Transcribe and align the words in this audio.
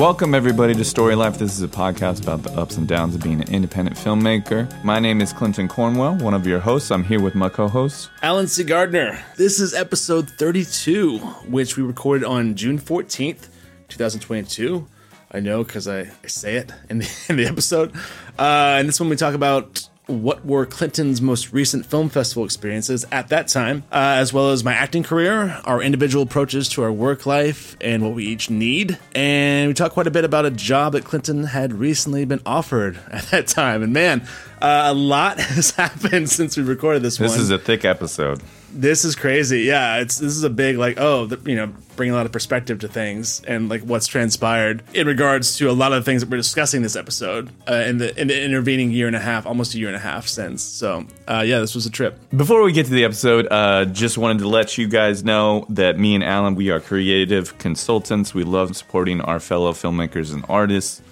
Welcome, 0.00 0.34
everybody, 0.34 0.72
to 0.72 0.82
Story 0.82 1.14
Life. 1.14 1.38
This 1.38 1.52
is 1.52 1.62
a 1.62 1.68
podcast 1.68 2.22
about 2.22 2.42
the 2.42 2.50
ups 2.58 2.78
and 2.78 2.88
downs 2.88 3.14
of 3.14 3.22
being 3.22 3.42
an 3.42 3.52
independent 3.52 3.98
filmmaker. 3.98 4.82
My 4.82 4.98
name 4.98 5.20
is 5.20 5.30
Clinton 5.30 5.68
Cornwell, 5.68 6.16
one 6.16 6.32
of 6.32 6.46
your 6.46 6.58
hosts. 6.58 6.90
I'm 6.90 7.04
here 7.04 7.20
with 7.20 7.34
my 7.34 7.50
co 7.50 7.68
host, 7.68 8.08
Allen 8.22 8.46
C. 8.46 8.64
Gardner. 8.64 9.22
This 9.36 9.60
is 9.60 9.74
episode 9.74 10.30
32, 10.30 11.18
which 11.18 11.76
we 11.76 11.82
recorded 11.82 12.24
on 12.24 12.54
June 12.54 12.78
14th, 12.78 13.48
2022. 13.88 14.86
I 15.32 15.40
know 15.40 15.64
because 15.64 15.86
I, 15.86 16.10
I 16.24 16.26
say 16.28 16.54
it 16.54 16.72
in 16.88 17.00
the, 17.00 17.10
in 17.28 17.36
the 17.36 17.44
episode. 17.44 17.94
Uh, 18.38 18.76
and 18.78 18.88
this 18.88 18.98
one 19.00 19.10
we 19.10 19.16
talk 19.16 19.34
about 19.34 19.86
what 20.06 20.44
were 20.44 20.66
Clinton's 20.66 21.22
most 21.22 21.52
recent 21.52 21.86
film 21.86 22.08
festival 22.08 22.44
experiences 22.44 23.06
at 23.12 23.28
that 23.28 23.46
time, 23.46 23.84
uh, 23.92 23.96
as 24.18 24.32
well 24.32 24.50
as 24.50 24.64
my 24.64 24.72
acting 24.72 25.02
career, 25.04 25.60
our 25.64 25.80
individual 25.80 26.24
approaches 26.24 26.68
to 26.70 26.82
our 26.82 26.90
work 26.92 27.26
life, 27.26 27.76
and 27.80 28.02
what 28.02 28.14
we 28.14 28.24
each 28.24 28.50
need. 28.50 28.98
And 29.14 29.68
we 29.68 29.74
talk 29.74 29.92
quite 29.92 30.06
a 30.08 30.10
bit 30.10 30.24
about 30.24 30.46
a 30.46 30.50
job 30.50 30.94
that 30.94 31.04
Clinton 31.04 31.44
had 31.44 31.72
recently 31.74 32.24
been 32.24 32.40
offered 32.44 32.98
at 33.12 33.24
that 33.30 33.46
time. 33.46 33.82
And 33.82 33.92
man, 33.92 34.26
uh, 34.60 34.84
a 34.86 34.94
lot 34.94 35.38
has 35.40 35.70
happened 35.72 36.28
since 36.28 36.56
we 36.56 36.62
recorded 36.64 37.02
this, 37.02 37.18
This 37.18 37.32
one. 37.32 37.40
is 37.40 37.50
a 37.50 37.58
thick 37.58 37.84
episode. 37.84 38.40
This 38.72 39.04
is 39.04 39.16
crazy. 39.16 39.62
Yeah, 39.62 39.98
it's 39.98 40.18
this 40.18 40.36
is 40.36 40.44
a 40.44 40.50
big 40.50 40.76
like 40.76 40.98
oh, 40.98 41.26
the, 41.26 41.50
you 41.50 41.56
know, 41.56 41.72
bring 41.96 42.10
a 42.10 42.14
lot 42.14 42.24
of 42.24 42.32
perspective 42.32 42.78
to 42.80 42.88
things 42.88 43.42
and 43.44 43.68
like 43.68 43.82
what's 43.82 44.06
transpired 44.06 44.82
in 44.94 45.06
regards 45.06 45.56
to 45.58 45.68
a 45.68 45.72
lot 45.72 45.92
of 45.92 46.02
the 46.02 46.10
things 46.10 46.22
that 46.22 46.30
we're 46.30 46.36
discussing 46.36 46.82
this 46.82 46.96
episode 46.96 47.50
uh, 47.68 47.74
in 47.74 47.98
the 47.98 48.18
in 48.18 48.28
the 48.28 48.44
intervening 48.44 48.90
year 48.90 49.06
and 49.06 49.16
a 49.16 49.20
half, 49.20 49.44
almost 49.44 49.74
a 49.74 49.78
year 49.78 49.88
and 49.88 49.96
a 49.96 50.00
half 50.00 50.28
since. 50.28 50.62
So 50.62 51.04
uh, 51.28 51.42
yeah, 51.44 51.58
this 51.58 51.74
was 51.74 51.86
a 51.86 51.90
trip. 51.90 52.18
Before 52.36 52.62
we 52.62 52.72
get 52.72 52.86
to 52.86 52.92
the 52.92 53.04
episode, 53.04 53.48
uh, 53.50 53.86
just 53.86 54.18
wanted 54.18 54.38
to 54.38 54.48
let 54.48 54.78
you 54.78 54.88
guys 54.88 55.24
know 55.24 55.66
that 55.70 55.98
me 55.98 56.14
and 56.14 56.22
Allen, 56.22 56.54
we 56.54 56.70
are 56.70 56.80
creative 56.80 57.58
consultants. 57.58 58.34
We 58.34 58.44
love 58.44 58.76
supporting 58.76 59.20
our 59.20 59.40
fellow 59.40 59.72
filmmakers 59.72 60.32
and 60.32 60.44
artists, 60.48 61.02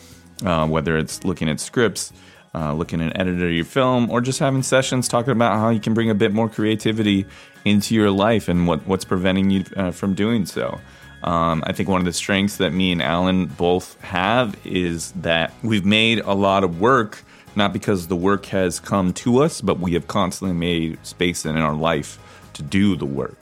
uh, 0.44 0.66
whether 0.68 0.96
it's 0.96 1.24
looking 1.24 1.48
at 1.48 1.60
scripts, 1.60 2.12
uh, 2.54 2.72
looking 2.72 3.00
at 3.00 3.18
editing 3.18 3.54
your 3.54 3.64
film, 3.64 4.10
or 4.10 4.20
just 4.20 4.38
having 4.38 4.62
sessions 4.62 5.08
talking 5.08 5.32
about 5.32 5.58
how 5.58 5.70
you 5.70 5.80
can 5.80 5.94
bring 5.94 6.10
a 6.10 6.14
bit 6.14 6.32
more 6.32 6.48
creativity 6.48 7.26
into 7.64 7.94
your 7.94 8.10
life 8.10 8.48
and 8.48 8.66
what, 8.66 8.86
what's 8.86 9.04
preventing 9.04 9.50
you 9.50 9.64
uh, 9.76 9.90
from 9.90 10.14
doing 10.14 10.46
so. 10.46 10.80
Um, 11.22 11.64
I 11.66 11.72
think 11.72 11.88
one 11.88 12.00
of 12.00 12.04
the 12.04 12.12
strengths 12.12 12.58
that 12.58 12.72
me 12.72 12.92
and 12.92 13.02
Allen 13.02 13.46
both 13.46 14.00
have 14.02 14.56
is 14.64 15.12
that 15.12 15.52
we've 15.62 15.84
made 15.84 16.20
a 16.20 16.34
lot 16.34 16.62
of 16.62 16.80
work 16.80 17.24
not 17.58 17.72
because 17.72 18.06
the 18.06 18.16
work 18.16 18.46
has 18.46 18.80
come 18.80 19.12
to 19.12 19.42
us, 19.42 19.60
but 19.60 19.80
we 19.80 19.92
have 19.94 20.06
constantly 20.06 20.56
made 20.56 21.04
space 21.04 21.44
in 21.44 21.56
our 21.56 21.74
life 21.74 22.18
to 22.54 22.62
do 22.62 22.96
the 22.96 23.04
work. 23.04 23.36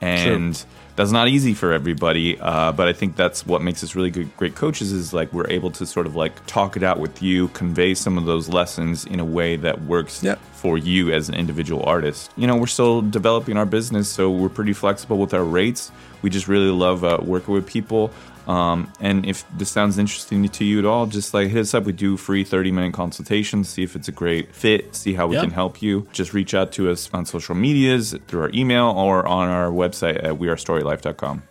And 0.00 0.64
that's 0.98 1.12
not 1.12 1.28
easy 1.28 1.54
for 1.54 1.72
everybody, 1.72 2.36
uh, 2.40 2.72
but 2.72 2.88
I 2.88 2.92
think 2.92 3.14
that's 3.14 3.46
what 3.46 3.62
makes 3.62 3.84
us 3.84 3.94
really 3.94 4.10
good, 4.10 4.36
great 4.36 4.56
coaches 4.56 4.90
is 4.90 5.12
like 5.12 5.32
we're 5.32 5.48
able 5.48 5.70
to 5.70 5.86
sort 5.86 6.06
of 6.06 6.16
like 6.16 6.44
talk 6.46 6.76
it 6.76 6.82
out 6.82 6.98
with 6.98 7.22
you, 7.22 7.46
convey 7.48 7.94
some 7.94 8.18
of 8.18 8.24
those 8.24 8.48
lessons 8.48 9.04
in 9.04 9.20
a 9.20 9.24
way 9.24 9.54
that 9.54 9.82
works 9.82 10.24
Yep. 10.24 10.40
for 10.54 10.76
you 10.76 11.12
as 11.12 11.28
an 11.28 11.36
individual 11.36 11.84
artist. 11.84 12.32
You 12.36 12.48
know, 12.48 12.56
we're 12.56 12.66
still 12.66 13.00
developing 13.00 13.56
our 13.56 13.64
business, 13.64 14.08
so 14.08 14.28
we're 14.28 14.48
pretty 14.48 14.72
flexible 14.72 15.18
with 15.18 15.32
our 15.32 15.44
rates. 15.44 15.92
We 16.20 16.30
just 16.30 16.48
really 16.48 16.70
love 16.72 17.04
uh, 17.04 17.18
working 17.22 17.54
with 17.54 17.64
people. 17.68 18.10
Um, 18.48 18.90
and 18.98 19.26
if 19.26 19.44
this 19.58 19.70
sounds 19.70 19.98
interesting 19.98 20.48
to 20.48 20.64
you 20.64 20.78
at 20.78 20.86
all, 20.86 21.06
just 21.06 21.34
like 21.34 21.48
hit 21.48 21.60
us 21.60 21.74
up. 21.74 21.84
We 21.84 21.92
do 21.92 22.16
free 22.16 22.44
30 22.44 22.72
minute 22.72 22.94
consultations, 22.94 23.68
see 23.68 23.82
if 23.82 23.94
it's 23.94 24.08
a 24.08 24.12
great 24.12 24.54
fit, 24.54 24.96
see 24.96 25.12
how 25.12 25.26
we 25.26 25.36
Yeah. 25.36 25.42
can 25.42 25.50
help 25.50 25.82
you. 25.82 26.06
Just 26.12 26.32
reach 26.32 26.54
out 26.54 26.72
to 26.72 26.90
us 26.90 27.10
on 27.12 27.26
social 27.26 27.54
medias, 27.54 28.14
through 28.26 28.40
our 28.40 28.50
email, 28.54 28.86
or 28.86 29.26
on 29.28 29.48
our 29.48 29.68
website 29.70 30.16
at 30.24 30.32
wearestorylife.com. 30.38 31.42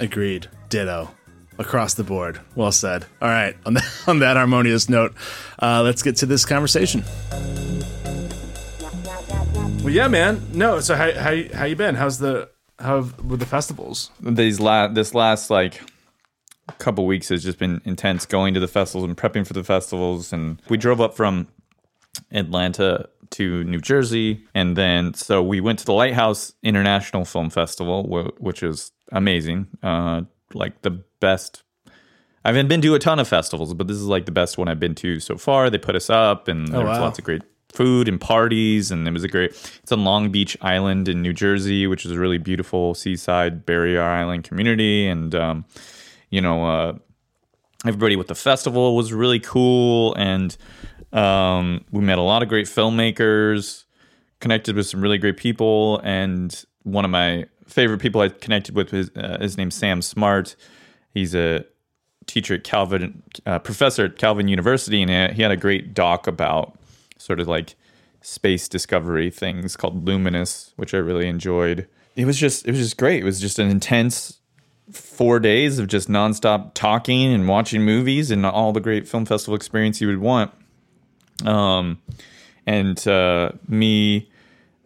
Agreed. 0.00 0.48
Ditto. 0.68 1.10
Across 1.58 1.94
the 1.94 2.04
board. 2.04 2.40
Well 2.56 2.72
said. 2.72 3.06
All 3.22 3.28
right. 3.28 3.56
On 3.64 3.74
that, 3.74 3.88
on 4.08 4.18
that 4.18 4.36
harmonious 4.36 4.88
note, 4.88 5.14
uh, 5.62 5.82
let's 5.82 6.02
get 6.02 6.16
to 6.16 6.26
this 6.26 6.44
conversation. 6.44 7.04
Well, 9.82 9.90
yeah, 9.94 10.08
man. 10.08 10.42
No. 10.52 10.80
So 10.80 10.96
how 10.96 11.12
how 11.12 11.34
how 11.54 11.64
you 11.64 11.76
been? 11.76 11.94
How's 11.94 12.18
the 12.18 12.48
how 12.80 13.08
with 13.26 13.38
the 13.40 13.46
festivals? 13.46 14.10
These 14.20 14.58
la- 14.60 14.88
this 14.88 15.14
last 15.14 15.48
like 15.48 15.80
couple 16.72 17.06
weeks 17.06 17.28
has 17.28 17.44
just 17.44 17.58
been 17.58 17.80
intense 17.84 18.26
going 18.26 18.54
to 18.54 18.60
the 18.60 18.68
festivals 18.68 19.08
and 19.08 19.16
prepping 19.16 19.46
for 19.46 19.52
the 19.52 19.64
festivals. 19.64 20.32
And 20.32 20.60
we 20.68 20.76
drove 20.76 21.00
up 21.00 21.14
from 21.14 21.48
Atlanta 22.32 23.08
to 23.30 23.64
New 23.64 23.80
Jersey. 23.80 24.44
And 24.54 24.76
then 24.76 25.14
so 25.14 25.42
we 25.42 25.60
went 25.60 25.78
to 25.80 25.84
the 25.84 25.92
Lighthouse 25.92 26.52
International 26.62 27.24
Film 27.24 27.50
Festival 27.50 28.32
which 28.38 28.62
is 28.62 28.92
amazing 29.12 29.68
uh 29.84 30.22
like 30.52 30.82
the 30.82 30.90
best 31.20 31.62
I 32.44 32.48
haven't 32.48 32.68
been 32.68 32.80
to 32.82 32.94
a 32.94 32.98
ton 32.98 33.18
of 33.18 33.28
festivals 33.28 33.74
but 33.74 33.86
this 33.86 33.96
is 33.96 34.04
like 34.04 34.26
the 34.26 34.32
best 34.32 34.58
one 34.58 34.68
I've 34.68 34.80
been 34.80 34.94
to 34.96 35.20
so 35.20 35.36
far. 35.36 35.70
They 35.70 35.78
put 35.78 35.96
us 35.96 36.10
up 36.10 36.48
and 36.48 36.68
there 36.68 36.84
was 36.84 36.98
wow. 36.98 37.04
lots 37.04 37.18
of 37.18 37.24
great 37.24 37.42
food 37.72 38.08
and 38.08 38.20
parties 38.20 38.90
and 38.90 39.06
it 39.06 39.12
was 39.12 39.24
a 39.24 39.28
great 39.28 39.50
it's 39.82 39.92
on 39.92 40.04
Long 40.04 40.30
Beach 40.30 40.56
Island 40.62 41.08
in 41.08 41.22
New 41.22 41.32
Jersey 41.32 41.86
which 41.86 42.04
is 42.04 42.12
a 42.12 42.18
really 42.18 42.38
beautiful 42.38 42.94
seaside 42.94 43.66
barrier 43.66 44.02
island 44.02 44.44
community. 44.44 45.06
And 45.06 45.34
um 45.34 45.64
you 46.30 46.40
know, 46.40 46.64
uh, 46.64 46.92
everybody 47.86 48.16
with 48.16 48.28
the 48.28 48.34
festival 48.34 48.96
was 48.96 49.12
really 49.12 49.40
cool, 49.40 50.14
and 50.14 50.56
um, 51.12 51.84
we 51.90 52.02
met 52.02 52.18
a 52.18 52.22
lot 52.22 52.42
of 52.42 52.48
great 52.48 52.66
filmmakers, 52.66 53.84
connected 54.40 54.76
with 54.76 54.86
some 54.86 55.00
really 55.00 55.18
great 55.18 55.36
people, 55.36 56.00
and 56.04 56.64
one 56.82 57.04
of 57.04 57.10
my 57.10 57.46
favorite 57.66 57.98
people 57.98 58.20
I 58.20 58.28
connected 58.28 58.74
with 58.74 58.92
is 58.94 59.10
uh, 59.16 59.38
his 59.40 59.56
name's 59.56 59.74
Sam 59.74 60.02
Smart. 60.02 60.56
He's 61.12 61.34
a 61.34 61.64
teacher 62.26 62.54
at 62.54 62.64
Calvin, 62.64 63.22
uh, 63.44 63.58
professor 63.58 64.04
at 64.06 64.18
Calvin 64.18 64.48
University, 64.48 65.02
and 65.02 65.32
he 65.32 65.42
had 65.42 65.50
a 65.50 65.56
great 65.56 65.94
doc 65.94 66.26
about 66.26 66.78
sort 67.18 67.40
of 67.40 67.48
like 67.48 67.74
space 68.20 68.68
discovery 68.68 69.30
things 69.30 69.76
called 69.76 70.04
Luminous, 70.04 70.72
which 70.76 70.94
I 70.94 70.98
really 70.98 71.28
enjoyed. 71.28 71.88
It 72.16 72.24
was 72.24 72.38
just 72.38 72.66
it 72.66 72.72
was 72.72 72.80
just 72.80 72.96
great. 72.96 73.22
It 73.22 73.24
was 73.24 73.40
just 73.40 73.58
an 73.58 73.70
intense 73.70 74.40
four 74.92 75.40
days 75.40 75.78
of 75.78 75.88
just 75.88 76.08
nonstop 76.08 76.72
talking 76.74 77.32
and 77.32 77.48
watching 77.48 77.82
movies 77.82 78.30
and 78.30 78.46
all 78.46 78.72
the 78.72 78.80
great 78.80 79.08
film 79.08 79.24
festival 79.26 79.54
experience 79.54 80.00
you 80.00 80.06
would 80.06 80.20
want. 80.20 80.52
Um, 81.44 82.00
and 82.66 83.06
uh, 83.06 83.52
me, 83.68 84.30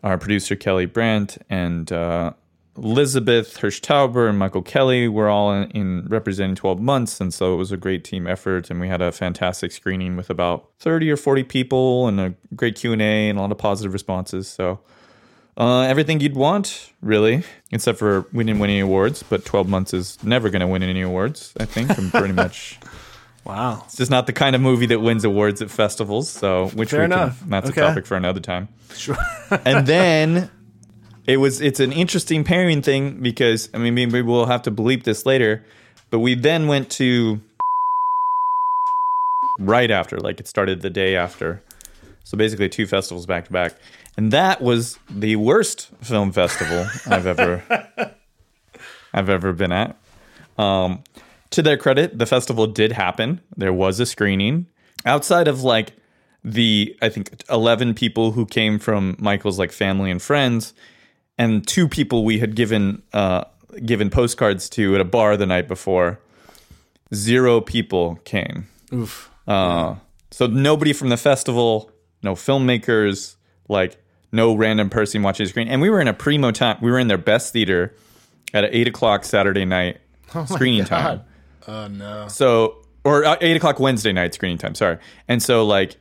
our 0.02 0.18
producer 0.18 0.56
Kelly 0.56 0.86
Brandt, 0.86 1.38
and 1.48 1.90
uh, 1.92 2.32
Elizabeth 2.76 3.56
Hirsch 3.58 3.80
Tauber 3.80 4.28
and 4.28 4.38
Michael 4.38 4.62
Kelly 4.62 5.08
were 5.08 5.28
all 5.28 5.52
in, 5.52 5.70
in 5.70 6.06
representing 6.08 6.56
12 6.56 6.80
months, 6.80 7.20
and 7.20 7.32
so 7.32 7.52
it 7.52 7.56
was 7.56 7.72
a 7.72 7.76
great 7.76 8.04
team 8.04 8.26
effort. 8.26 8.70
And 8.70 8.80
we 8.80 8.88
had 8.88 9.02
a 9.02 9.12
fantastic 9.12 9.72
screening 9.72 10.16
with 10.16 10.30
about 10.30 10.70
30 10.78 11.10
or 11.10 11.16
40 11.16 11.44
people, 11.44 12.08
and 12.08 12.20
a 12.20 12.34
great 12.54 12.76
Q 12.76 12.92
and 12.92 13.02
A, 13.02 13.28
and 13.28 13.38
a 13.38 13.42
lot 13.42 13.52
of 13.52 13.58
positive 13.58 13.92
responses. 13.92 14.48
So 14.48 14.80
uh, 15.56 15.80
everything 15.82 16.20
you'd 16.20 16.34
want, 16.36 16.90
really, 17.02 17.42
except 17.72 17.98
for 17.98 18.26
we 18.32 18.44
didn't 18.44 18.60
win 18.60 18.70
any 18.70 18.80
awards. 18.80 19.22
But 19.22 19.44
12 19.44 19.68
months 19.68 19.92
is 19.94 20.22
never 20.24 20.48
going 20.50 20.60
to 20.60 20.66
win 20.66 20.82
any 20.82 21.02
awards. 21.02 21.52
I 21.58 21.64
think 21.66 21.96
I'm 21.98 22.10
pretty 22.10 22.32
much. 22.34 22.78
Wow. 23.42 23.82
It's 23.86 23.96
just 23.96 24.10
not 24.10 24.26
the 24.26 24.34
kind 24.34 24.54
of 24.54 24.60
movie 24.60 24.84
that 24.86 25.00
wins 25.00 25.24
awards 25.24 25.62
at 25.62 25.70
festivals. 25.70 26.28
So, 26.28 26.68
which 26.68 26.90
Fair 26.90 27.00
we 27.00 27.04
can- 27.08 27.12
enough. 27.12 27.42
that's 27.48 27.70
Okay. 27.70 27.80
a 27.80 27.84
topic 27.86 28.04
for 28.04 28.14
another 28.14 28.38
time. 28.38 28.68
Sure. 28.94 29.16
and 29.64 29.86
then 29.86 30.50
it 31.26 31.38
was 31.38 31.62
it's 31.62 31.80
an 31.80 31.90
interesting 31.90 32.44
pairing 32.44 32.82
thing 32.82 33.22
because 33.22 33.70
I 33.72 33.78
mean 33.78 33.94
maybe 33.94 34.20
we'll 34.20 34.44
have 34.44 34.62
to 34.64 34.70
bleep 34.70 35.04
this 35.04 35.24
later, 35.24 35.64
but 36.10 36.18
we 36.18 36.34
then 36.34 36.68
went 36.68 36.90
to 36.92 37.40
right 39.58 39.90
after, 39.90 40.18
like 40.18 40.38
it 40.38 40.46
started 40.46 40.82
the 40.82 40.90
day 40.90 41.16
after. 41.16 41.62
So 42.24 42.36
basically 42.36 42.68
two 42.68 42.86
festivals 42.86 43.24
back 43.26 43.46
to 43.46 43.52
back. 43.52 43.74
And 44.20 44.34
that 44.34 44.60
was 44.60 44.98
the 45.08 45.36
worst 45.36 45.88
film 46.02 46.30
festival 46.30 46.86
I've 47.06 47.26
ever 47.26 47.64
I've 49.14 49.30
ever 49.30 49.54
been 49.54 49.72
at. 49.72 49.96
Um, 50.58 51.04
to 51.48 51.62
their 51.62 51.78
credit, 51.78 52.18
the 52.18 52.26
festival 52.26 52.66
did 52.66 52.92
happen. 52.92 53.40
There 53.56 53.72
was 53.72 53.98
a 53.98 54.04
screening 54.04 54.66
outside 55.06 55.48
of 55.48 55.62
like 55.62 55.94
the 56.44 56.94
I 57.00 57.08
think 57.08 57.30
11 57.48 57.94
people 57.94 58.32
who 58.32 58.44
came 58.44 58.78
from 58.78 59.16
Michael's 59.18 59.58
like 59.58 59.72
family 59.72 60.10
and 60.10 60.20
friends 60.20 60.74
and 61.38 61.66
two 61.66 61.88
people 61.88 62.22
we 62.22 62.40
had 62.40 62.54
given 62.54 63.02
uh 63.14 63.44
given 63.86 64.10
postcards 64.10 64.68
to 64.70 64.96
at 64.96 65.00
a 65.00 65.04
bar 65.06 65.38
the 65.38 65.46
night 65.46 65.66
before. 65.66 66.20
Zero 67.14 67.62
people 67.62 68.16
came. 68.26 68.68
Oof. 68.92 69.30
Uh, 69.48 69.94
so 70.30 70.46
nobody 70.46 70.92
from 70.92 71.08
the 71.08 71.16
festival, 71.16 71.90
no 72.22 72.34
filmmakers, 72.34 73.36
like 73.66 73.96
no 74.32 74.54
random 74.54 74.90
person 74.90 75.22
watching 75.22 75.44
the 75.44 75.50
screen. 75.50 75.68
And 75.68 75.80
we 75.80 75.90
were 75.90 76.00
in 76.00 76.08
a 76.08 76.14
primo 76.14 76.50
time. 76.50 76.78
We 76.80 76.90
were 76.90 76.98
in 76.98 77.08
their 77.08 77.18
best 77.18 77.52
theater 77.52 77.94
at 78.54 78.64
eight 78.74 78.88
o'clock 78.88 79.24
Saturday 79.24 79.64
night 79.64 79.98
screening 80.46 80.84
time. 80.84 81.22
Oh 81.66 81.88
no. 81.88 82.28
So 82.28 82.76
or 83.04 83.24
uh, 83.24 83.36
eight 83.40 83.56
o'clock 83.56 83.80
Wednesday 83.80 84.12
night 84.12 84.34
screening 84.34 84.58
time. 84.58 84.74
Sorry. 84.74 84.98
And 85.28 85.42
so 85.42 85.64
like, 85.66 85.96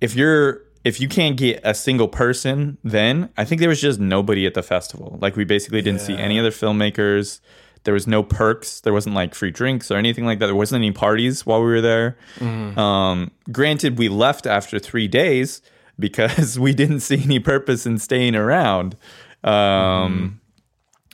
if 0.00 0.14
you're 0.14 0.62
if 0.84 1.00
you 1.00 1.08
can't 1.08 1.36
get 1.36 1.60
a 1.62 1.74
single 1.74 2.08
person, 2.08 2.76
then 2.82 3.30
I 3.36 3.44
think 3.44 3.60
there 3.60 3.68
was 3.68 3.80
just 3.80 4.00
nobody 4.00 4.46
at 4.46 4.54
the 4.54 4.62
festival. 4.62 5.18
Like 5.20 5.36
we 5.36 5.44
basically 5.44 5.80
didn't 5.82 6.00
see 6.00 6.16
any 6.16 6.38
other 6.38 6.50
filmmakers. 6.50 7.40
There 7.84 7.94
was 7.94 8.06
no 8.06 8.22
perks. 8.22 8.80
There 8.80 8.92
wasn't 8.92 9.14
like 9.14 9.34
free 9.34 9.50
drinks 9.50 9.90
or 9.90 9.96
anything 9.96 10.24
like 10.24 10.38
that. 10.38 10.46
There 10.46 10.54
wasn't 10.54 10.80
any 10.80 10.92
parties 10.92 11.44
while 11.46 11.60
we 11.60 11.66
were 11.66 11.80
there. 11.80 12.16
Um, 12.40 13.30
granted, 13.50 13.98
we 13.98 14.08
left 14.08 14.46
after 14.46 14.78
three 14.78 15.08
days 15.08 15.62
because 15.98 16.58
we 16.66 16.72
didn't 16.74 17.00
see 17.00 17.22
any 17.22 17.38
purpose 17.40 17.86
in 17.86 17.98
staying 17.98 18.34
around. 18.36 18.96
Um, 19.44 20.40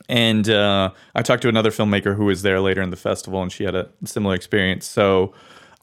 And 0.09 0.49
uh, 0.49 0.91
I 1.15 1.23
talked 1.23 1.43
to 1.43 1.49
another 1.49 1.71
filmmaker 1.71 2.17
who 2.17 2.25
was 2.25 2.41
there 2.43 2.61
later 2.61 2.81
in 2.81 2.89
the 2.91 2.97
festival, 2.97 3.43
and 3.43 3.53
she 3.53 3.65
had 3.65 3.75
a 3.75 3.91
similar 4.05 4.35
experience. 4.35 4.87
So, 4.87 5.35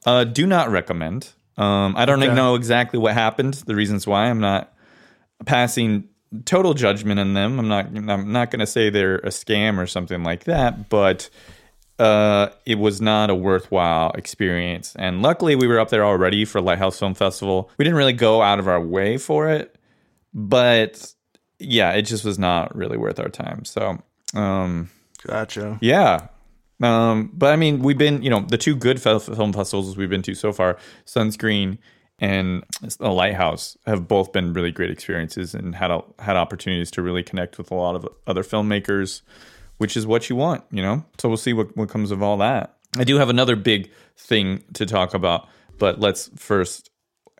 uh, 0.05 0.23
do 0.23 0.47
not 0.47 0.71
recommend. 0.71 1.29
Um, 1.57 1.93
I 1.95 2.05
don't 2.05 2.21
Okay. 2.23 2.33
know 2.33 2.55
exactly 2.55 2.97
what 2.97 3.13
happened, 3.13 3.53
the 3.67 3.75
reasons 3.75 4.07
why. 4.07 4.25
I'm 4.29 4.39
not 4.39 4.73
passing 5.45 6.05
total 6.45 6.73
judgment 6.73 7.19
on 7.19 7.33
them. 7.33 7.59
I'm 7.59 7.67
not. 7.67 7.85
I'm 7.87 8.31
not 8.31 8.49
going 8.51 8.59
to 8.61 8.65
say 8.67 8.89
they're 8.89 9.17
a 9.17 9.29
scam 9.29 9.77
or 9.77 9.85
something 9.85 10.23
like 10.23 10.45
that, 10.45 10.89
but 10.89 11.29
uh, 11.99 12.49
it 12.65 12.77
was 12.79 13.01
not 13.01 13.29
a 13.29 13.35
worthwhile 13.35 14.11
experience. 14.11 14.95
And 14.97 15.21
luckily, 15.21 15.55
we 15.55 15.67
were 15.67 15.79
up 15.79 15.89
there 15.89 16.05
already 16.05 16.45
for 16.45 16.61
Lighthouse 16.61 16.99
Film 16.99 17.13
Festival. 17.13 17.69
We 17.77 17.85
didn't 17.85 17.97
really 17.97 18.13
go 18.13 18.41
out 18.41 18.59
of 18.59 18.67
our 18.67 18.81
way 18.81 19.17
for 19.17 19.49
it, 19.49 19.77
but 20.33 21.13
yeah, 21.59 21.91
it 21.91 22.03
just 22.03 22.25
was 22.25 22.37
not 22.37 22.75
really 22.75 22.97
worth 22.97 23.19
our 23.19 23.29
time. 23.29 23.63
So, 23.65 24.01
um, 24.33 24.89
Gotcha. 25.25 25.77
yeah. 25.81 26.27
Um, 26.83 27.31
but 27.33 27.53
I 27.53 27.55
mean, 27.55 27.79
we've 27.79 27.97
been, 27.97 28.21
you 28.21 28.29
know, 28.29 28.41
the 28.41 28.57
two 28.57 28.75
good 28.75 29.01
fe- 29.01 29.19
film 29.19 29.53
festivals 29.53 29.95
we've 29.95 30.09
been 30.09 30.21
to 30.23 30.35
so 30.35 30.51
far, 30.51 30.77
Sunscreen 31.05 31.77
and 32.19 32.63
the 32.97 33.11
Lighthouse, 33.11 33.77
have 33.85 34.07
both 34.07 34.33
been 34.33 34.53
really 34.53 34.71
great 34.71 34.91
experiences 34.91 35.55
and 35.55 35.75
had 35.75 35.91
a, 35.91 36.01
had 36.19 36.35
opportunities 36.35 36.91
to 36.91 37.01
really 37.01 37.23
connect 37.23 37.57
with 37.57 37.71
a 37.71 37.75
lot 37.75 37.95
of 37.95 38.07
other 38.27 38.43
filmmakers, 38.43 39.21
which 39.77 39.95
is 39.97 40.05
what 40.07 40.29
you 40.29 40.35
want, 40.35 40.63
you 40.71 40.81
know. 40.81 41.03
So 41.19 41.27
we'll 41.29 41.37
see 41.37 41.53
what 41.53 41.75
what 41.77 41.89
comes 41.89 42.11
of 42.11 42.21
all 42.23 42.37
that. 42.37 42.77
I 42.97 43.03
do 43.03 43.17
have 43.17 43.29
another 43.29 43.55
big 43.55 43.91
thing 44.17 44.63
to 44.73 44.85
talk 44.85 45.13
about, 45.13 45.47
but 45.77 45.99
let's 45.99 46.29
first. 46.35 46.89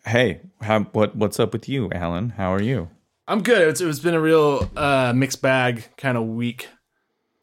Hey, 0.06 0.42
how, 0.62 0.82
what 0.82 1.16
what's 1.16 1.40
up 1.40 1.52
with 1.54 1.68
you, 1.68 1.90
Allen? 1.92 2.32
How 2.32 2.54
are 2.54 2.62
you? 2.62 2.90
I'm 3.28 3.42
good. 3.42 3.68
It's, 3.70 3.82
it's 3.82 4.00
been 4.00 4.14
a 4.14 4.20
real 4.22 4.70
uh, 4.76 5.12
mixed 5.16 5.42
bag 5.42 5.84
kind 5.98 6.16
of 6.16 6.26
week, 6.28 6.68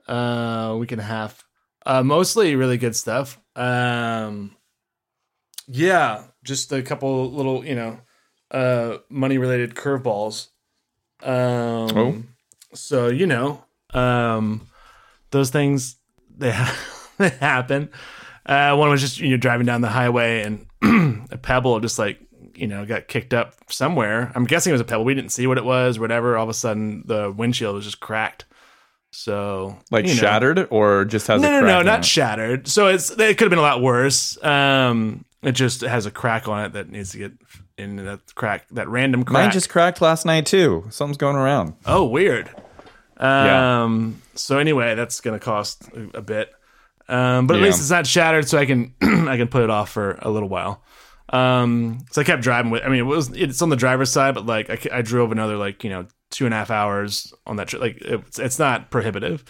uh, 0.06 0.76
week 0.78 0.92
and 0.92 1.00
a 1.00 1.04
half. 1.04 1.44
Uh, 1.84 2.04
mostly 2.04 2.54
really 2.54 2.76
good 2.78 2.94
stuff. 2.94 3.40
Um, 3.56 4.54
yeah, 5.66 6.24
just 6.44 6.72
a 6.72 6.82
couple 6.82 7.32
little, 7.32 7.64
you 7.64 7.74
know, 7.74 7.98
uh, 8.52 8.98
money 9.08 9.38
related 9.38 9.74
curveballs. 9.74 10.48
Um, 11.22 11.96
Oh. 11.96 12.22
so 12.74 13.08
you 13.08 13.26
know, 13.26 13.64
um, 13.94 14.68
those 15.32 15.50
things 15.50 15.96
they, 16.38 16.50
they 17.19 17.29
happen. 17.31 17.90
Uh, 18.46 18.75
one 18.76 18.88
was 18.90 19.00
just 19.00 19.19
you 19.19 19.31
know 19.31 19.37
driving 19.37 19.67
down 19.67 19.81
the 19.81 19.88
highway 19.88 20.43
and 20.43 20.67
a 21.32 21.37
pebble 21.38 21.79
just 21.81 21.99
like 21.99 22.19
you 22.55 22.67
know 22.67 22.84
got 22.87 23.08
kicked 23.08 23.34
up 23.34 23.55
somewhere. 23.69 24.31
I'm 24.34 24.44
guessing 24.44 24.70
it 24.70 24.75
was 24.75 24.81
a 24.81 24.84
pebble. 24.84 25.05
We 25.05 25.14
didn't 25.14 25.31
see 25.32 25.46
what 25.46 25.58
it 25.58 25.64
was, 25.64 25.99
whatever. 25.99 26.37
All 26.37 26.44
of 26.44 26.49
a 26.49 26.55
sudden, 26.55 27.02
the 27.06 27.31
windshield 27.37 27.75
was 27.75 27.84
just 27.84 28.00
cracked. 28.00 28.44
So 29.14 29.76
Like 29.90 30.06
you 30.06 30.14
know. 30.14 30.20
shattered 30.20 30.69
or 30.70 31.05
just 31.05 31.26
has 31.26 31.43
No, 31.43 31.49
a 31.49 31.50
no, 31.52 31.61
crack 31.61 31.75
no, 31.75 31.82
not 31.82 31.99
it? 32.00 32.05
shattered. 32.06 32.67
So 32.69 32.88
it's 32.88 33.11
it 33.11 33.37
could 33.38 33.43
have 33.43 33.50
been 33.50 33.58
a 33.58 33.62
lot 33.62 33.82
worse. 33.82 34.43
Um, 34.43 35.25
it 35.43 35.52
just 35.52 35.82
has 35.82 36.06
a 36.06 36.11
crack 36.11 36.49
on 36.49 36.64
it 36.64 36.73
that 36.73 36.88
needs 36.88 37.11
to 37.12 37.19
get 37.19 37.32
in 37.76 37.96
that 37.96 38.35
crack, 38.35 38.69
that 38.70 38.88
random 38.88 39.25
crack. 39.25 39.44
Mine 39.44 39.50
just 39.50 39.69
cracked 39.69 40.00
last 40.00 40.25
night 40.25 40.46
too. 40.46 40.87
Something's 40.90 41.17
going 41.19 41.37
around. 41.37 41.75
Oh, 41.85 42.05
weird. 42.05 42.49
Yeah. 43.22 43.82
Um. 43.84 44.20
So 44.34 44.58
anyway, 44.58 44.94
that's 44.94 45.20
gonna 45.20 45.38
cost 45.38 45.88
a, 46.14 46.20
bit. 46.22 46.52
Um. 47.08 47.46
But 47.46 47.54
at 47.54 47.60
Yeah. 47.60 47.66
least 47.66 47.80
it's 47.80 47.90
not 47.90 48.06
shattered, 48.06 48.48
so 48.48 48.58
I 48.58 48.66
can 48.66 48.94
I 49.02 49.36
can 49.36 49.48
put 49.48 49.62
it 49.62 49.70
off 49.70 49.90
for 49.90 50.19
a 50.22 50.30
little 50.30 50.48
while. 50.48 50.82
Um. 51.28 51.98
So 52.10 52.20
I 52.20 52.24
kept 52.24 52.42
driving 52.42 52.70
with. 52.70 52.82
I 52.84 52.88
mean, 52.88 53.00
it 53.00 53.02
was 53.06 53.30
it's 53.30 53.62
on 53.62 53.69
the 53.70 53.76
driver's 53.76 54.10
side, 54.10 54.34
but 54.34 54.44
like 54.46 54.70
I, 54.70 54.98
I 54.98 55.02
drove 55.02 55.32
another 55.32 55.56
like 55.56 55.84
you 55.84 55.90
know 55.90 56.06
two 56.30 56.44
and 56.46 56.54
a 56.54 56.56
half 56.56 56.70
hours 56.70 57.32
on 57.46 57.56
that 57.56 57.69
trip. 57.69 57.80
Like 57.82 57.98
it's 58.00 58.38
it's 58.38 58.58
not 58.58 58.90
prohibitive. 58.90 59.44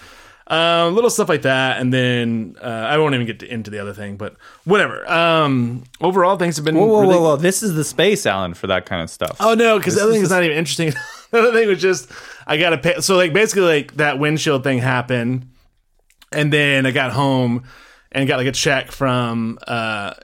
Um, 0.49 0.95
little 0.97 1.09
stuff 1.09 1.29
like 1.29 1.43
that, 1.43 1.81
and 1.81 1.93
then 1.95 2.57
uh, 2.61 2.67
I 2.67 2.99
won't 2.99 3.15
even 3.15 3.27
get 3.27 3.39
to, 3.39 3.47
into 3.51 3.71
the 3.71 3.79
other 3.79 3.95
thing, 3.95 4.17
but 4.17 4.37
whatever. 4.65 5.09
Um, 5.11 5.85
overall, 6.01 6.37
things 6.37 6.57
have 6.57 6.65
been 6.65 6.75
Whoa, 6.75 6.85
whoa, 6.87 7.01
really 7.03 7.15
whoa, 7.15 7.23
whoa! 7.23 7.37
This 7.37 7.63
is 7.63 7.75
the 7.75 7.85
space, 7.85 8.27
Allen, 8.27 8.53
for 8.55 8.67
that 8.67 8.85
kind 8.85 9.01
of 9.03 9.09
stuff. 9.09 9.37
Oh 9.41 9.55
no, 9.55 9.79
because 9.79 9.95
the 9.95 9.99
This 10.01 10.03
other 10.03 10.11
is 10.11 10.17
thing 10.17 10.23
is 10.25 10.31
not 10.31 10.43
even 10.45 10.57
interesting. 10.59 10.93
the 11.39 11.39
other 11.39 11.53
thing 11.53 11.69
was 11.69 11.81
just 11.81 12.11
I 12.47 12.59
gotta 12.59 12.79
pay. 12.79 13.01
So 13.01 13.17
like 13.17 13.33
basically 13.33 13.63
like 13.63 13.97
that 13.97 14.19
windshield 14.19 14.63
thing 14.63 14.79
happened, 14.79 15.49
and 16.31 16.53
then 16.53 16.87
I 16.87 16.91
got 16.91 17.13
home 17.13 17.65
and 18.13 18.29
got 18.29 18.37
like 18.37 18.47
a 18.47 18.53
check 18.53 18.93
from 18.93 19.59
uh, 19.67 20.15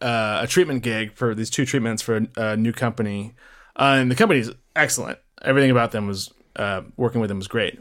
uh, 0.00 0.40
a 0.42 0.46
treatment 0.46 0.82
gig 0.82 1.14
for 1.14 1.34
these 1.34 1.50
two 1.50 1.66
treatments 1.66 2.02
for 2.02 2.16
a, 2.16 2.28
a 2.36 2.56
new 2.56 2.72
company, 2.72 3.34
uh, 3.76 3.96
and 3.98 4.10
the 4.10 4.14
company's 4.14 4.50
excellent. 4.74 5.18
Everything 5.42 5.70
about 5.70 5.92
them 5.92 6.06
was 6.06 6.32
uh, 6.56 6.80
working 6.96 7.20
with 7.20 7.28
them 7.28 7.38
was 7.38 7.48
great. 7.48 7.78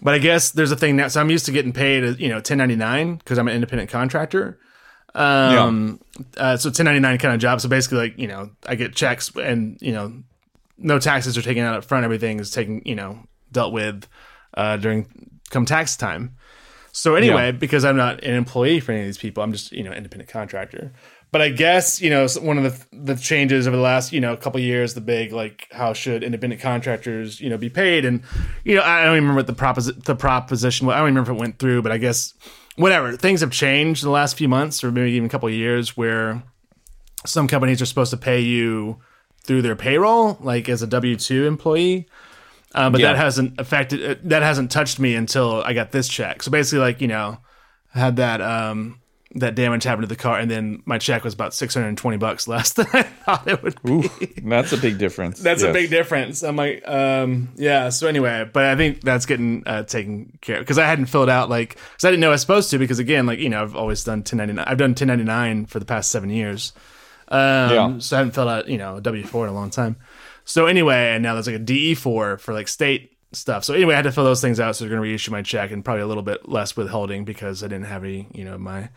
But 0.00 0.14
I 0.14 0.18
guess 0.18 0.50
there's 0.50 0.72
a 0.72 0.76
thing 0.76 0.96
now. 0.96 1.08
So 1.08 1.20
I'm 1.20 1.30
used 1.30 1.46
to 1.46 1.52
getting 1.52 1.72
paid, 1.72 2.18
you 2.18 2.28
know, 2.28 2.36
1099 2.36 3.16
because 3.16 3.38
I'm 3.38 3.46
an 3.46 3.54
independent 3.54 3.90
contractor. 3.90 4.58
Um, 5.14 6.00
uh, 6.38 6.56
so 6.56 6.68
1099 6.68 7.18
kind 7.18 7.34
of 7.34 7.40
job. 7.40 7.60
So 7.60 7.68
basically, 7.68 7.98
like 7.98 8.18
you 8.18 8.26
know, 8.26 8.50
I 8.66 8.74
get 8.74 8.94
checks 8.94 9.30
and 9.36 9.76
you 9.80 9.92
know, 9.92 10.22
no 10.82 10.98
taxes 10.98 11.38
are 11.38 11.42
taken 11.42 11.64
out 11.64 11.74
up 11.76 11.84
front. 11.84 12.04
Everything 12.04 12.40
is 12.40 12.50
taken, 12.50 12.82
you 12.84 12.94
know, 12.94 13.18
dealt 13.50 13.72
with 13.72 14.06
uh, 14.54 14.76
during 14.76 15.06
come 15.50 15.64
tax 15.64 15.96
time. 15.96 16.36
So 16.92 17.14
anyway, 17.14 17.46
Yeah. 17.46 17.52
because 17.52 17.84
I'm 17.86 17.96
not 17.96 18.22
an 18.22 18.34
employee 18.34 18.80
for 18.80 18.92
any 18.92 19.00
of 19.00 19.06
these 19.06 19.16
people, 19.18 19.42
I'm 19.42 19.52
just 19.52 19.72
you 19.72 19.82
know 19.82 19.92
independent 19.92 20.28
contractor. 20.30 20.92
But 21.30 21.40
I 21.40 21.48
guess 21.48 22.02
you 22.02 22.10
know 22.10 22.26
one 22.42 22.58
of 22.58 22.64
the 22.64 23.14
the 23.14 23.14
changes 23.14 23.66
over 23.66 23.74
the 23.76 23.82
last 23.82 24.12
you 24.12 24.20
know 24.20 24.36
couple 24.36 24.60
years, 24.60 24.92
the 24.92 25.00
big 25.00 25.32
like 25.32 25.68
how 25.72 25.94
should 25.94 26.22
independent 26.22 26.60
contractors 26.60 27.40
you 27.40 27.48
know 27.48 27.56
be 27.56 27.70
paid, 27.70 28.04
and 28.04 28.20
you 28.64 28.74
know 28.74 28.82
I 28.82 29.04
don't 29.04 29.16
even 29.16 29.28
remember 29.28 29.38
what 29.38 29.46
the 29.46 29.54
proposi- 29.54 30.04
the 30.04 30.14
proposition. 30.14 30.86
I 30.90 30.98
don't 30.98 31.04
even 31.04 31.14
remember 31.14 31.32
if 31.32 31.36
it 31.38 31.40
went 31.40 31.58
through, 31.58 31.80
but 31.80 31.92
I 31.92 31.96
guess 31.96 32.34
whatever 32.76 33.16
things 33.16 33.40
have 33.40 33.50
changed 33.50 34.02
in 34.02 34.06
the 34.08 34.12
last 34.12 34.36
few 34.36 34.48
months 34.48 34.84
or 34.84 34.90
maybe 34.92 35.12
even 35.12 35.26
a 35.26 35.28
couple 35.30 35.48
of 35.48 35.54
years 35.54 35.96
where 35.96 36.42
some 37.24 37.46
companies 37.48 37.80
are 37.80 37.86
supposed 37.86 38.10
to 38.10 38.16
pay 38.16 38.40
you 38.40 38.98
through 39.44 39.62
their 39.62 39.76
payroll, 39.76 40.38
like 40.40 40.68
as 40.68 40.82
a 40.82 40.86
W 40.86 41.16
two 41.16 41.46
employee. 41.46 42.06
Uh, 42.74 42.88
but 42.90 43.00
Yeah. 43.00 43.12
that 43.12 43.16
hasn't 43.18 43.60
affected. 43.60 44.02
uh, 44.10 44.14
That 44.24 44.42
hasn't 44.42 44.70
touched 44.70 44.98
me 44.98 45.14
until 45.14 45.62
I 45.62 45.72
got 45.74 45.92
this 45.92 46.08
check. 46.08 46.42
So 46.42 46.50
basically, 46.50 46.78
like 46.80 47.00
you 47.00 47.08
know, 47.08 47.38
I 47.94 47.98
had 47.98 48.16
that 48.16 48.40
um 48.40 48.98
that 49.34 49.54
damage 49.54 49.84
happen 49.84 50.02
to 50.02 50.06
the 50.06 50.14
car, 50.16 50.38
and 50.38 50.50
then 50.50 50.82
my 50.84 50.98
check 50.98 51.24
was 51.24 51.32
about 51.32 51.54
six 51.54 51.72
hundred 51.74 51.88
and 51.88 51.98
twenty 51.98 52.18
bucks 52.18 52.46
less 52.54 52.72
than 52.74 52.86
I 52.92 53.02
thought 53.02 53.48
it 53.48 53.62
would 53.62 53.82
be. 53.82 54.08
That's 54.42 54.72
a 54.72 54.76
big 54.78 54.98
difference. 54.98 55.40
That's 55.42 55.62
a 55.62 55.72
big 55.72 55.88
difference. 55.90 56.42
I'm 56.42 56.56
like, 56.56 56.86
um, 56.88 57.48
yeah. 57.56 57.88
So 57.90 58.06
anyway, 58.08 58.48
but 58.50 58.64
I 58.64 58.76
think 58.76 59.00
that's 59.02 59.24
getting 59.26 59.62
uh, 59.66 59.82
taken 59.84 60.38
care 60.42 60.56
of 60.56 60.60
because 60.62 60.78
I 60.78 60.86
hadn't 60.86 61.06
filled 61.06 61.28
out 61.30 61.48
like 61.50 61.70
because 61.76 62.04
I 62.04 62.10
didn't 62.10 62.20
know 62.20 62.28
I 62.28 62.32
was 62.32 62.40
supposed 62.42 62.70
to 62.70 62.78
because 62.78 62.98
again, 62.98 63.24
like 63.26 63.38
you 63.38 63.48
know, 63.48 63.62
I've 63.62 63.74
always 63.76 64.04
done 64.04 64.18
1099. 64.20 64.64
I've 64.66 64.78
done 64.78 64.90
1099 64.90 65.66
for 65.66 65.78
the 65.78 65.86
past 65.86 66.10
seven 66.10 66.28
years. 66.30 66.72
Um, 67.32 67.70
Yeah. 67.70 67.98
So 67.98 68.16
I 68.16 68.18
haven't 68.18 68.34
filled 68.34 68.48
out 68.48 68.68
you 68.68 68.78
know 68.78 68.96
a 68.96 69.00
W 69.00 69.24
four 69.24 69.44
in 69.46 69.50
a 69.50 69.54
long 69.54 69.70
time. 69.70 69.96
So 70.44 70.66
anyway, 70.66 71.14
and 71.14 71.22
now 71.22 71.34
there's 71.34 71.46
like 71.46 71.56
a 71.56 71.60
DE 71.60 71.94
four 71.94 72.36
for 72.38 72.52
like 72.52 72.68
state 72.68 73.16
stuff. 73.32 73.64
So 73.64 73.74
anyway, 73.74 73.94
I 73.94 73.96
had 73.96 74.02
to 74.04 74.12
fill 74.12 74.24
those 74.24 74.40
things 74.40 74.60
out. 74.60 74.76
So 74.76 74.84
they're 74.84 74.90
going 74.90 75.02
to 75.02 75.08
reissue 75.08 75.30
my 75.30 75.42
check 75.42 75.70
and 75.70 75.84
probably 75.84 76.02
a 76.02 76.06
little 76.06 76.22
bit 76.22 76.48
less 76.48 76.76
withholding 76.76 77.24
because 77.24 77.62
I 77.62 77.68
didn't 77.68 77.86
have 77.86 78.04
any 78.04 78.28
you 78.32 78.44
know 78.44 78.58
my 78.58 78.90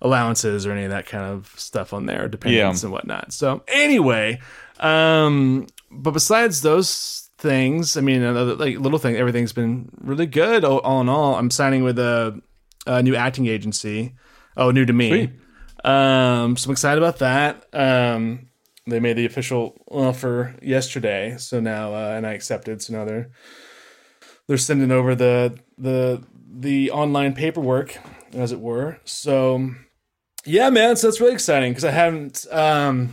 allowances 0.00 0.66
or 0.66 0.72
any 0.72 0.84
of 0.84 0.90
that 0.90 1.06
kind 1.06 1.24
of 1.24 1.52
stuff 1.56 1.92
on 1.92 2.06
there, 2.06 2.28
dependents 2.28 2.82
and 2.84 2.92
whatnot. 2.92 3.32
So 3.32 3.62
anyway, 3.68 4.40
um, 4.80 5.66
but 5.90 6.12
besides 6.12 6.62
those 6.62 7.30
things, 7.38 7.96
I 7.96 8.00
mean, 8.00 8.22
another 8.22 8.54
like 8.54 8.78
little 8.78 8.98
thing, 8.98 9.16
everything's 9.16 9.52
been 9.52 9.88
really 10.00 10.26
good. 10.26 10.64
All, 10.64 10.78
all 10.80 11.00
in 11.00 11.08
all, 11.08 11.34
I'm 11.36 11.50
signing 11.50 11.82
with 11.84 11.98
a, 11.98 12.40
a 12.86 13.02
new 13.02 13.14
acting 13.16 13.46
agency. 13.46 14.14
Oh, 14.56 14.70
new 14.70 14.84
to 14.84 14.92
me. 14.92 15.08
Sweet. 15.08 15.30
Um, 15.84 16.56
so 16.56 16.68
I'm 16.68 16.72
excited 16.72 17.02
about 17.02 17.18
that. 17.18 17.66
Um, 17.72 18.48
they 18.86 19.00
made 19.00 19.16
the 19.16 19.26
official 19.26 19.80
offer 19.90 20.54
yesterday, 20.62 21.36
so 21.38 21.60
now 21.60 21.94
uh, 21.94 22.14
and 22.16 22.26
I 22.26 22.32
accepted. 22.32 22.82
So 22.82 22.94
now 22.94 23.04
they're 23.04 23.30
they're 24.46 24.56
sending 24.56 24.90
over 24.90 25.14
the 25.14 25.58
the 25.76 26.22
the 26.50 26.90
online 26.90 27.34
paperwork, 27.34 27.98
as 28.32 28.52
it 28.52 28.60
were. 28.60 28.98
So 29.04 29.70
yeah, 30.44 30.70
man. 30.70 30.96
So 30.96 31.06
that's 31.06 31.20
really 31.20 31.34
exciting 31.34 31.72
because 31.72 31.84
I 31.84 31.90
haven't. 31.90 32.46
Um, 32.50 33.12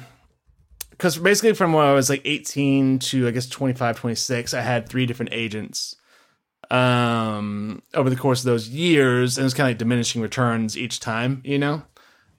because 0.91 1.17
basically 1.17 1.53
from 1.53 1.73
when 1.73 1.85
I 1.85 1.91
was 1.91 2.09
like 2.09 2.21
18 2.23 2.99
to 2.99 3.27
I 3.27 3.31
guess 3.31 3.49
25, 3.49 3.97
26, 3.97 4.53
I 4.53 4.61
had 4.61 4.87
three 4.87 5.05
different 5.05 5.33
agents 5.33 5.97
um 6.71 7.81
over 7.93 8.09
the 8.09 8.15
course 8.15 8.39
of 8.39 8.45
those 8.45 8.69
years 8.69 9.37
and 9.37 9.43
it 9.43 9.45
was 9.45 9.53
kind 9.53 9.67
of 9.67 9.71
like 9.71 9.77
diminishing 9.77 10.19
returns 10.19 10.75
each 10.75 10.99
time 10.99 11.39
you 11.45 11.59
know 11.59 11.83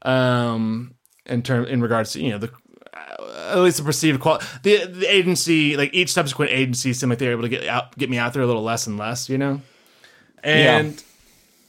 um 0.03 0.95
in 1.27 1.43
term 1.43 1.65
in 1.67 1.81
regards 1.81 2.13
to 2.13 2.23
you 2.23 2.31
know 2.31 2.39
the 2.39 2.51
uh, 2.95 3.53
at 3.53 3.59
least 3.59 3.79
the 3.79 3.83
perceived 3.83 4.21
quality 4.21 4.47
the 4.63 4.87
the 4.87 5.07
agency 5.13 5.77
like 5.77 5.93
each 5.93 6.13
subsequent 6.13 6.51
agency 6.51 6.93
seemed 6.93 7.11
like 7.11 7.19
they 7.19 7.27
were 7.27 7.33
able 7.33 7.43
to 7.43 7.49
get 7.49 7.67
out 7.67 7.97
get 7.99 8.11
me 8.11 8.19
out 8.19 8.33
there 8.33 8.43
a 8.43 8.47
little 8.47 8.63
less 8.63 8.87
and 8.87 8.99
less 8.99 9.29
you 9.29 9.39
know 9.39 9.61
and 10.43 11.03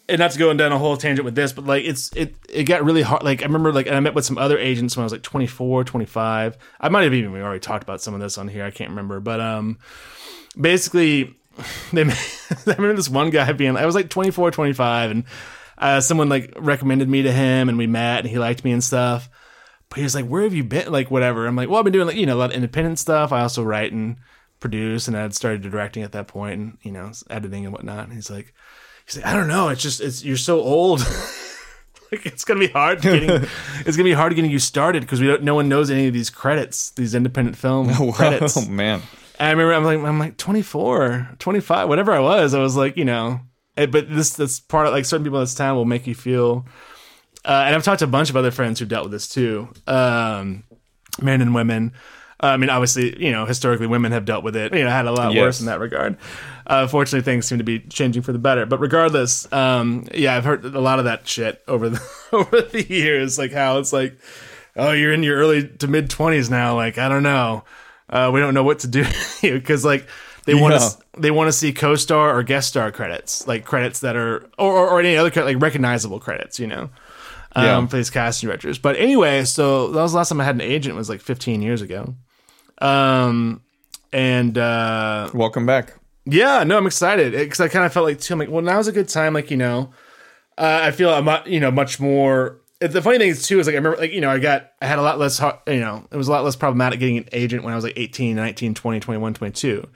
and 0.10 0.19
not 0.19 0.31
to 0.31 0.39
go 0.39 0.53
down 0.53 0.72
a 0.72 0.77
whole 0.77 0.96
tangent 0.98 1.25
with 1.25 1.36
this, 1.36 1.51
but 1.51 1.65
like 1.65 1.84
it's 1.84 2.12
it 2.15 2.36
it 2.50 2.63
got 2.63 2.84
really 2.84 3.01
hard. 3.01 3.24
Like 3.24 3.41
I 3.41 3.46
remember 3.46 3.74
like 3.74 3.88
and 3.88 3.96
I 3.96 4.00
met 4.00 4.13
with 4.13 4.25
some 4.25 4.38
other 4.38 4.57
agents 4.57 4.96
when 4.96 5.03
I 5.03 5.05
was 5.05 5.12
like 5.12 5.24
24, 5.24 5.84
25. 5.84 6.57
I 6.79 6.89
might 6.89 7.03
have 7.03 7.13
even 7.13 7.31
we 7.31 7.41
already 7.41 7.60
talked 7.60 7.84
about 7.84 8.01
some 8.01 8.13
of 8.13 8.19
this 8.19 8.38
on 8.38 8.48
here. 8.48 8.63
I 8.63 8.72
can't 8.72 8.89
remember, 8.89 9.19
but 9.19 9.41
um, 9.41 9.79
basically 10.60 11.36
they 11.91 12.03
I 12.03 12.13
remember 12.65 12.96
this 12.96 13.10
one 13.10 13.29
guy 13.29 13.51
being 13.51 13.75
I 13.75 13.86
was 13.86 13.96
like 13.96 14.10
24, 14.10 14.51
25, 14.51 15.12
and 15.12 15.24
uh, 15.77 16.01
someone 16.01 16.29
like 16.29 16.53
recommended 16.57 17.07
me 17.10 17.22
to 17.24 17.31
him, 17.31 17.69
and 17.69 17.77
we 17.77 17.88
met, 17.88 18.19
and 18.19 18.27
he 18.29 18.39
liked 18.39 18.63
me 18.63 18.72
and 18.72 18.84
stuff. 18.84 19.29
But 19.89 19.98
he 19.98 20.03
was 20.03 20.15
like, 20.15 20.25
"Where 20.25 20.43
have 20.43 20.53
you 20.53 20.63
been?" 20.63 20.91
Like 20.91 21.10
whatever. 21.12 21.46
I'm 21.48 21.55
like, 21.55 21.69
"Well, 21.69 21.77
I've 21.79 21.84
been 21.86 21.93
doing 21.93 22.07
like 22.07 22.15
you 22.17 22.25
know 22.25 22.36
a 22.36 22.39
lot 22.39 22.50
of 22.50 22.55
independent 22.55 23.00
stuff. 23.00 23.31
I 23.31 23.41
also 23.41 23.63
write 23.63 23.91
and 23.93 24.17
produce, 24.60 25.07
and 25.07 25.15
I 25.15 25.22
had 25.22 25.34
started 25.36 25.62
directing 25.62 26.03
at 26.03 26.12
that 26.13 26.27
point, 26.27 26.60
and 26.60 26.77
you 26.81 26.91
know 26.91 27.12
editing 27.29 27.63
and 27.65 27.74
whatnot." 27.74 28.05
And 28.05 28.13
he's 28.13 28.29
like, 28.29 28.53
"He's 29.05 29.17
like, 29.17 29.25
I 29.25 29.34
don't 29.34 29.48
know. 29.48 29.69
It's 29.69 29.81
just 29.81 30.01
it's 30.01 30.24
you're 30.24 30.38
so 30.38 30.60
old." 30.62 31.00
like 32.12 32.25
it's 32.25 32.46
gonna 32.46 32.60
be 32.60 32.67
hard 32.69 33.01
getting 33.01 33.29
it's 33.86 33.98
gonna 33.98 34.05
be 34.05 34.13
hard 34.13 34.34
getting 34.34 34.50
you 34.50 34.60
started 34.60 35.01
because 35.01 35.19
we 35.19 35.27
don't 35.27 35.43
no 35.43 35.55
one 35.55 35.67
knows 35.67 35.91
any 35.91 36.07
of 36.07 36.13
these 36.13 36.29
credits 36.29 36.91
these 36.91 37.13
independent 37.13 37.57
film 37.57 37.93
credits 38.13 38.55
Oh 38.55 38.69
man. 38.69 39.01
and 39.38 39.48
I 39.48 39.51
remember 39.51 39.74
I'm 39.74 39.84
like 39.84 40.00
I'm 40.10 40.17
like 40.17 40.38
24, 40.38 41.31
25, 41.38 41.89
whatever 41.89 42.13
I 42.13 42.19
was. 42.19 42.53
I 42.53 42.60
was 42.60 42.77
like, 42.77 42.96
you 42.96 43.03
know, 43.03 43.41
but 43.86 44.10
this 44.10 44.31
this 44.31 44.60
part 44.60 44.88
of 44.88 44.93
like 44.93 45.05
certain 45.05 45.24
people 45.24 45.39
in 45.39 45.43
this 45.43 45.55
town 45.55 45.75
will 45.75 45.86
make 45.86 46.07
you 46.07 46.15
feel. 46.15 46.65
Uh, 47.46 47.63
and 47.67 47.75
I've 47.75 47.84
talked 47.84 48.00
to 48.00 48.05
a 48.05 48.10
bunch 48.10 48.29
of 48.29 48.36
other 48.36 48.51
friends 48.51 48.79
who 48.79 48.86
dealt 48.86 49.03
with 49.03 49.12
this 49.13 49.27
too, 49.29 49.69
um, 49.88 50.63
men 51.22 51.41
and 51.41 51.53
women. 51.55 51.93
Uh, 52.43 52.48
I 52.48 52.57
mean, 52.57 52.69
obviously, 52.69 53.24
you 53.24 53.31
know, 53.31 53.46
historically, 53.46 53.88
women 53.88 54.12
have 54.12 54.25
dealt 54.25 54.43
with 54.43 54.55
it. 54.55 54.74
You 54.74 54.84
know, 54.84 54.89
had 54.89 55.07
a 55.07 55.12
lot 55.12 55.34
Yes. 55.34 55.41
worse 55.41 55.60
in 55.60 55.65
that 55.67 55.79
regard. 55.79 56.17
Uh, 56.67 56.86
fortunately, 56.88 57.24
things 57.24 57.48
seem 57.48 57.57
to 57.57 57.63
be 57.63 57.79
changing 57.79 58.22
for 58.22 58.31
the 58.34 58.38
better. 58.39 58.65
But 58.65 58.79
regardless, 58.79 59.51
um, 59.53 60.05
yeah, 60.13 60.36
I've 60.36 60.43
heard 60.46 60.63
a 60.65 60.79
lot 60.81 61.00
of 61.00 61.05
that 61.05 61.27
shit 61.27 61.63
over 61.67 61.89
the 61.89 62.01
over 62.31 62.62
the 62.62 62.84
years, 62.84 63.38
like 63.39 63.53
how 63.53 63.79
it's 63.79 63.93
like, 63.93 64.19
oh, 64.75 64.91
you're 64.91 65.13
in 65.13 65.24
your 65.24 65.38
early 65.38 65.67
to 65.67 65.88
mid 65.88 66.10
twenties 66.10 66.50
now. 66.50 66.75
Like, 66.75 66.98
I 67.00 67.07
don't 67.10 67.24
know, 67.24 67.63
uh, 68.10 68.29
we 68.34 68.39
don't 68.39 68.53
know 68.53 68.63
what 68.63 68.79
to 68.79 68.88
do 68.88 69.05
because 69.41 69.84
like 69.86 70.05
they 70.48 70.56
want 70.56 70.74
to 70.80 70.98
they 71.22 71.30
want 71.32 71.48
to 71.48 71.51
see 71.51 71.72
co-star 71.74 72.36
or 72.36 72.42
guest 72.42 72.70
star 72.70 72.92
credits, 72.92 73.46
like 73.48 73.63
credits 73.66 74.00
that 74.00 74.16
are 74.16 74.44
or 74.58 74.72
or, 74.74 74.89
or 74.89 75.00
any 75.00 75.16
other 75.16 75.30
credit, 75.30 75.54
like 75.54 75.62
recognizable 75.62 76.20
credits, 76.20 76.60
you 76.60 76.66
know 76.68 76.89
um, 77.56 77.63
Yeah. 77.66 77.86
for 77.88 77.98
these 77.98 78.10
casting 78.10 78.48
directors. 78.48 78.80
But 78.80 78.96
anyway, 78.98 79.46
so 79.46 79.92
that 79.92 80.01
was 80.01 80.12
the 80.13 80.18
last 80.18 80.30
time 80.30 80.42
I 80.42 80.46
had 80.46 80.56
an 80.56 80.62
agent 80.62 80.96
was 80.96 81.10
like 81.10 81.22
15 81.22 81.62
years 81.62 81.82
ago. 81.82 82.16
Um, 82.80 83.62
and 84.13 84.58
uh, 84.58 85.30
Welcome 85.34 85.66
back. 85.66 85.94
yeah, 86.25 86.63
no, 86.63 86.77
I'm 86.77 86.88
excited 86.88 87.34
because 87.34 87.60
I 87.60 87.68
kind 87.68 87.86
of 87.86 87.94
felt 87.94 88.06
like 88.06 88.20
too. 88.20 88.34
I'm 88.34 88.39
like, 88.39 88.50
well, 88.50 88.62
now's 88.63 88.88
a 88.88 88.92
good 88.92 89.10
time. 89.10 89.34
Like 89.34 89.51
you 89.51 89.58
know, 89.58 89.92
uh, 90.58 90.80
I 90.84 90.92
feel 90.92 91.10
I'm 91.10 91.25
not, 91.25 91.48
you 91.48 91.60
know 91.60 91.72
much 91.72 92.00
more. 92.00 92.62
The 92.80 93.01
funny 93.01 93.18
thing 93.18 93.30
is 93.30 93.48
too 93.48 93.60
is 93.60 93.66
like 93.66 93.74
I 93.74 93.77
remember 93.77 93.98
like 93.98 94.12
you 94.12 94.22
know 94.22 94.30
I 94.30 94.38
got 94.38 94.70
I 94.82 94.86
had 94.86 95.00
a 95.00 95.01
lot 95.01 95.18
less 95.18 95.39
you 95.66 95.80
know 95.80 96.06
it 96.12 96.16
was 96.16 96.27
a 96.27 96.32
lot 96.32 96.44
less 96.44 96.56
problematic 96.56 97.00
getting 97.00 97.18
an 97.18 97.27
agent 97.32 97.63
when 97.63 97.74
I 97.74 97.75
was 97.75 97.84
like 97.84 97.94
18, 97.98 98.36
19, 98.36 98.75
20, 98.75 99.00
21, 99.00 99.34
22. 99.34 99.88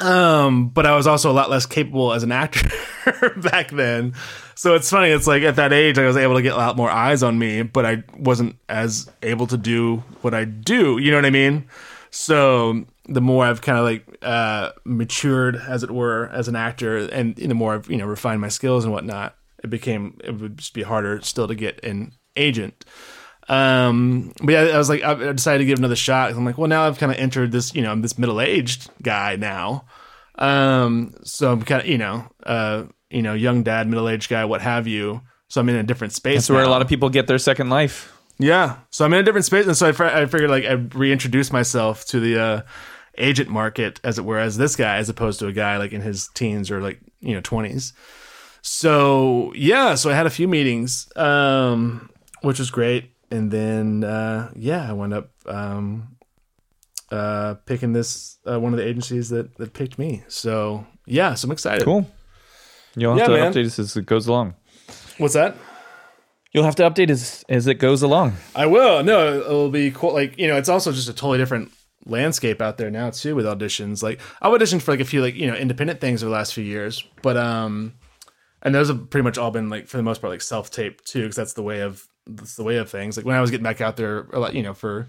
Um, 0.00 0.68
but 0.68 0.86
I 0.86 0.96
was 0.96 1.06
also 1.06 1.30
a 1.30 1.32
lot 1.32 1.50
less 1.50 1.66
capable 1.66 2.12
as 2.12 2.22
an 2.22 2.32
actor 2.32 2.68
back 3.36 3.70
then. 3.70 4.14
So 4.54 4.74
it's 4.74 4.90
funny. 4.90 5.10
It's 5.10 5.26
like 5.26 5.42
at 5.42 5.56
that 5.56 5.72
age, 5.72 5.98
I 5.98 6.06
was 6.06 6.16
able 6.16 6.34
to 6.34 6.42
get 6.42 6.52
a 6.52 6.56
lot 6.56 6.76
more 6.76 6.90
eyes 6.90 7.22
on 7.22 7.38
me, 7.38 7.62
but 7.62 7.86
I 7.86 8.02
wasn't 8.16 8.56
as 8.68 9.10
able 9.22 9.46
to 9.48 9.56
do 9.56 10.02
what 10.22 10.34
I 10.34 10.44
do. 10.44 10.98
You 10.98 11.10
know 11.10 11.18
what 11.18 11.26
I 11.26 11.30
mean? 11.30 11.66
So 12.10 12.84
the 13.08 13.20
more 13.20 13.44
I've 13.44 13.60
kind 13.60 13.78
of 13.78 13.84
like 13.84 14.18
uh, 14.22 14.70
matured, 14.84 15.56
as 15.56 15.82
it 15.82 15.90
were, 15.90 16.28
as 16.28 16.48
an 16.48 16.56
actor, 16.56 16.96
and 16.96 17.34
the 17.36 17.54
more 17.54 17.74
I've 17.74 17.90
you 17.90 17.96
know 17.96 18.06
refined 18.06 18.40
my 18.40 18.48
skills 18.48 18.84
and 18.84 18.92
whatnot, 18.92 19.36
it 19.62 19.70
became 19.70 20.18
it 20.22 20.32
would 20.38 20.58
just 20.58 20.74
be 20.74 20.82
harder 20.82 21.20
still 21.22 21.48
to 21.48 21.54
get 21.54 21.82
an 21.84 22.12
agent. 22.36 22.84
Um, 23.48 24.32
but 24.42 24.52
yeah, 24.52 24.62
I 24.62 24.78
was 24.78 24.88
like, 24.88 25.02
I 25.02 25.32
decided 25.32 25.58
to 25.58 25.64
give 25.66 25.78
another 25.78 25.96
shot. 25.96 26.30
I'm 26.32 26.44
like, 26.44 26.58
well, 26.58 26.68
now 26.68 26.86
I've 26.86 26.98
kind 26.98 27.12
of 27.12 27.18
entered 27.18 27.52
this, 27.52 27.74
you 27.74 27.82
know, 27.82 27.92
I'm 27.92 28.02
this 28.02 28.18
middle 28.18 28.40
aged 28.40 28.90
guy 29.02 29.36
now. 29.36 29.84
Um, 30.36 31.14
so 31.24 31.52
I'm 31.52 31.62
kind 31.62 31.82
of, 31.82 31.88
you 31.88 31.98
know, 31.98 32.26
uh, 32.44 32.84
you 33.10 33.22
know, 33.22 33.34
young 33.34 33.62
dad, 33.62 33.86
middle 33.86 34.08
aged 34.08 34.30
guy, 34.30 34.44
what 34.44 34.62
have 34.62 34.86
you. 34.86 35.20
So 35.48 35.60
I'm 35.60 35.68
in 35.68 35.76
a 35.76 35.82
different 35.82 36.12
space. 36.12 36.36
That's 36.36 36.50
where 36.50 36.64
a 36.64 36.68
lot 36.68 36.82
of 36.82 36.88
people 36.88 37.10
get 37.10 37.26
their 37.26 37.38
second 37.38 37.68
life. 37.68 38.12
Yeah. 38.38 38.78
So 38.90 39.04
I'm 39.04 39.12
in 39.12 39.20
a 39.20 39.22
different 39.22 39.44
space. 39.44 39.66
And 39.66 39.76
so 39.76 39.88
I, 39.88 39.92
fi- 39.92 40.22
I 40.22 40.26
figured 40.26 40.50
like 40.50 40.64
I'd 40.64 40.94
reintroduce 40.94 41.52
myself 41.52 42.04
to 42.06 42.18
the 42.18 42.40
uh, 42.40 42.62
agent 43.18 43.50
market, 43.50 44.00
as 44.02 44.18
it 44.18 44.24
were, 44.24 44.38
as 44.38 44.56
this 44.56 44.74
guy, 44.74 44.96
as 44.96 45.08
opposed 45.08 45.38
to 45.40 45.46
a 45.46 45.52
guy 45.52 45.76
like 45.76 45.92
in 45.92 46.00
his 46.00 46.28
teens 46.34 46.70
or 46.70 46.80
like, 46.80 47.00
you 47.20 47.34
know, 47.34 47.40
20s. 47.42 47.92
So 48.62 49.52
yeah. 49.54 49.94
So 49.94 50.10
I 50.10 50.14
had 50.14 50.26
a 50.26 50.30
few 50.30 50.48
meetings, 50.48 51.08
um, 51.14 52.10
which 52.40 52.58
was 52.58 52.70
great. 52.70 53.13
And 53.34 53.50
then, 53.50 54.04
uh, 54.04 54.52
yeah, 54.54 54.88
I 54.88 54.92
wound 54.92 55.12
up 55.14 55.30
um, 55.46 56.16
uh, 57.10 57.54
picking 57.66 57.92
this, 57.92 58.38
uh, 58.46 58.58
one 58.60 58.72
of 58.72 58.78
the 58.78 58.86
agencies 58.86 59.28
that, 59.30 59.56
that 59.56 59.72
picked 59.72 59.98
me. 59.98 60.22
So 60.28 60.86
yeah. 61.06 61.34
So 61.34 61.46
I'm 61.46 61.52
excited. 61.52 61.84
Cool. 61.84 62.06
You'll 62.96 63.12
have 63.16 63.28
Yeah, 63.28 63.34
to 63.34 63.42
man. 63.42 63.52
update 63.52 63.66
us 63.66 63.78
as 63.78 63.96
it 63.96 64.06
goes 64.06 64.26
along. 64.28 64.54
What's 65.18 65.34
that? 65.34 65.56
You'll 66.52 66.64
have 66.64 66.76
to 66.76 66.88
update 66.88 67.10
as 67.10 67.44
as 67.48 67.66
it 67.66 67.74
goes 67.80 68.02
along. 68.02 68.34
I 68.54 68.66
will. 68.66 69.02
No, 69.02 69.40
it'll 69.40 69.70
be 69.70 69.90
cool. 69.90 70.12
Like 70.12 70.38
you 70.38 70.46
know, 70.46 70.56
it's 70.56 70.68
also 70.68 70.92
just 70.92 71.08
a 71.08 71.12
totally 71.12 71.38
different 71.38 71.72
landscape 72.06 72.62
out 72.62 72.76
there 72.78 72.90
now 72.90 73.10
too 73.10 73.34
with 73.34 73.46
auditions. 73.46 74.02
Like 74.04 74.20
I've 74.40 74.52
auditioned 74.52 74.82
for 74.82 74.92
like 74.92 75.00
a 75.00 75.04
few 75.04 75.20
like 75.20 75.34
you 75.34 75.48
know 75.48 75.56
independent 75.56 76.00
things 76.00 76.22
over 76.22 76.30
the 76.30 76.36
last 76.36 76.54
few 76.54 76.62
years, 76.62 77.02
but 77.22 77.36
um, 77.36 77.94
and 78.62 78.72
those 78.72 78.86
have 78.86 79.10
pretty 79.10 79.24
much 79.24 79.36
all 79.38 79.50
been 79.50 79.68
like 79.68 79.88
for 79.88 79.96
the 79.96 80.04
most 80.04 80.20
part 80.20 80.30
like 80.32 80.42
self 80.42 80.70
tape 80.70 81.02
too, 81.04 81.22
because 81.22 81.34
that's 81.34 81.54
the 81.54 81.62
way 81.64 81.80
of 81.80 82.06
that's 82.26 82.56
the 82.56 82.64
way 82.64 82.76
of 82.76 82.90
things. 82.90 83.16
Like 83.16 83.26
when 83.26 83.36
I 83.36 83.40
was 83.40 83.50
getting 83.50 83.64
back 83.64 83.80
out 83.80 83.96
there, 83.96 84.26
a 84.32 84.38
lot 84.38 84.54
you 84.54 84.62
know 84.62 84.74
for 84.74 85.08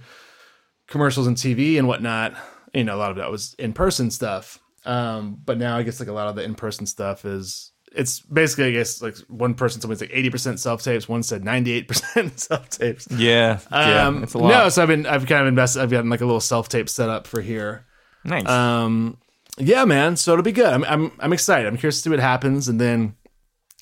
commercials 0.88 1.28
and 1.28 1.38
TV 1.38 1.78
and 1.78 1.88
whatnot, 1.88 2.36
you 2.74 2.84
know, 2.84 2.96
a 2.96 2.98
lot 3.00 3.12
of 3.12 3.18
that 3.18 3.32
was 3.32 3.56
in 3.58 3.74
person 3.74 4.12
stuff. 4.12 4.60
Um, 4.86 5.40
but 5.44 5.58
now 5.58 5.78
I 5.78 5.84
guess 5.84 6.00
like 6.00 6.10
a 6.10 6.14
lot 6.14 6.28
of 6.28 6.36
the 6.36 6.44
in 6.44 6.56
person 6.56 6.86
stuff 6.86 7.26
is 7.26 7.72
it's 7.92 8.20
basically 8.20 8.66
I 8.66 8.72
guess 8.72 9.02
like 9.02 9.16
one 9.30 9.54
person 9.56 9.80
it's 9.90 10.02
like 10.02 10.12
eighty 10.14 10.30
percent 10.30 10.60
self 10.60 10.84
tapes, 10.84 11.08
one 11.10 11.24
said 11.24 11.44
ninety 11.44 11.72
eight 11.72 11.88
percent 11.88 12.40
self 12.40 12.70
tapes. 12.70 13.08
Yeah. 13.10 13.60
yeah. 13.72 14.08
Um, 14.08 14.24
It's 14.24 14.34
a 14.34 14.38
lot. 14.38 14.50
No, 14.50 14.70
so 14.70 14.84
I've 14.84 14.90
been 14.90 15.06
I've 15.06 15.26
kind 15.26 15.42
of 15.42 15.48
invested. 15.48 15.82
I've 15.82 15.92
gotten 15.92 16.10
like 16.10 16.22
a 16.22 16.26
little 16.26 16.42
self 16.42 16.70
tape 16.70 16.90
set 16.90 17.10
up 17.10 17.26
for 17.28 17.42
here. 17.42 17.86
nice. 18.24 18.48
Um, 18.48 19.18
yeah, 19.58 19.86
man. 19.86 20.18
So 20.18 20.34
it'll 20.34 20.44
be 20.44 20.52
good. 20.52 20.66
I'm 20.72 20.84
I'm 20.84 21.12
I'm 21.20 21.34
excited. 21.34 21.68
I'm 21.68 21.78
curious 21.78 21.98
to 21.98 22.02
see 22.04 22.10
what 22.10 22.20
happens, 22.20 22.68
and 22.68 22.80
then 22.80 23.16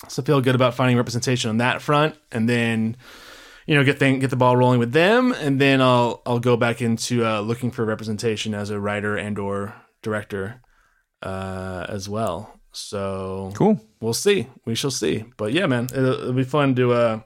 so 0.08 0.22
feel 0.22 0.40
good 0.40 0.54
about 0.54 0.74
finding 0.74 0.96
representation 0.96 1.50
on 1.50 1.58
that 1.58 1.82
front, 1.82 2.16
and 2.30 2.48
then 2.48 2.96
you 3.66 3.74
know 3.74 3.84
get 3.84 3.98
thing 3.98 4.18
get 4.18 4.30
the 4.30 4.36
ball 4.36 4.56
rolling 4.56 4.78
with 4.78 4.92
them, 4.92 5.32
and 5.32 5.60
then 5.60 5.80
I'll 5.80 6.22
I'll 6.26 6.40
go 6.40 6.56
back 6.56 6.82
into 6.82 7.24
uh, 7.24 7.40
looking 7.40 7.70
for 7.70 7.84
representation 7.84 8.54
as 8.54 8.70
a 8.70 8.80
writer 8.80 9.16
and 9.16 9.38
or 9.38 9.74
director 10.02 10.60
uh, 11.22 11.86
as 11.88 12.08
well. 12.08 12.60
So 12.72 13.52
cool. 13.54 13.80
we'll 14.00 14.14
see. 14.14 14.48
We 14.64 14.74
shall 14.74 14.90
see. 14.90 15.24
But 15.36 15.52
yeah, 15.52 15.66
man, 15.66 15.84
it'll, 15.84 16.12
it'll 16.12 16.32
be 16.32 16.44
fun 16.44 16.74
to 16.74 16.92
uh, 16.92 17.20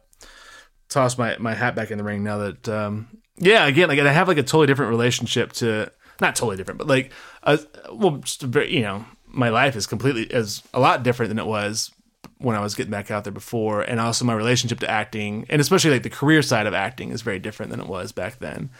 toss 0.89 1.17
my, 1.17 1.37
my 1.39 1.55
hat 1.55 1.75
back 1.75 1.91
in 1.91 1.99
the 1.99 2.05
ring 2.05 2.23
now 2.23 2.39
that 2.39 2.69
um, 2.69 3.09
yeah, 3.39 3.67
again, 3.67 3.89
like 3.89 3.99
I 3.99 4.13
have 4.13 4.29
like 4.29 4.39
a 4.39 4.43
totally 4.43 4.67
different 4.67 4.91
relationship 4.91 5.53
to 5.55 5.91
not 6.21 6.37
totally 6.37 6.57
different, 6.57 6.79
but 6.79 6.87
like 6.87 7.13
uh, 7.43 7.57
well, 7.93 8.19
just 8.19 8.43
very 8.43 8.75
you 8.75 8.83
know, 8.83 9.05
my 9.27 9.49
life 9.49 9.77
is 9.77 9.87
completely 9.87 10.25
is 10.25 10.63
a 10.75 10.81
lot 10.81 11.03
different 11.03 11.31
than 11.31 11.39
it 11.39 11.47
was 11.47 11.91
when 12.39 12.57
I 12.57 12.61
was 12.61 12.75
getting 12.75 12.91
back 12.91 13.11
out 13.11 13.25
there 13.25 13.33
before, 13.33 13.83
and 13.83 14.01
also 14.01 14.25
my 14.25 14.35
relationship 14.35 14.81
to 14.81 14.91
acting, 14.91 15.47
and 15.49 15.61
especially 15.61 15.91
like 15.91 16.03
the 16.03 16.11
career 16.11 16.43
side 16.43 16.67
of 16.67 16.75
acting, 16.75 17.11
is 17.11 17.23
very 17.23 17.39
different 17.39 17.71
than 17.71 17.81
it 17.81 17.87
was 17.87 18.13
back 18.13 18.39
then. 18.39 18.71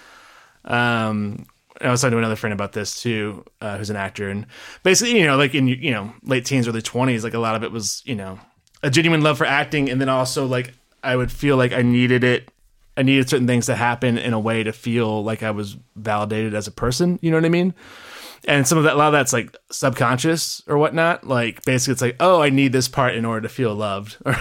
Um, 0.65 1.47
I 1.81 1.91
was 1.91 2.01
talking 2.01 2.13
to 2.13 2.19
another 2.19 2.37
friend 2.37 2.53
about 2.53 2.73
this 2.73 3.01
too, 3.01 3.45
uh, 3.61 3.79
who's 3.79 3.91
an 3.91 3.97
actor, 3.97 4.31
and 4.31 4.47
basically, 4.83 5.19
you 5.19 5.27
know, 5.27 5.37
like 5.37 5.55
in 5.55 5.69
you 5.69 5.91
know 5.91 6.13
late 6.23 6.45
teens, 6.45 6.67
early 6.67 6.83
twenties, 6.83 7.25
like 7.25 7.35
a 7.35 7.39
lot 7.39 7.55
of 7.55 7.63
it 7.63 7.73
was 7.73 8.03
you 8.05 8.15
know 8.15 8.39
a 8.83 8.91
genuine 8.91 9.23
love 9.23 9.39
for 9.39 9.47
acting, 9.47 9.91
and 9.91 10.01
then 10.01 10.09
also 10.09 10.47
like 10.47 10.75
I 11.03 11.17
would 11.17 11.31
feel 11.31 11.57
like 11.57 11.73
I 11.73 11.83
needed 11.83 12.25
it. 12.25 12.51
I 12.97 13.03
needed 13.03 13.29
certain 13.29 13.47
things 13.47 13.67
to 13.67 13.77
happen 13.77 14.19
in 14.19 14.33
a 14.33 14.41
way 14.41 14.65
to 14.65 14.73
feel 14.73 15.23
like 15.23 15.45
I 15.45 15.53
was 15.53 15.77
validated 15.95 16.55
as 16.55 16.67
a 16.67 16.73
person. 16.73 17.19
You 17.23 17.31
know 17.31 17.37
what 17.37 17.45
I 17.45 17.51
mean? 17.51 17.75
And 18.47 18.67
some 18.67 18.79
of 18.79 18.85
that, 18.85 18.95
a 18.95 18.97
lot 18.97 19.09
of 19.09 19.13
that's 19.13 19.33
like 19.33 19.57
subconscious 19.71 20.63
or 20.67 20.79
whatnot. 20.79 21.27
Like 21.27 21.65
basically, 21.65 21.93
it's 21.93 22.03
like, 22.03 22.17
oh, 22.21 22.41
I 22.41 22.51
need 22.51 22.73
this 22.73 22.89
part 22.89 23.15
in 23.15 23.25
order 23.25 23.43
to 23.43 23.49
feel 23.49 23.75
loved 23.75 24.17
or, 24.25 24.37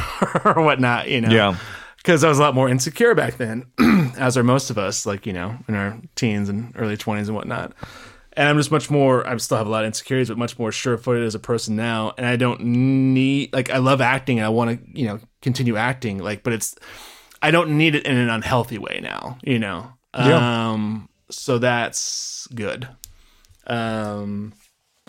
or 0.45 0.61
whatnot. 0.63 1.09
You 1.09 1.21
know? 1.21 1.29
Yeah. 1.29 1.57
because 1.97 2.23
I 2.23 2.29
was 2.29 2.39
a 2.39 2.41
lot 2.41 2.55
more 2.55 2.69
insecure 2.69 3.15
back 3.15 3.37
then, 3.37 3.65
as 4.17 4.37
are 4.37 4.43
most 4.43 4.69
of 4.69 4.77
us, 4.77 5.05
like, 5.05 5.25
you 5.25 5.33
know, 5.33 5.57
in 5.67 5.75
our 5.75 5.99
teens 6.15 6.47
and 6.47 6.73
early 6.77 6.95
20s 6.95 7.27
and 7.27 7.35
whatnot. 7.35 7.73
And 8.33 8.47
I'm 8.47 8.55
just 8.57 8.71
much 8.71 8.91
more, 8.91 9.27
I 9.27 9.35
still 9.37 9.57
have 9.57 9.65
a 9.65 9.69
lot 9.69 9.83
of 9.83 9.87
insecurities, 9.87 10.29
but 10.29 10.37
much 10.37 10.59
more 10.59 10.71
sure 10.71 10.95
footed 10.97 11.23
as 11.25 11.33
a 11.33 11.39
person 11.39 11.75
now. 11.75 12.13
And 12.17 12.25
I 12.25 12.35
don't 12.35 12.61
need, 12.61 13.51
like, 13.51 13.71
I 13.71 13.79
love 13.79 13.99
acting 13.99 14.37
and 14.37 14.45
I 14.45 14.49
want 14.49 14.79
to, 14.79 14.99
you 14.99 15.07
know, 15.07 15.19
continue 15.41 15.75
acting, 15.75 16.19
like, 16.19 16.43
but 16.43 16.53
it's, 16.53 16.75
I 17.41 17.49
don't 17.49 17.77
need 17.79 17.95
it 17.95 18.05
in 18.05 18.15
an 18.15 18.29
unhealthy 18.29 18.77
way 18.77 18.99
now, 19.01 19.39
you 19.43 19.57
know? 19.57 19.91
Yeah. 20.15 20.69
Um, 20.69 21.09
so 21.31 21.57
that's 21.57 22.47
good. 22.53 22.87
Um, 23.67 24.53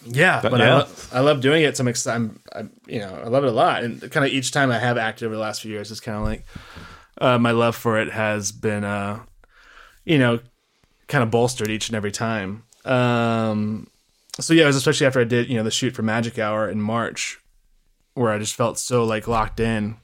Yeah, 0.05 0.41
but, 0.43 0.61
I, 0.61 0.67
yeah. 0.67 0.75
lo- 0.79 0.89
I 1.13 1.21
love 1.21 1.41
doing 1.41 1.63
it. 1.63 1.77
So 1.77 1.83
I'm 1.83 1.89
excited. 1.89 2.39
I'm, 2.55 2.71
you 2.87 3.01
know, 3.01 3.21
I 3.25 3.29
love 3.29 3.45
it 3.45 3.49
a 3.49 3.53
lot. 3.53 3.83
And 3.85 4.01
kind 4.13 4.27
of 4.27 4.33
each 4.33 4.53
time 4.53 4.71
I 4.71 4.79
have 4.79 4.97
acted 4.97 5.27
over 5.27 5.35
the 5.35 5.41
last 5.41 5.63
few 5.63 5.71
years, 5.73 5.91
it's 5.91 6.01
kind 6.01 6.19
of 6.19 6.25
like 6.25 6.45
uh, 7.21 7.39
my 7.39 7.51
love 7.51 7.75
for 7.77 7.99
it 7.99 8.11
has 8.13 8.53
been, 8.53 8.85
uh, 8.85 9.21
you 10.05 10.19
know, 10.19 10.41
kind 11.09 11.25
of 11.25 11.31
bolstered 11.31 11.69
each 11.69 11.89
and 11.89 11.97
every 11.97 12.13
time. 12.13 12.65
Um, 12.85 13.89
so 14.39 14.55
yeah, 14.55 14.65
it 14.65 14.67
was 14.67 14.77
especially 14.77 15.07
after 15.07 15.21
I 15.21 15.25
did, 15.25 15.49
you 15.49 15.57
know, 15.57 15.65
the 15.65 15.71
shoot 15.71 15.95
for 15.95 16.03
Magic 16.03 16.39
Hour 16.39 16.69
in 16.71 16.81
March, 16.81 17.39
where 18.15 18.31
I 18.31 18.39
just 18.39 18.55
felt 18.55 18.79
so 18.79 19.05
like 19.05 19.27
locked 19.27 19.59
in 19.59 19.97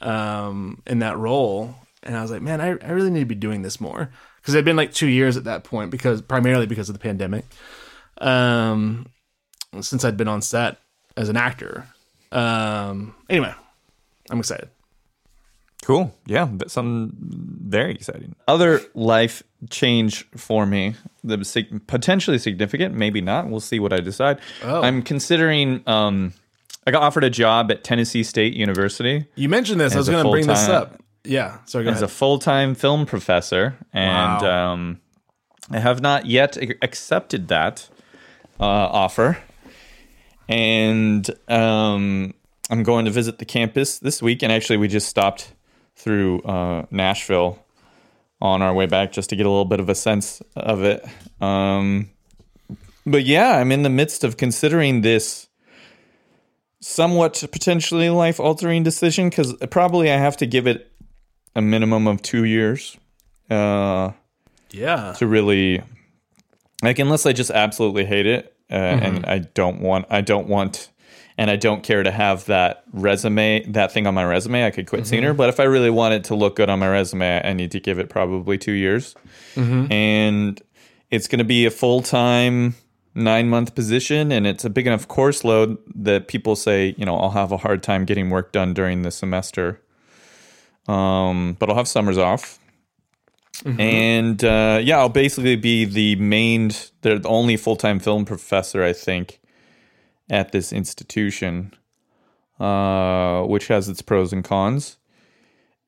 um, 0.00 0.82
in 0.86 0.98
that 0.98 1.16
role, 1.16 1.74
and 2.02 2.16
I 2.16 2.22
was 2.22 2.30
like, 2.30 2.42
man, 2.42 2.60
I, 2.60 2.70
I 2.84 2.90
really 2.90 3.10
need 3.10 3.20
to 3.20 3.26
be 3.26 3.34
doing 3.34 3.62
this 3.62 3.80
more 3.80 4.10
because 4.40 4.54
it'd 4.54 4.64
been 4.64 4.76
like 4.76 4.92
two 4.92 5.06
years 5.06 5.36
at 5.36 5.44
that 5.44 5.64
point 5.64 5.90
because 5.90 6.20
primarily 6.22 6.66
because 6.66 6.88
of 6.88 6.94
the 6.94 6.98
pandemic. 7.00 7.44
Um, 8.20 9.06
since 9.80 10.04
I'd 10.04 10.16
been 10.16 10.28
on 10.28 10.42
set 10.42 10.78
as 11.16 11.28
an 11.28 11.36
actor. 11.36 11.86
Um, 12.32 13.14
anyway, 13.28 13.54
I'm 14.30 14.38
excited. 14.38 14.68
Cool. 15.84 16.14
Yeah, 16.26 16.48
that's 16.52 16.72
something 16.72 17.12
very 17.18 17.92
exciting. 17.94 18.34
Other 18.48 18.80
life 18.94 19.42
change 19.70 20.28
for 20.36 20.66
me 20.66 20.94
the 21.22 21.44
sig- 21.44 21.86
potentially 21.86 22.38
significant, 22.38 22.94
maybe 22.94 23.20
not. 23.20 23.48
We'll 23.48 23.60
see 23.60 23.78
what 23.78 23.92
I 23.92 24.00
decide. 24.00 24.40
Oh. 24.62 24.82
I'm 24.82 25.02
considering. 25.02 25.82
Um, 25.86 26.34
I 26.86 26.90
got 26.90 27.02
offered 27.02 27.24
a 27.24 27.30
job 27.30 27.70
at 27.70 27.84
Tennessee 27.84 28.22
State 28.22 28.54
University 28.54 29.26
You 29.34 29.50
mentioned 29.50 29.78
this. 29.78 29.94
I 29.94 29.98
was 29.98 30.08
going 30.08 30.24
to 30.24 30.30
bring 30.30 30.46
this 30.46 30.68
up. 30.68 31.02
Yeah. 31.22 31.58
Sorry. 31.66 31.84
Go 31.84 31.90
as 31.90 32.00
a 32.02 32.08
full 32.08 32.38
time 32.38 32.74
film 32.74 33.04
professor, 33.06 33.76
and 33.92 34.42
Wow. 34.42 34.72
um, 34.72 35.00
I 35.70 35.78
have 35.78 36.00
not 36.00 36.26
yet 36.26 36.56
accepted 36.82 37.48
that 37.48 37.88
uh, 38.60 38.64
offer. 38.64 39.38
And 40.48 41.28
um, 41.48 42.34
I'm 42.70 42.82
going 42.82 43.04
to 43.04 43.10
visit 43.10 43.38
the 43.38 43.44
campus 43.44 43.98
this 43.98 44.22
week. 44.22 44.42
And 44.42 44.52
actually, 44.52 44.78
we 44.78 44.88
just 44.88 45.08
stopped 45.08 45.52
through 45.96 46.40
uh, 46.42 46.86
Nashville 46.90 47.58
on 48.40 48.62
our 48.62 48.72
way 48.72 48.86
back 48.86 49.12
just 49.12 49.30
to 49.30 49.36
get 49.36 49.46
a 49.46 49.48
little 49.48 49.64
bit 49.64 49.80
of 49.80 49.88
a 49.88 49.94
sense 49.94 50.40
of 50.56 50.82
it. 50.84 51.04
Um, 51.40 52.10
but 53.04 53.24
yeah, 53.24 53.56
I'm 53.56 53.72
in 53.72 53.82
the 53.82 53.90
midst 53.90 54.24
of 54.24 54.36
considering 54.36 55.00
this 55.00 55.48
somewhat 56.80 57.42
potentially 57.50 58.10
life 58.10 58.38
altering 58.38 58.82
decision 58.82 59.28
because 59.28 59.54
probably 59.70 60.10
I 60.10 60.16
have 60.16 60.36
to 60.38 60.46
give 60.46 60.66
it 60.66 60.92
a 61.56 61.60
minimum 61.60 62.06
of 62.06 62.22
two 62.22 62.44
years 62.44 62.96
uh, 63.50 64.12
yeah. 64.70 65.14
to 65.18 65.26
really 65.26 65.82
like 66.82 66.98
unless 66.98 67.26
I 67.26 67.32
just 67.32 67.50
absolutely 67.50 68.04
hate 68.04 68.26
it 68.26 68.54
uh, 68.70 68.74
and 68.74 69.26
I 69.26 69.38
don't 69.38 69.80
want 69.80 70.06
I 70.10 70.20
don't 70.20 70.48
want 70.48 70.90
and 71.36 71.50
I 71.50 71.56
don't 71.56 71.82
care 71.82 72.02
to 72.02 72.10
have 72.10 72.44
that 72.46 72.84
resume 72.92 73.64
that 73.68 73.92
thing 73.92 74.06
on 74.06 74.14
my 74.14 74.24
resume 74.24 74.64
I 74.64 74.70
could 74.70 74.86
quit 74.86 75.06
sooner. 75.06 75.32
But 75.32 75.48
if 75.48 75.60
I 75.60 75.64
really 75.64 75.90
want 75.90 76.14
it 76.14 76.24
to 76.24 76.34
look 76.34 76.56
good 76.56 76.68
on 76.68 76.78
my 76.78 76.88
resume 76.88 77.40
I 77.44 77.52
need 77.52 77.70
to 77.72 77.80
give 77.80 77.98
it 77.98 78.08
probably 78.08 78.58
two 78.58 78.72
years. 78.72 79.14
And 79.90 80.60
it's 81.10 81.26
going 81.28 81.38
to 81.38 81.44
be 81.44 81.64
a 81.66 81.70
full 81.70 82.02
time 82.02 82.74
nine 83.14 83.48
month 83.48 83.74
position 83.74 84.30
and 84.30 84.46
it's 84.46 84.64
a 84.64 84.70
big 84.70 84.86
enough 84.86 85.08
course 85.08 85.42
load 85.42 85.76
that 85.92 86.28
people 86.28 86.54
say 86.54 86.94
you 86.96 87.04
know 87.04 87.16
I'll 87.16 87.30
have 87.30 87.50
a 87.50 87.56
hard 87.56 87.82
time 87.82 88.04
getting 88.04 88.30
work 88.30 88.52
done 88.52 88.74
during 88.74 89.02
the 89.02 89.10
semester. 89.10 89.80
Um, 90.86 91.56
but 91.58 91.68
I'll 91.68 91.76
have 91.76 91.88
summers 91.88 92.16
off 92.16 92.58
and 93.64 94.42
uh, 94.44 94.80
yeah, 94.82 94.98
I'll 94.98 95.08
basically 95.08 95.56
be 95.56 95.84
the 95.84 96.16
main, 96.16 96.70
the 97.02 97.20
only 97.24 97.56
full 97.56 97.76
time 97.76 97.98
film 97.98 98.24
professor, 98.24 98.82
I 98.82 98.92
think, 98.92 99.40
at 100.30 100.52
this 100.52 100.72
institution, 100.72 101.74
uh, 102.60 103.42
which 103.42 103.68
has 103.68 103.88
its 103.88 104.02
pros 104.02 104.32
and 104.32 104.44
cons. 104.44 104.96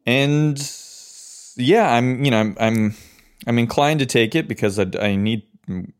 And 0.06 0.58
yeah, 1.56 1.92
I'm, 1.92 2.24
you 2.24 2.30
know, 2.30 2.40
I'm, 2.40 2.56
I'm, 2.58 2.94
I'm 3.46 3.58
inclined 3.58 4.00
to 4.00 4.06
take 4.06 4.34
it 4.34 4.48
because 4.48 4.78
I, 4.78 4.86
I 5.00 5.14
need, 5.14 5.44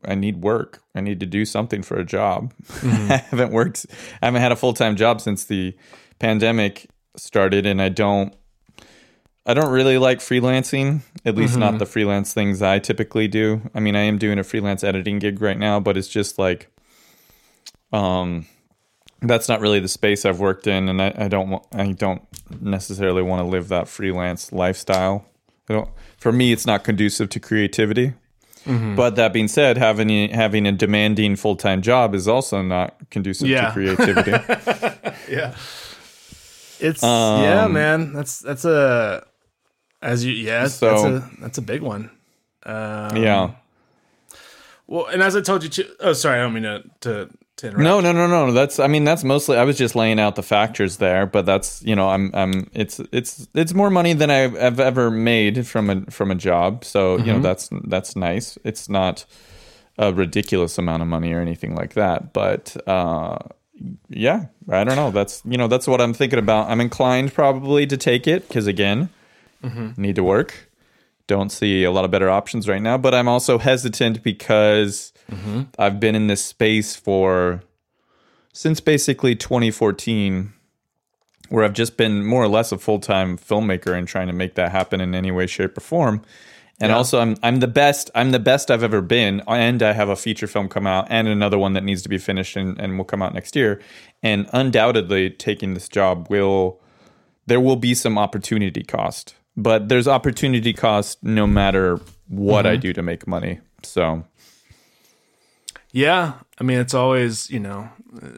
I 0.03 0.15
need 0.15 0.41
work. 0.41 0.81
I 0.93 1.01
need 1.01 1.19
to 1.21 1.25
do 1.25 1.45
something 1.45 1.81
for 1.83 1.97
a 1.97 2.03
job. 2.03 2.53
I 2.83 3.23
haven't 3.29 3.51
worked, 3.51 3.85
I 4.21 4.25
haven't 4.25 4.41
had 4.41 4.51
a 4.51 4.57
full 4.57 4.73
time 4.73 4.95
job 4.95 5.21
since 5.21 5.45
the 5.45 5.75
pandemic 6.19 6.87
started, 7.15 7.65
and 7.65 7.81
I 7.81 7.89
don't. 7.89 8.35
I 9.45 9.53
don't 9.55 9.71
really 9.71 9.97
like 9.97 10.19
freelancing, 10.19 11.01
at 11.25 11.35
least 11.35 11.57
not 11.57 11.79
the 11.79 11.85
freelance 11.87 12.31
things 12.33 12.61
I 12.61 12.77
typically 12.79 13.27
do. 13.27 13.61
I 13.73 13.79
mean, 13.79 13.95
I 13.95 14.01
am 14.01 14.17
doing 14.19 14.37
a 14.37 14.43
freelance 14.43 14.83
editing 14.83 15.17
gig 15.19 15.41
right 15.41 15.57
now, 15.57 15.79
but 15.79 15.97
it's 15.97 16.07
just 16.07 16.37
like, 16.37 16.67
um, 17.91 18.45
that's 19.21 19.49
not 19.49 19.59
really 19.59 19.79
the 19.79 19.87
space 19.87 20.25
I've 20.25 20.39
worked 20.39 20.67
in, 20.67 20.89
and 20.89 21.01
I, 21.01 21.13
I 21.17 21.27
don't, 21.27 21.63
I 21.73 21.91
don't 21.93 22.21
necessarily 22.59 23.21
want 23.23 23.39
to 23.41 23.43
live 23.47 23.67
that 23.69 23.87
freelance 23.87 24.51
lifestyle. 24.51 25.25
I 25.69 25.73
don't, 25.73 25.89
for 26.17 26.31
me, 26.31 26.51
it's 26.51 26.65
not 26.67 26.83
conducive 26.83 27.29
to 27.29 27.39
creativity. 27.39 28.13
But 28.63 29.15
that 29.15 29.33
being 29.33 29.47
said, 29.47 29.77
having 29.77 30.11
a, 30.11 30.27
having 30.27 30.67
a 30.67 30.71
demanding 30.71 31.35
full 31.35 31.55
time 31.55 31.81
job 31.81 32.13
is 32.13 32.27
also 32.27 32.61
not 32.61 33.09
conducive 33.09 33.47
Yeah. 33.47 33.65
to 33.65 33.71
creativity. 33.73 34.31
Yeah. 35.27 35.55
It's 36.79 37.01
Um, 37.03 37.41
yeah, 37.43 37.65
man. 37.67 38.13
That's 38.13 38.37
that's 38.37 38.63
a 38.63 39.25
as 40.01 40.25
you 40.25 40.33
yeah. 40.33 40.61
that's 40.61 40.81
a 40.81 41.29
that's 41.39 41.57
a 41.57 41.61
big 41.61 41.81
one. 41.81 42.09
Um, 42.63 43.17
yeah. 43.17 43.51
Well, 44.87 45.05
and 45.05 45.23
as 45.23 45.35
I 45.37 45.41
told 45.41 45.63
you, 45.63 45.69
too, 45.69 45.89
oh, 46.01 46.13
sorry, 46.13 46.39
I 46.39 46.43
don't 46.43 46.53
mean 46.53 46.63
to 46.63 46.83
to, 47.01 47.29
to 47.57 47.67
interrupt. 47.67 47.83
No, 47.83 48.01
no, 48.01 48.11
no, 48.11 48.27
no. 48.27 48.51
That's 48.51 48.79
I 48.79 48.87
mean 48.87 49.03
that's 49.03 49.23
mostly 49.23 49.57
I 49.57 49.63
was 49.63 49.77
just 49.77 49.95
laying 49.95 50.19
out 50.19 50.35
the 50.35 50.43
factors 50.43 50.97
there, 50.97 51.25
but 51.25 51.45
that's 51.45 51.81
you 51.83 51.95
know 51.95 52.09
I'm 52.09 52.31
I'm 52.33 52.69
it's 52.73 52.99
it's 53.11 53.47
it's 53.53 53.73
more 53.73 53.89
money 53.89 54.13
than 54.13 54.29
I've, 54.29 54.55
I've 54.55 54.79
ever 54.79 55.09
made 55.09 55.65
from 55.65 55.89
a 55.89 56.01
from 56.11 56.31
a 56.31 56.35
job. 56.35 56.83
So 56.83 57.17
you 57.17 57.31
know 57.31 57.39
that's 57.39 57.69
that's 57.85 58.15
nice. 58.15 58.57
It's 58.63 58.89
not 58.89 59.25
a 59.97 60.13
ridiculous 60.13 60.77
amount 60.77 61.03
of 61.03 61.07
money 61.07 61.31
or 61.31 61.39
anything 61.39 61.75
like 61.75 61.93
that, 61.93 62.33
but 62.33 62.75
uh, 62.87 63.37
yeah, 64.09 64.45
I 64.69 64.83
don't 64.83 64.95
know. 64.95 65.11
That's 65.11 65.41
you 65.45 65.57
know 65.57 65.67
that's 65.67 65.87
what 65.87 66.01
I'm 66.01 66.13
thinking 66.13 66.39
about. 66.39 66.69
I'm 66.69 66.81
inclined 66.81 67.33
probably 67.33 67.87
to 67.87 67.97
take 67.97 68.27
it 68.27 68.47
because 68.47 68.67
again, 68.67 69.09
Mm-hmm. 69.63 70.01
need 70.01 70.15
to 70.15 70.23
work. 70.23 70.69
Don't 71.27 71.51
see 71.51 71.83
a 71.83 71.91
lot 71.91 72.03
of 72.03 72.11
better 72.11 72.29
options 72.29 72.67
right 72.67 72.81
now, 72.81 72.97
but 72.97 73.13
I'm 73.13 73.27
also 73.27 73.57
hesitant 73.57 74.23
because 74.23 75.13
mm-hmm. 75.31 75.63
I've 75.79 75.99
been 75.99 76.15
in 76.15 76.27
this 76.27 76.43
space 76.43 76.95
for 76.95 77.61
since 78.53 78.79
basically 78.81 79.35
2014 79.35 80.53
where 81.49 81.63
I've 81.63 81.73
just 81.73 81.97
been 81.97 82.25
more 82.25 82.43
or 82.43 82.47
less 82.47 82.71
a 82.71 82.77
full-time 82.77 83.37
filmmaker 83.37 83.97
and 83.97 84.07
trying 84.07 84.27
to 84.27 84.33
make 84.33 84.55
that 84.55 84.71
happen 84.71 85.01
in 85.01 85.13
any 85.13 85.31
way 85.31 85.47
shape 85.47 85.77
or 85.77 85.81
form. 85.81 86.21
And 86.79 86.89
Yeah. 86.89 86.95
also 86.97 87.19
I'm 87.19 87.37
I'm 87.43 87.59
the 87.59 87.67
best 87.67 88.09
I'm 88.15 88.31
the 88.31 88.39
best 88.39 88.71
I've 88.71 88.83
ever 88.83 89.01
been 89.01 89.41
and 89.47 89.83
I 89.83 89.93
have 89.93 90.09
a 90.09 90.15
feature 90.15 90.47
film 90.47 90.67
come 90.67 90.87
out 90.87 91.07
and 91.09 91.27
another 91.27 91.59
one 91.59 91.73
that 91.73 91.83
needs 91.83 92.01
to 92.03 92.09
be 92.09 92.17
finished 92.17 92.55
and, 92.55 92.79
and 92.79 92.97
will 92.97 93.05
come 93.05 93.21
out 93.21 93.33
next 93.33 93.55
year. 93.55 93.79
And 94.23 94.49
undoubtedly 94.51 95.29
taking 95.29 95.75
this 95.75 95.87
job 95.87 96.27
will 96.29 96.79
there 97.45 97.59
will 97.59 97.75
be 97.75 97.93
some 97.93 98.17
opportunity 98.17 98.83
cost. 98.83 99.35
But 99.57 99.89
there's 99.89 100.07
opportunity 100.07 100.73
cost 100.73 101.23
no 101.23 101.45
matter 101.45 101.99
what 102.27 102.65
I 102.65 102.77
do 102.77 102.93
to 102.93 103.01
make 103.01 103.27
money. 103.27 103.59
So 103.83 104.23
Yeah, 105.91 106.33
I 106.59 106.63
mean, 106.63 106.79
it's 106.79 106.93
always 106.93 107.49
you 107.49 107.59
know, 107.59 107.89
uh, 108.21 108.29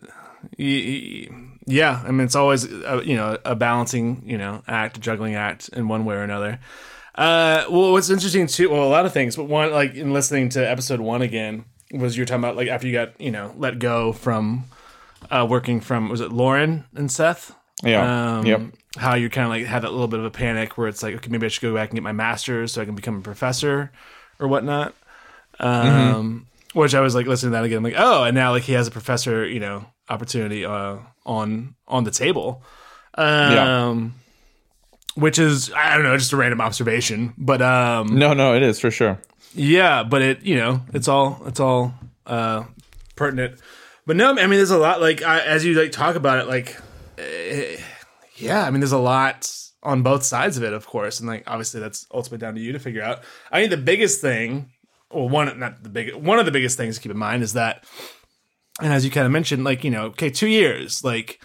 yeah. 0.58 2.04
I 2.06 2.12
mean, 2.12 2.26
it's 2.26 2.36
always 2.36 2.66
uh, 2.66 3.02
you 3.06 3.16
know 3.16 3.38
a 3.46 3.56
balancing 3.56 4.24
you 4.26 4.38
know 4.38 4.64
act, 4.68 4.98
a 4.98 5.00
juggling 5.00 5.36
act 5.36 5.70
in 5.70 5.88
one 5.88 6.06
way 6.06 6.16
or 6.16 6.24
another. 6.24 6.60
Uh, 7.16 7.66
well, 7.70 7.92
what's 7.92 8.10
interesting 8.10 8.48
too, 8.48 8.72
well, 8.72 8.84
a 8.84 8.90
lot 8.90 9.06
of 9.06 9.14
things, 9.14 9.36
but 9.36 9.44
one 9.44 9.72
like 9.72 9.94
in 9.94 10.14
listening 10.14 10.50
to 10.50 10.68
episode 10.68 11.00
one 11.00 11.22
again 11.22 11.66
was 11.92 12.18
you 12.18 12.22
were 12.22 12.26
talking 12.26 12.44
about 12.44 12.56
like 12.56 12.70
after 12.70 12.88
you 12.88 12.94
got 12.94 13.20
you 13.22 13.30
know 13.30 13.54
let 13.56 13.78
go 13.78 14.12
from 14.12 14.66
uh, 15.30 15.46
working 15.48 15.80
from 15.80 16.10
was 16.10 16.22
it 16.22 16.32
Lauren 16.32 16.86
and 16.96 17.12
Seth? 17.12 17.56
Yeah. 17.84 18.38
Um, 18.38 18.46
yep. 18.46 18.62
How 18.98 19.16
you 19.16 19.30
kind 19.30 19.46
of 19.46 19.50
like 19.52 19.66
had 19.66 19.82
that 19.84 19.92
little 19.92 20.08
bit 20.08 20.20
of 20.20 20.26
a 20.26 20.32
panic 20.32 20.78
where 20.78 20.88
it's 20.88 21.02
like, 21.04 21.16
okay, 21.16 21.30
maybe 21.30 21.46
I 21.46 21.50
should 21.50 21.62
go 21.62 21.74
back 21.74 21.90
and 21.90 21.96
get 21.98 22.04
my 22.04 22.12
master's 22.12 22.72
so 22.72 22.82
I 22.82 22.86
can 22.86 22.96
become 22.96 23.18
a 23.18 23.22
professor 23.22 23.92
or 24.40 24.48
whatnot. 24.48 24.94
Um, 25.60 26.48
which 26.74 26.96
I 26.96 27.02
was 27.02 27.14
like 27.16 27.26
listening 27.28 27.52
to 27.52 27.58
that 27.58 27.64
again. 27.64 27.78
I'm 27.80 27.84
like, 27.84 27.96
oh, 27.98 28.24
and 28.24 28.36
now 28.36 28.52
like 28.52 28.64
he 28.64 28.74
has 28.74 28.88
a 28.88 28.92
professor, 28.92 29.46
you 29.48 29.60
know, 29.60 29.86
opportunity 30.10 30.66
uh, 30.66 30.98
on 31.26 31.76
on 31.88 32.04
the 32.04 32.12
table. 32.12 32.64
Um, 33.16 34.16
which 35.16 35.38
is 35.38 35.72
I 35.74 35.94
don't 35.96 36.04
know, 36.04 36.18
just 36.18 36.34
a 36.34 36.38
random 36.38 36.62
observation, 36.62 37.34
but 37.38 37.62
um, 37.62 38.18
No, 38.18 38.34
no, 38.34 38.56
it 38.56 38.64
is 38.64 38.80
for 38.80 38.90
sure. 38.92 39.20
yeah, 39.54 40.04
but 40.04 40.22
it 40.22 40.42
you 40.44 40.56
know 40.56 40.82
it's 40.94 41.08
all 41.08 41.42
it's 41.46 41.60
all 41.60 41.94
uh, 42.26 42.64
pertinent. 43.16 43.60
But 44.06 44.16
no, 44.18 44.32
I 44.32 44.34
mean 44.48 44.58
there's 44.58 44.72
a 44.72 44.78
lot 44.78 45.00
like 45.02 45.22
I, 45.22 45.40
as 45.42 45.64
you 45.64 45.76
like 45.76 45.92
talk 45.92 46.16
about 46.16 46.40
it, 46.40 46.48
like 46.48 46.76
eh, 47.18 47.78
yeah, 48.36 48.66
I 48.66 48.72
mean 48.72 48.80
there's 48.80 48.92
a 48.92 48.98
lot 48.98 49.52
on 49.82 50.02
both 50.02 50.24
sides 50.24 50.58
of 50.58 50.64
it, 50.64 50.74
of 50.74 50.86
course, 50.88 51.20
and 51.20 51.28
like 51.28 51.44
obviously 51.48 51.80
that's 51.80 52.08
ultimately 52.14 52.40
down 52.40 52.56
to 52.56 52.62
you 52.62 52.72
to 52.72 52.80
figure 52.80 53.04
out. 53.04 53.24
I 53.52 53.60
think 53.60 53.72
the 53.72 53.78
biggest 53.78 54.22
thing, 54.22 54.72
well, 55.12 55.30
one 55.30 55.60
not 55.60 55.84
the 55.84 55.90
big 55.90 56.14
one 56.16 56.40
of 56.40 56.46
the 56.46 56.52
biggest 56.52 56.78
things 56.78 56.96
to 56.96 57.02
keep 57.02 57.12
in 57.12 57.18
mind 57.18 57.44
is 57.44 57.54
that 57.54 57.86
and 58.82 58.92
as 58.92 59.06
you 59.06 59.12
kind 59.12 59.26
of 59.26 59.32
mentioned, 59.32 59.64
like 59.64 59.84
you 59.84 59.92
know, 59.92 60.06
okay, 60.08 60.30
two 60.30 60.48
years, 60.48 61.04
like 61.04 61.40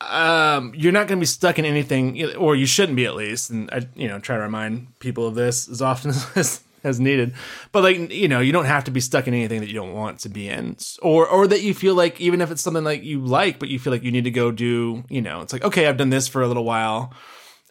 um, 0.00 0.72
you're 0.74 0.92
not 0.92 1.06
going 1.06 1.18
to 1.18 1.22
be 1.22 1.26
stuck 1.26 1.58
in 1.58 1.64
anything, 1.64 2.34
or 2.34 2.56
you 2.56 2.66
shouldn't 2.66 2.96
be 2.96 3.06
at 3.06 3.14
least. 3.14 3.50
And 3.50 3.70
I, 3.72 3.86
you 3.94 4.08
know, 4.08 4.18
try 4.18 4.36
to 4.36 4.42
remind 4.42 4.98
people 4.98 5.26
of 5.26 5.34
this 5.34 5.68
as 5.68 5.80
often 5.80 6.10
as 6.34 6.62
as 6.86 6.98
needed. 7.00 7.34
But 7.72 7.82
like 7.82 8.10
you 8.12 8.28
know, 8.28 8.40
you 8.40 8.52
don't 8.52 8.64
have 8.64 8.84
to 8.84 8.90
be 8.90 9.00
stuck 9.00 9.26
in 9.28 9.34
anything 9.34 9.60
that 9.60 9.68
you 9.68 9.74
don't 9.74 9.92
want 9.92 10.20
to 10.20 10.28
be 10.28 10.48
in, 10.48 10.76
or 11.02 11.26
or 11.28 11.46
that 11.46 11.62
you 11.62 11.74
feel 11.74 11.94
like 11.94 12.20
even 12.20 12.40
if 12.40 12.50
it's 12.50 12.62
something 12.62 12.84
like 12.84 13.02
you 13.02 13.20
like, 13.20 13.58
but 13.58 13.68
you 13.68 13.78
feel 13.78 13.92
like 13.92 14.02
you 14.02 14.12
need 14.12 14.24
to 14.24 14.30
go 14.30 14.50
do. 14.50 15.04
You 15.10 15.20
know, 15.22 15.40
it's 15.42 15.52
like 15.52 15.64
okay, 15.64 15.86
I've 15.86 15.96
done 15.98 16.10
this 16.10 16.28
for 16.28 16.42
a 16.42 16.48
little 16.48 16.64
while. 16.64 17.12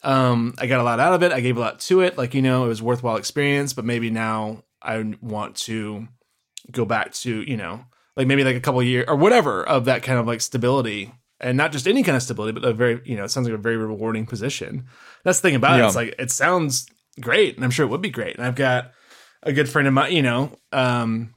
Um, 0.03 0.53
I 0.59 0.67
got 0.67 0.79
a 0.81 0.83
lot 0.83 0.99
out 0.99 1.13
of 1.13 1.23
it. 1.23 1.31
I 1.31 1.39
gave 1.39 1.57
a 1.57 1.59
lot 1.61 1.79
to 1.81 2.01
it. 2.01 2.17
Like 2.17 2.33
you 2.35 2.41
know, 2.41 2.65
it 2.65 2.67
was 2.67 2.81
worthwhile 2.81 3.15
experience. 3.15 3.73
But 3.73 3.85
maybe 3.85 4.09
now 4.11 4.63
I 4.81 5.15
want 5.21 5.55
to 5.61 6.07
go 6.71 6.85
back 6.85 7.13
to 7.13 7.41
you 7.41 7.57
know, 7.57 7.85
like 8.15 8.27
maybe 8.27 8.43
like 8.43 8.55
a 8.55 8.59
couple 8.61 8.83
years 8.83 9.05
or 9.07 9.15
whatever 9.15 9.63
of 9.63 9.85
that 9.85 10.03
kind 10.03 10.19
of 10.19 10.27
like 10.27 10.41
stability 10.41 11.11
and 11.41 11.57
not 11.57 11.71
just 11.71 11.87
any 11.87 12.01
kind 12.01 12.15
of 12.15 12.23
stability, 12.23 12.57
but 12.57 12.63
a 12.67 12.73
very, 12.73 13.01
you 13.03 13.17
know, 13.17 13.25
it 13.25 13.29
sounds 13.29 13.45
like 13.47 13.53
a 13.57 13.61
very 13.61 13.75
rewarding 13.75 14.25
position. 14.25 14.85
That's 15.25 15.39
the 15.41 15.49
thing 15.49 15.55
about 15.55 15.77
Yeah. 15.77 15.83
it. 15.83 15.87
It's 15.87 15.95
like, 15.95 16.15
it 16.17 16.31
sounds 16.31 16.85
great, 17.19 17.55
and 17.57 17.65
I'm 17.65 17.71
sure 17.71 17.85
it 17.85 17.89
would 17.89 18.01
be 18.01 18.09
great. 18.09 18.37
And 18.37 18.45
I've 18.45 18.55
got 18.55 18.91
a 19.45 19.53
good 19.53 19.69
friend 19.69 19.87
of 19.87 19.93
mine, 19.93 20.11
you 20.13 20.21
know, 20.21 20.51
um, 20.73 21.33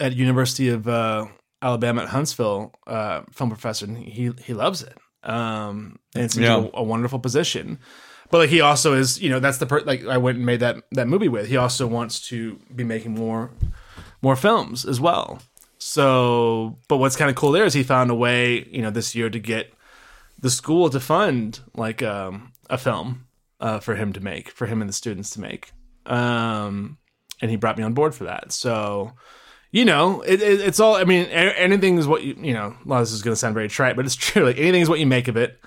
at 0.00 0.14
University 0.14 0.68
of 0.70 0.86
uh, 0.88 1.26
Alabama 1.60 2.02
at 2.02 2.08
Huntsville, 2.08 2.72
uh, 2.86 3.22
film 3.32 3.50
professor, 3.50 3.84
and 3.86 3.98
he 3.98 4.30
he 4.42 4.54
loves 4.54 4.82
it. 4.82 4.96
Um, 5.22 5.98
and 6.14 6.24
it 6.24 6.30
seems 6.32 6.44
Yeah. 6.46 6.68
a, 6.72 6.78
a 6.78 6.82
wonderful 6.82 7.18
position. 7.18 7.78
But 8.30 8.38
like 8.38 8.50
he 8.50 8.60
also 8.60 8.94
is, 8.94 9.20
you 9.20 9.28
know, 9.30 9.40
that's 9.40 9.58
the 9.58 9.66
per 9.66 9.80
like 9.80 10.04
I 10.06 10.18
went 10.18 10.36
and 10.36 10.46
made 10.46 10.60
that 10.60 10.76
that 10.92 11.08
movie 11.08 11.28
with. 11.28 11.48
He 11.48 11.56
also 11.56 11.86
wants 11.86 12.20
to 12.28 12.58
be 12.74 12.84
making 12.84 13.14
more 13.14 13.50
more 14.22 14.36
films 14.36 14.84
as 14.84 15.00
well. 15.00 15.40
So, 15.78 16.78
but 16.88 16.96
what's 16.96 17.16
kind 17.16 17.30
of 17.30 17.36
cool 17.36 17.52
there 17.52 17.64
is 17.64 17.74
he 17.74 17.82
found 17.82 18.10
a 18.10 18.14
way, 18.14 18.66
you 18.70 18.82
know, 18.82 18.90
this 18.90 19.14
year 19.14 19.30
to 19.30 19.38
get 19.38 19.72
the 20.38 20.50
school 20.50 20.90
to 20.90 21.00
fund 21.00 21.60
like 21.74 22.02
um, 22.02 22.52
a 22.68 22.76
film 22.78 23.26
uh, 23.60 23.78
for 23.80 23.94
him 23.94 24.12
to 24.12 24.20
make, 24.20 24.50
for 24.50 24.66
him 24.66 24.80
and 24.80 24.88
the 24.88 24.92
students 24.94 25.30
to 25.30 25.40
make. 25.40 25.70
Um, 26.06 26.98
and 27.40 27.50
he 27.50 27.56
brought 27.56 27.76
me 27.76 27.84
on 27.84 27.94
board 27.94 28.14
for 28.14 28.24
that. 28.24 28.52
So, 28.52 29.12
you 29.70 29.84
know, 29.84 30.22
it, 30.22 30.40
it, 30.40 30.60
it's 30.60 30.80
all. 30.80 30.94
I 30.94 31.04
mean, 31.04 31.26
anything 31.26 31.98
is 31.98 32.06
what 32.06 32.22
you 32.22 32.36
you 32.40 32.54
know. 32.54 32.76
Of 32.88 33.00
this 33.00 33.12
is 33.12 33.22
going 33.22 33.32
to 33.32 33.36
sound 33.36 33.54
very 33.54 33.68
trite, 33.68 33.96
but 33.96 34.04
it's 34.04 34.14
true. 34.16 34.44
Like 34.44 34.58
anything 34.58 34.82
is 34.82 34.88
what 34.88 35.00
you 35.00 35.06
make 35.06 35.28
of 35.28 35.36
it, 35.36 35.60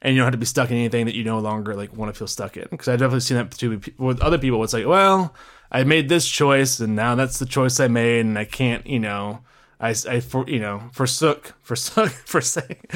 and 0.00 0.14
you 0.14 0.20
don't 0.20 0.26
have 0.26 0.32
to 0.32 0.38
be 0.38 0.46
stuck 0.46 0.70
in 0.70 0.76
anything 0.76 1.06
that 1.06 1.14
you 1.14 1.24
no 1.24 1.38
longer 1.38 1.74
like 1.74 1.94
want 1.96 2.12
to 2.12 2.18
feel 2.18 2.28
stuck 2.28 2.56
in. 2.56 2.66
Because 2.70 2.88
I've 2.88 2.98
definitely 2.98 3.20
seen 3.20 3.36
that 3.36 3.50
too 3.52 3.80
with 3.98 4.20
other 4.20 4.38
people. 4.38 4.62
It's 4.64 4.72
like, 4.72 4.86
well, 4.86 5.34
I 5.70 5.84
made 5.84 6.08
this 6.08 6.28
choice, 6.28 6.80
and 6.80 6.96
now 6.96 7.14
that's 7.14 7.38
the 7.38 7.46
choice 7.46 7.78
I 7.80 7.88
made, 7.88 8.20
and 8.20 8.38
I 8.38 8.44
can't, 8.44 8.86
you 8.86 8.98
know. 8.98 9.40
I, 9.82 9.94
I 10.08 10.20
for 10.20 10.48
you 10.48 10.60
know 10.60 10.80
forsook 10.92 11.54
forsook 11.62 12.08
forsake 12.26 12.92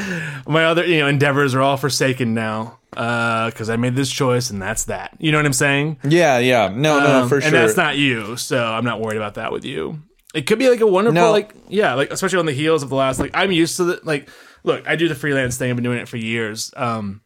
my 0.46 0.64
other 0.64 0.87
you 0.87 1.01
know 1.01 1.09
endeavors 1.09 1.55
are 1.55 1.61
all 1.61 1.77
forsaken 1.77 2.33
now 2.33 2.79
Uh 2.96 3.51
because 3.51 3.68
I 3.68 3.77
made 3.77 3.96
this 3.96 4.11
choice 4.11 4.51
and 4.51 4.62
that's 4.62 4.85
that 4.85 5.16
you 5.18 5.33
know 5.33 5.38
what 5.38 5.46
I'm 5.46 5.53
saying 5.53 5.99
Yeah, 6.05 6.38
yeah. 6.38 6.68
No, 6.68 7.01
no, 7.01 7.22
um, 7.22 7.29
for 7.29 7.40
sure. 7.40 7.46
and 7.49 7.55
that's 7.55 7.77
not 7.77 7.96
you, 7.99 8.37
so 8.37 8.64
I'm 8.64 8.85
not 8.85 9.01
worried 9.01 9.16
about 9.16 9.35
that 9.35 9.51
with 9.53 9.64
you. 9.64 10.01
It 10.35 10.46
could 10.46 10.59
be 10.59 10.68
like 10.70 10.81
a 10.81 10.87
wonderful, 10.87 11.14
No. 11.14 11.31
like 11.33 11.55
yeah, 11.68 11.94
like 11.94 12.11
especially 12.12 12.38
on 12.38 12.46
the 12.46 12.53
heels 12.53 12.83
of 12.83 12.88
the 12.90 12.94
last. 12.96 13.18
Like 13.18 13.31
I'm 13.35 13.51
used 13.53 13.77
to 13.79 13.85
the 13.85 14.01
like. 14.05 14.29
Look, 14.64 14.87
I 14.87 14.94
do 14.96 15.09
the 15.09 15.14
freelance 15.14 15.57
thing. 15.57 15.70
I've 15.70 15.77
been 15.77 15.85
doing 15.85 15.99
it 15.99 16.09
for 16.09 16.16
years, 16.18 16.72
um, 16.77 17.22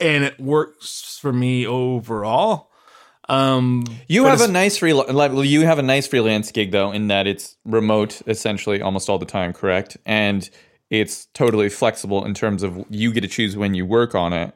and 0.00 0.24
it 0.24 0.40
works 0.40 1.18
for 1.20 1.32
me 1.32 1.66
overall. 1.66 2.70
Um, 3.28 3.84
You 4.08 4.24
have 4.26 4.40
a 4.40 4.48
nice 4.48 4.78
free 4.78 4.92
like 4.92 5.32
you 5.34 5.62
have 5.66 5.78
a 5.78 5.82
nice 5.82 6.06
freelance 6.06 6.52
gig 6.52 6.70
though 6.70 6.92
in 6.92 7.08
that 7.08 7.26
it's 7.26 7.56
remote 7.64 8.22
essentially 8.26 8.80
almost 8.80 9.08
all 9.08 9.18
the 9.18 9.26
time, 9.26 9.52
correct? 9.52 9.96
And 10.06 10.48
it's 10.90 11.26
totally 11.34 11.68
flexible 11.68 12.24
in 12.24 12.34
terms 12.34 12.62
of 12.62 12.84
you 12.90 13.12
get 13.12 13.22
to 13.22 13.28
choose 13.28 13.56
when 13.56 13.74
you 13.74 13.84
work 13.84 14.14
on 14.14 14.32
it. 14.32 14.54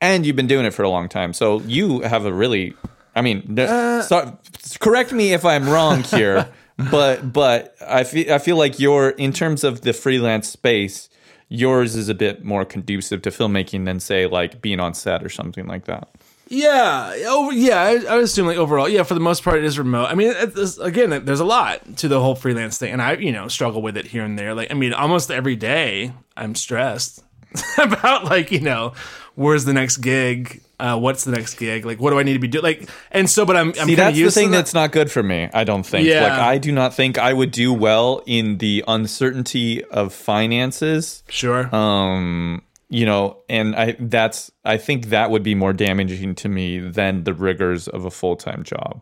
And 0.00 0.24
you've 0.24 0.36
been 0.36 0.46
doing 0.48 0.64
it 0.66 0.72
for 0.74 0.82
a 0.82 0.88
long 0.88 1.08
time. 1.08 1.32
So 1.32 1.60
you 1.60 2.00
have 2.00 2.24
a 2.24 2.32
really 2.32 2.74
I 3.14 3.22
mean, 3.22 3.58
Uh, 3.58 4.02
so, 4.02 4.38
correct 4.78 5.12
me 5.12 5.32
if 5.32 5.44
I'm 5.44 5.68
wrong 5.68 6.02
here, 6.04 6.48
but 6.90 7.32
but 7.32 7.74
I 7.86 8.04
feel 8.04 8.32
I 8.32 8.38
feel 8.38 8.56
like 8.56 8.78
your 8.78 9.10
in 9.10 9.32
terms 9.32 9.64
of 9.64 9.82
the 9.82 9.92
freelance 9.92 10.48
space, 10.48 11.08
yours 11.48 11.96
is 11.96 12.08
a 12.08 12.14
bit 12.14 12.44
more 12.44 12.64
conducive 12.64 13.22
to 13.22 13.30
filmmaking 13.30 13.84
than 13.84 14.00
say 14.00 14.26
like 14.26 14.62
being 14.62 14.80
on 14.80 14.94
set 14.94 15.24
or 15.24 15.28
something 15.28 15.66
like 15.66 15.84
that. 15.86 16.08
Yeah. 16.50 17.14
Oh, 17.26 17.50
yeah. 17.52 17.80
I, 17.80 17.90
I 18.08 18.14
would 18.16 18.24
assume 18.24 18.46
like 18.46 18.56
overall, 18.58 18.88
yeah. 18.88 19.04
For 19.04 19.14
the 19.14 19.20
most 19.20 19.42
part, 19.44 19.58
it 19.58 19.64
is 19.64 19.78
remote. 19.78 20.06
I 20.06 20.14
mean, 20.16 20.30
it, 20.32 20.52
it's, 20.56 20.78
again, 20.78 21.24
there's 21.24 21.40
a 21.40 21.44
lot 21.44 21.96
to 21.98 22.08
the 22.08 22.20
whole 22.20 22.34
freelance 22.34 22.76
thing, 22.76 22.92
and 22.92 23.00
I, 23.00 23.14
you 23.14 23.30
know, 23.32 23.46
struggle 23.48 23.80
with 23.80 23.96
it 23.96 24.06
here 24.06 24.24
and 24.24 24.38
there. 24.38 24.52
Like, 24.54 24.70
I 24.70 24.74
mean, 24.74 24.92
almost 24.92 25.30
every 25.30 25.54
day, 25.56 26.12
I'm 26.36 26.54
stressed 26.56 27.22
about 27.78 28.24
like, 28.24 28.50
you 28.50 28.60
know, 28.60 28.94
where's 29.36 29.64
the 29.64 29.72
next 29.72 29.98
gig? 29.98 30.60
Uh, 30.80 30.98
what's 30.98 31.24
the 31.24 31.30
next 31.30 31.54
gig? 31.54 31.84
Like, 31.84 32.00
what 32.00 32.10
do 32.10 32.18
I 32.18 32.22
need 32.22 32.32
to 32.32 32.38
be 32.38 32.48
doing? 32.48 32.64
Like, 32.64 32.88
and 33.12 33.28
so, 33.28 33.44
but 33.44 33.54
I'm, 33.54 33.68
I'm 33.78 33.86
See, 33.86 33.94
that's 33.94 34.16
the 34.16 34.30
thing 34.30 34.50
that. 34.50 34.56
that's 34.56 34.74
not 34.74 34.92
good 34.92 35.10
for 35.10 35.22
me. 35.22 35.48
I 35.52 35.62
don't 35.64 35.84
think. 35.84 36.08
Yeah. 36.08 36.22
Like, 36.22 36.32
I 36.32 36.58
do 36.58 36.72
not 36.72 36.94
think 36.94 37.18
I 37.18 37.32
would 37.32 37.50
do 37.50 37.72
well 37.72 38.22
in 38.26 38.58
the 38.58 38.82
uncertainty 38.88 39.84
of 39.84 40.12
finances. 40.12 41.22
sure. 41.28 41.72
Um, 41.74 42.62
you 42.90 43.06
know, 43.06 43.38
and 43.48 43.74
I 43.76 43.96
that's 43.98 44.50
I 44.64 44.76
think 44.76 45.06
that 45.06 45.30
would 45.30 45.44
be 45.44 45.54
more 45.54 45.72
damaging 45.72 46.34
to 46.36 46.48
me 46.48 46.80
than 46.80 47.22
the 47.24 47.32
rigors 47.32 47.86
of 47.88 48.04
a 48.04 48.10
full 48.10 48.36
time 48.36 48.64
job. 48.64 49.00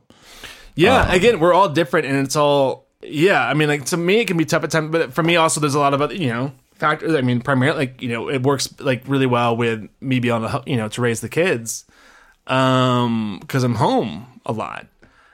Yeah, 0.75 1.03
Um, 1.03 1.11
again, 1.11 1.41
we're 1.41 1.55
all 1.55 1.71
different, 1.71 2.07
and 2.07 2.25
it's 2.25 2.37
all 2.37 2.87
yeah. 3.03 3.45
I 3.49 3.55
mean, 3.55 3.69
like 3.69 3.87
to 3.87 3.97
me, 3.97 4.21
it 4.21 4.27
can 4.27 4.37
be 4.37 4.45
tough 4.45 4.63
at 4.63 4.71
times, 4.71 4.93
but 4.93 5.15
for 5.15 5.23
me, 5.23 5.37
also, 5.37 5.59
there's 5.59 5.75
a 5.75 5.79
lot 5.81 5.95
of 5.95 6.03
other 6.03 6.15
you 6.15 6.29
know 6.29 6.53
factors. 6.75 7.15
I 7.15 7.23
mean, 7.23 7.41
primarily, 7.41 7.87
like 7.87 8.03
you 8.03 8.11
know, 8.11 8.29
it 8.29 8.43
works 8.43 8.73
like 8.79 9.03
really 9.07 9.27
well 9.27 9.57
with 9.57 9.89
me 10.01 10.21
being 10.21 10.37
able 10.37 10.49
to 10.49 10.63
you 10.71 10.77
know 10.77 10.89
to 10.89 11.01
raise 11.01 11.23
the 11.23 11.31
kids, 11.31 11.87
um, 12.47 13.39
because 13.41 13.65
I'm 13.65 13.77
home 13.77 14.41
a 14.45 14.53
lot, 14.53 14.87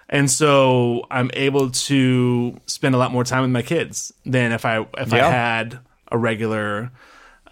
and 0.09 0.31
so 0.31 1.09
I'm 1.11 1.31
able 1.35 1.71
to 1.71 2.57
spend 2.67 2.95
a 2.95 2.99
lot 2.99 3.11
more 3.11 3.25
time 3.25 3.43
with 3.43 3.51
my 3.51 3.63
kids 3.63 4.13
than 4.25 4.53
if 4.53 4.65
I 4.65 4.87
if 4.97 5.13
I 5.13 5.19
had 5.19 5.81
a 6.13 6.17
regular. 6.17 6.93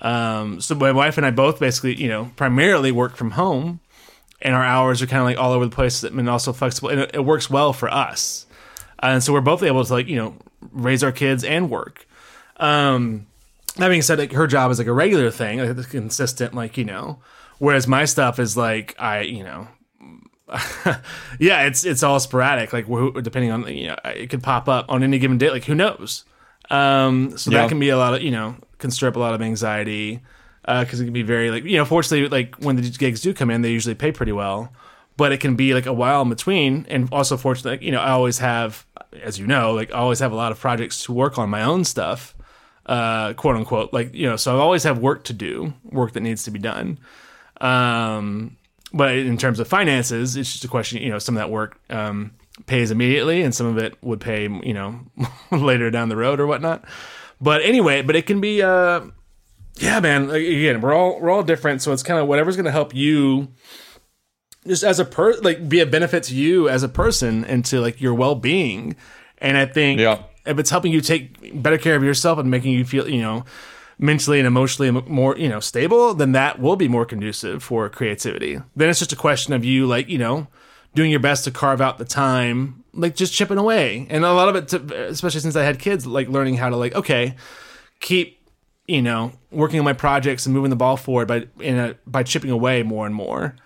Um, 0.02 0.60
so 0.60 0.74
my 0.74 0.92
wife 0.92 1.16
and 1.16 1.24
I 1.24 1.30
both 1.30 1.58
basically, 1.60 1.94
you 1.94 2.08
know, 2.08 2.30
primarily 2.36 2.92
work 2.92 3.16
from 3.16 3.30
home, 3.32 3.80
and 4.42 4.54
our 4.54 4.64
hours 4.64 5.00
are 5.00 5.06
kind 5.06 5.20
of 5.20 5.26
like 5.26 5.38
all 5.38 5.52
over 5.52 5.64
the 5.64 5.74
place 5.74 6.02
and 6.02 6.28
also 6.28 6.52
flexible 6.52 6.88
and 6.90 7.00
it, 7.00 7.12
it 7.14 7.24
works 7.24 7.48
well 7.48 7.72
for 7.72 7.88
us. 7.88 8.44
And 8.98 9.22
so 9.22 9.32
we're 9.32 9.40
both 9.40 9.62
able 9.62 9.84
to 9.84 9.92
like 9.92 10.08
you 10.08 10.16
know 10.16 10.34
raise 10.72 11.02
our 11.04 11.12
kids 11.12 11.44
and 11.44 11.70
work. 11.70 12.06
Um 12.56 13.26
that 13.76 13.88
being 13.88 14.02
said 14.02 14.18
like 14.18 14.32
her 14.32 14.46
job 14.46 14.70
is 14.70 14.78
like 14.78 14.86
a 14.88 14.92
regular 14.92 15.30
thing 15.30 15.58
like 15.58 15.70
it's 15.76 15.86
consistent 15.86 16.52
like 16.52 16.76
you 16.76 16.84
know 16.84 17.20
whereas 17.58 17.88
my 17.88 18.04
stuff 18.04 18.38
is 18.38 18.54
like 18.54 18.94
i 18.98 19.20
you 19.20 19.42
know 19.42 19.66
yeah 21.38 21.62
it's 21.62 21.84
it's 21.84 22.02
all 22.02 22.20
sporadic 22.20 22.72
like 22.74 22.86
depending 23.22 23.50
on 23.50 23.66
you 23.68 23.88
know 23.88 23.96
it 24.04 24.28
could 24.28 24.42
pop 24.42 24.68
up 24.68 24.84
on 24.90 25.02
any 25.02 25.18
given 25.18 25.38
day 25.38 25.48
like 25.50 25.64
who 25.64 25.74
knows? 25.74 26.24
Um 26.70 27.36
so 27.38 27.50
Yeah. 27.50 27.62
that 27.62 27.68
can 27.70 27.78
be 27.80 27.88
a 27.88 27.96
lot 27.96 28.14
of 28.14 28.22
you 28.22 28.30
know 28.30 28.56
can 28.82 28.90
stir 28.90 29.08
up 29.08 29.16
a 29.16 29.18
lot 29.18 29.32
of 29.32 29.40
anxiety 29.40 30.20
because 30.66 31.00
it 31.00 31.04
can 31.04 31.12
be 31.12 31.22
very 31.22 31.50
like 31.50 31.64
you 31.64 31.76
know 31.76 31.84
fortunately 31.84 32.28
like 32.28 32.54
when 32.56 32.76
the 32.76 32.82
gigs 32.82 33.20
do 33.20 33.32
come 33.32 33.50
in 33.50 33.62
they 33.62 33.70
usually 33.70 33.94
pay 33.94 34.12
pretty 34.12 34.32
well 34.32 34.72
but 35.16 35.32
it 35.32 35.40
can 35.40 35.56
be 35.56 35.74
like 35.74 35.86
a 35.86 35.92
while 35.92 36.22
in 36.22 36.28
between 36.28 36.86
and 36.88 37.08
also 37.12 37.36
fortunately 37.36 37.72
like, 37.72 37.82
you 37.82 37.90
know 37.90 38.00
i 38.00 38.10
always 38.10 38.38
have 38.38 38.86
as 39.22 39.38
you 39.38 39.46
know 39.46 39.72
like 39.72 39.90
i 39.92 39.96
always 39.96 40.18
have 40.18 40.32
a 40.32 40.36
lot 40.36 40.52
of 40.52 40.60
projects 40.60 41.04
to 41.04 41.12
work 41.12 41.38
on 41.38 41.48
my 41.48 41.62
own 41.62 41.84
stuff 41.84 42.36
uh 42.86 43.32
quote 43.34 43.56
unquote 43.56 43.92
like 43.92 44.14
you 44.14 44.28
know 44.28 44.36
so 44.36 44.56
i 44.56 44.60
always 44.60 44.82
have 44.82 44.98
work 44.98 45.24
to 45.24 45.32
do 45.32 45.72
work 45.84 46.12
that 46.12 46.20
needs 46.20 46.44
to 46.44 46.50
be 46.50 46.58
done. 46.58 46.98
Um 47.60 48.56
but 48.92 49.16
in 49.16 49.38
terms 49.38 49.60
of 49.60 49.68
finances 49.68 50.36
it's 50.36 50.52
just 50.52 50.64
a 50.64 50.68
question 50.68 51.00
you 51.00 51.08
know 51.08 51.18
some 51.18 51.36
of 51.36 51.40
that 51.40 51.50
work 51.50 51.80
um 51.90 52.32
pays 52.66 52.90
immediately 52.90 53.42
and 53.42 53.54
some 53.54 53.66
of 53.66 53.78
it 53.78 53.96
would 54.02 54.20
pay 54.20 54.42
you 54.42 54.74
know 54.74 55.00
later 55.52 55.90
down 55.90 56.08
the 56.08 56.16
road 56.16 56.40
or 56.40 56.46
whatnot 56.46 56.84
but 57.42 57.60
anyway 57.62 58.00
but 58.00 58.14
it 58.16 58.24
can 58.26 58.40
be 58.40 58.62
uh 58.62 59.00
yeah 59.78 60.00
man 60.00 60.30
again 60.30 60.80
we're 60.80 60.94
all 60.94 61.20
we're 61.20 61.30
all 61.30 61.42
different. 61.42 61.82
So 61.82 61.92
it's 61.92 62.02
kind 62.02 62.18
of 62.20 62.26
whatever's 62.28 62.56
going 62.56 62.64
to 62.66 62.70
help 62.80 62.94
you 62.94 63.48
just 64.66 64.84
as 64.84 64.98
a 65.00 65.04
per 65.04 65.34
like 65.40 65.68
be 65.68 65.80
a 65.80 65.86
benefit 65.86 66.22
to 66.24 66.34
you 66.34 66.68
as 66.68 66.82
a 66.82 66.88
person 66.88 67.44
and 67.44 67.64
to 67.66 67.80
like 67.80 68.00
your 68.00 68.14
well-being. 68.14 68.96
And 69.38 69.56
i 69.58 69.66
think 69.66 69.98
Yeah. 70.00 70.22
if 70.46 70.58
it's 70.58 70.70
helping 70.70 70.92
you 70.92 71.00
take 71.00 71.52
better 71.62 71.78
care 71.78 71.96
of 71.96 72.04
yourself 72.04 72.38
and 72.38 72.48
making 72.50 72.72
you 72.72 72.84
feel 72.84 73.08
you 73.08 73.20
know 73.20 73.44
mentally 73.98 74.38
and 74.38 74.46
emotionally 74.46 74.90
more 75.08 75.36
you 75.36 75.48
know 75.48 75.60
stable 75.60 76.14
then 76.14 76.32
that 76.32 76.58
will 76.58 76.76
be 76.76 76.88
more 76.88 77.04
conducive 77.06 77.62
for 77.62 77.88
creativity. 77.88 78.60
Then 78.76 78.88
it's 78.88 78.98
just 79.00 79.12
a 79.12 79.16
question 79.16 79.52
of 79.52 79.64
you 79.64 79.86
like 79.86 80.08
you 80.08 80.18
know 80.18 80.46
doing 80.94 81.10
your 81.10 81.20
best 81.20 81.44
to 81.44 81.50
carve 81.50 81.80
out 81.80 81.98
the 81.98 82.04
time 82.04 82.84
like 82.94 83.14
just 83.14 83.32
chipping 83.32 83.58
away 83.58 84.06
and 84.10 84.24
a 84.24 84.32
lot 84.32 84.48
of 84.48 84.56
it 84.56 84.68
to, 84.68 85.08
especially 85.08 85.40
since 85.40 85.56
i 85.56 85.62
had 85.62 85.78
kids 85.78 86.06
like 86.06 86.28
learning 86.28 86.56
how 86.56 86.68
to 86.68 86.76
like 86.76 86.94
okay 86.94 87.34
keep 88.00 88.38
you 88.86 89.00
know 89.00 89.32
working 89.50 89.78
on 89.78 89.84
my 89.84 89.92
projects 89.92 90.46
and 90.46 90.54
moving 90.54 90.70
the 90.70 90.76
ball 90.76 90.96
forward 90.96 91.28
by 91.28 91.46
in 91.60 91.78
a, 91.78 91.94
by 92.06 92.22
chipping 92.22 92.50
away 92.50 92.82
more 92.82 93.06
and 93.06 93.14
more 93.14 93.56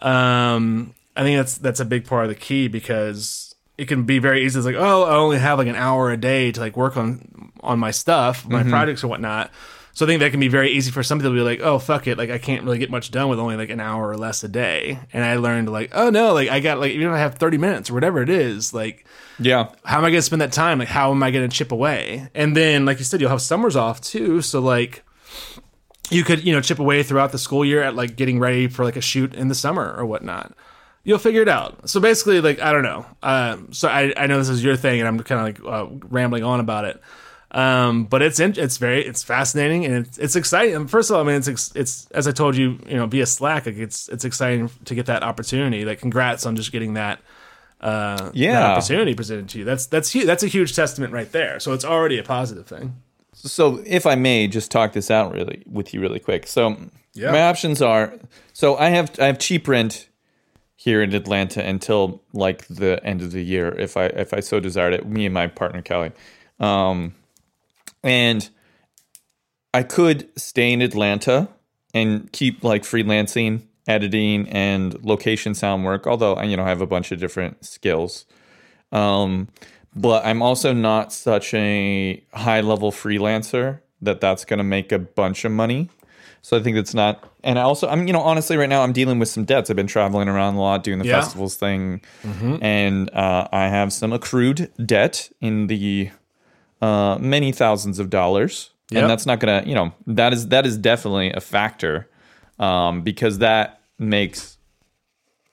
um 0.00 0.94
i 1.16 1.22
think 1.22 1.36
that's 1.36 1.58
that's 1.58 1.80
a 1.80 1.84
big 1.84 2.06
part 2.06 2.24
of 2.24 2.28
the 2.28 2.34
key 2.34 2.68
because 2.68 3.52
it 3.78 3.88
can 3.88 4.04
be 4.04 4.18
very 4.18 4.44
easy. 4.44 4.58
It's 4.58 4.66
like, 4.66 4.76
oh, 4.76 5.04
I 5.04 5.16
only 5.16 5.38
have 5.38 5.58
like 5.58 5.66
an 5.66 5.76
hour 5.76 6.10
a 6.12 6.16
day 6.16 6.52
to 6.52 6.60
like 6.60 6.76
work 6.76 6.96
on 6.96 7.52
on 7.60 7.78
my 7.78 7.90
stuff, 7.90 8.46
my 8.46 8.62
projects 8.62 9.02
or 9.02 9.08
whatnot. 9.08 9.50
So 9.94 10.06
I 10.06 10.08
think 10.08 10.20
that 10.20 10.30
can 10.30 10.40
be 10.40 10.48
very 10.48 10.70
easy 10.70 10.90
for 10.90 11.02
some 11.02 11.18
people 11.18 11.32
to 11.32 11.36
be 11.36 11.42
like, 11.42 11.60
oh, 11.60 11.78
fuck 11.78 12.06
it, 12.06 12.16
like 12.16 12.30
I 12.30 12.38
can't 12.38 12.64
really 12.64 12.78
get 12.78 12.90
much 12.90 13.10
done 13.10 13.28
with 13.28 13.38
only 13.38 13.56
like 13.56 13.68
an 13.68 13.78
hour 13.80 14.08
or 14.08 14.16
less 14.16 14.42
a 14.42 14.48
day. 14.48 14.98
And 15.12 15.22
I 15.22 15.36
learned 15.36 15.70
like, 15.70 15.90
oh 15.92 16.08
no, 16.08 16.32
like 16.32 16.48
I 16.48 16.60
got 16.60 16.78
like 16.78 16.92
even 16.92 17.08
if 17.08 17.12
I 17.12 17.18
have 17.18 17.34
thirty 17.34 17.58
minutes 17.58 17.90
or 17.90 17.94
whatever 17.94 18.22
it 18.22 18.30
is, 18.30 18.72
like 18.72 19.04
Yeah. 19.38 19.68
how 19.84 19.98
am 19.98 20.04
I 20.04 20.10
going 20.10 20.18
to 20.18 20.22
spend 20.22 20.40
that 20.40 20.52
time? 20.52 20.78
Like, 20.78 20.88
how 20.88 21.10
am 21.10 21.22
I 21.22 21.30
going 21.30 21.48
to 21.48 21.54
chip 21.54 21.72
away? 21.72 22.28
And 22.34 22.56
then, 22.56 22.86
like 22.86 22.98
you 22.98 23.04
said, 23.04 23.20
you'll 23.20 23.30
have 23.30 23.42
summers 23.42 23.76
off 23.76 24.00
too. 24.00 24.40
So, 24.40 24.60
like, 24.60 25.04
you 26.10 26.24
could, 26.24 26.44
you 26.44 26.52
know, 26.54 26.60
chip 26.60 26.78
away 26.78 27.02
throughout 27.02 27.32
the 27.32 27.38
school 27.38 27.64
year 27.64 27.82
at 27.82 27.94
like 27.94 28.16
getting 28.16 28.38
ready 28.38 28.68
for 28.68 28.84
like 28.84 28.96
a 28.96 29.00
shoot 29.00 29.34
in 29.34 29.48
the 29.48 29.54
summer 29.54 29.94
or 29.96 30.04
whatnot. 30.06 30.52
You'll 31.04 31.18
figure 31.18 31.42
it 31.42 31.48
out. 31.48 31.88
So 31.90 32.00
basically, 32.00 32.40
like, 32.40 32.60
I 32.60 32.72
don't 32.72 32.82
know. 32.84 33.04
Um, 33.22 33.72
so 33.72 33.88
I, 33.88 34.14
I 34.16 34.26
know 34.26 34.38
this 34.38 34.48
is 34.48 34.62
your 34.62 34.76
thing, 34.76 35.00
and 35.00 35.08
I'm 35.08 35.18
kind 35.20 35.56
of 35.58 35.64
like 35.64 35.74
uh, 35.74 36.06
rambling 36.08 36.44
on 36.44 36.60
about 36.60 36.84
it. 36.84 37.00
Um, 37.52 38.04
but 38.04 38.22
it's 38.22 38.40
in, 38.40 38.54
it's 38.56 38.78
very 38.78 39.04
it's 39.04 39.22
fascinating 39.22 39.84
and 39.84 40.06
it's, 40.06 40.16
it's 40.16 40.36
exciting. 40.36 40.74
And 40.74 40.90
first 40.90 41.10
of 41.10 41.16
all, 41.16 41.22
I 41.22 41.26
mean, 41.26 41.36
it's 41.36 41.70
it's 41.76 42.06
as 42.12 42.26
I 42.26 42.32
told 42.32 42.56
you, 42.56 42.78
you 42.88 42.96
know, 42.96 43.06
be 43.06 43.20
a 43.20 43.26
Slack, 43.26 43.66
like 43.66 43.76
it's 43.76 44.08
it's 44.08 44.24
exciting 44.24 44.70
to 44.86 44.94
get 44.94 45.06
that 45.06 45.22
opportunity. 45.22 45.84
Like, 45.84 45.98
congrats 45.98 46.46
on 46.46 46.56
just 46.56 46.72
getting 46.72 46.94
that 46.94 47.20
uh, 47.82 48.16
that 48.16 48.34
Yeah. 48.36 48.72
opportunity 48.72 49.14
presented 49.14 49.48
to 49.50 49.58
you. 49.58 49.64
That's 49.64 49.84
that's 49.86 50.12
hu- 50.12 50.24
that's 50.24 50.42
a 50.42 50.46
huge 50.48 50.74
testament 50.74 51.12
right 51.12 51.30
there. 51.30 51.60
So 51.60 51.72
it's 51.74 51.84
already 51.84 52.18
a 52.18 52.22
positive 52.22 52.66
thing. 52.66 52.96
So, 53.34 53.82
if 53.86 54.06
I 54.06 54.14
may 54.14 54.46
just 54.46 54.70
talk 54.70 54.92
this 54.92 55.10
out 55.10 55.32
really 55.32 55.62
with 55.66 55.92
you 55.92 56.00
really 56.00 56.20
quick. 56.20 56.46
So, 56.46 56.76
Yeah. 57.14 57.32
my 57.32 57.42
options 57.42 57.82
are 57.82 58.14
so 58.54 58.76
I 58.76 58.88
have 58.90 59.10
I 59.20 59.26
have 59.26 59.38
cheap 59.38 59.68
rent 59.68 60.08
here 60.76 61.02
in 61.02 61.14
Atlanta 61.14 61.62
until 61.62 62.22
like 62.32 62.66
the 62.68 62.98
end 63.04 63.20
of 63.20 63.32
the 63.32 63.42
year 63.42 63.68
if 63.78 63.96
I 63.98 64.06
if 64.06 64.32
I 64.32 64.40
so 64.40 64.58
desired 64.58 64.94
it. 64.94 65.06
Me 65.06 65.26
and 65.26 65.34
my 65.34 65.48
partner 65.48 65.82
Kelly, 65.82 66.12
um, 66.60 67.14
and 68.02 68.48
I 69.74 69.82
could 69.82 70.28
stay 70.38 70.72
in 70.72 70.82
Atlanta 70.82 71.48
and 71.94 72.30
keep 72.32 72.62
like 72.64 72.82
freelancing, 72.82 73.62
editing, 73.86 74.48
and 74.48 75.02
location 75.04 75.54
sound 75.54 75.84
work. 75.84 76.06
Although 76.06 76.34
I 76.34 76.44
you 76.44 76.56
know 76.56 76.64
I 76.64 76.68
have 76.68 76.80
a 76.82 76.86
bunch 76.86 77.12
of 77.12 77.20
different 77.20 77.64
skills. 77.64 78.24
Um, 78.90 79.48
but 79.94 80.24
I'm 80.24 80.42
also 80.42 80.72
not 80.72 81.12
such 81.12 81.52
a 81.54 82.22
high 82.34 82.60
level 82.60 82.90
freelancer 82.92 83.80
that 84.00 84.20
that's 84.20 84.44
going 84.44 84.58
to 84.58 84.64
make 84.64 84.90
a 84.92 84.98
bunch 84.98 85.44
of 85.44 85.52
money. 85.52 85.88
So 86.42 86.56
I 86.56 86.62
think 86.62 86.76
that's 86.76 86.92
not. 86.94 87.22
And 87.44 87.58
I 87.58 87.62
also, 87.62 87.88
I'm, 87.88 88.06
you 88.06 88.12
know, 88.12 88.20
honestly, 88.20 88.56
right 88.56 88.68
now 88.68 88.82
I'm 88.82 88.92
dealing 88.92 89.18
with 89.18 89.28
some 89.28 89.44
debts. 89.44 89.70
I've 89.70 89.76
been 89.76 89.86
traveling 89.86 90.28
around 90.28 90.56
a 90.56 90.60
lot, 90.60 90.82
doing 90.82 90.98
the 90.98 91.06
Yeah. 91.06 91.20
festivals 91.20 91.56
thing, 91.56 92.00
and 92.60 93.10
uh, 93.14 93.48
I 93.52 93.68
have 93.68 93.92
some 93.92 94.12
accrued 94.12 94.70
debt 94.84 95.30
in 95.40 95.68
the 95.68 96.10
uh, 96.82 97.16
many 97.18 97.52
thousands 97.52 97.98
of 97.98 98.10
dollars. 98.10 98.70
Yep. 98.90 99.02
And 99.02 99.10
that's 99.10 99.24
not 99.24 99.40
gonna, 99.40 99.62
you 99.64 99.74
know, 99.74 99.94
that 100.06 100.34
is 100.34 100.48
that 100.48 100.66
is 100.66 100.76
definitely 100.76 101.32
a 101.32 101.40
factor 101.40 102.10
um, 102.58 103.00
because 103.02 103.38
that 103.38 103.80
makes 103.98 104.58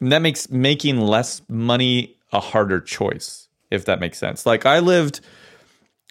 that 0.01 0.21
makes 0.21 0.49
making 0.49 0.99
less 0.99 1.41
money 1.47 2.17
a 2.33 2.39
harder 2.41 2.81
choice, 2.81 3.47
if 3.71 3.85
that 3.85 4.01
makes 4.01 4.17
sense. 4.17 4.45
Like 4.45 4.65
I 4.65 4.79
lived 4.79 5.21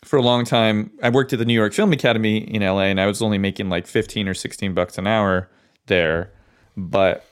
for 0.05 0.17
a 0.17 0.23
long 0.23 0.45
time. 0.45 0.91
I 1.03 1.11
worked 1.11 1.33
at 1.35 1.39
the 1.39 1.45
New 1.45 1.55
York 1.55 1.75
Film 1.75 1.93
Academy 1.93 2.39
in 2.39 2.63
LA, 2.63 2.85
and 2.85 3.01
I 3.01 3.07
was 3.07 3.21
only 3.21 3.39
making 3.39 3.69
like 3.69 3.87
fifteen 3.87 4.27
or 4.27 4.35
sixteen 4.35 4.73
bucks 4.73 4.97
an 4.97 5.07
hour 5.07 5.51
there, 5.87 6.33
but 6.77 7.27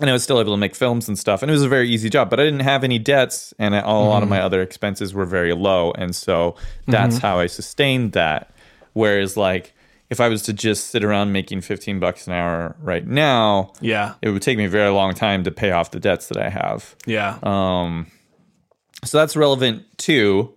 and 0.00 0.08
I 0.08 0.12
was 0.12 0.22
still 0.22 0.40
able 0.40 0.52
to 0.52 0.56
make 0.58 0.74
films 0.74 1.08
and 1.08 1.18
stuff, 1.18 1.42
and 1.42 1.50
it 1.50 1.54
was 1.54 1.62
a 1.62 1.68
very 1.68 1.88
easy 1.88 2.08
job. 2.10 2.30
But 2.30 2.40
I 2.40 2.44
didn't 2.44 2.60
have 2.60 2.84
any 2.84 2.98
debts, 2.98 3.52
and 3.58 3.74
a 3.74 3.86
lot 3.86 4.22
of 4.22 4.28
my 4.28 4.40
other 4.40 4.62
expenses 4.62 5.12
were 5.14 5.24
very 5.26 5.52
low, 5.54 5.92
and 5.92 6.14
so 6.14 6.56
that's 6.86 7.18
how 7.18 7.38
I 7.38 7.46
sustained 7.46 8.12
that. 8.12 8.50
Whereas, 8.92 9.36
like, 9.36 9.74
if 10.10 10.20
I 10.20 10.28
was 10.28 10.42
to 10.44 10.52
just 10.52 10.88
sit 10.88 11.04
around 11.04 11.32
making 11.32 11.60
fifteen 11.60 12.00
bucks 12.00 12.26
an 12.26 12.32
hour 12.32 12.76
right 12.80 13.06
now, 13.06 13.72
Yeah, 13.80 14.14
it 14.22 14.30
would 14.30 14.42
take 14.42 14.56
me 14.58 14.64
a 14.64 14.68
very 14.68 14.90
long 14.90 15.14
time 15.14 15.44
to 15.44 15.50
pay 15.50 15.70
off 15.72 15.90
the 15.90 16.00
debts 16.00 16.28
that 16.28 16.38
I 16.38 16.48
have. 16.48 16.94
yeah, 17.06 17.38
Um, 17.42 18.06
So 19.04 19.18
that's 19.18 19.36
relevant 19.36 19.84
too. 19.98 20.54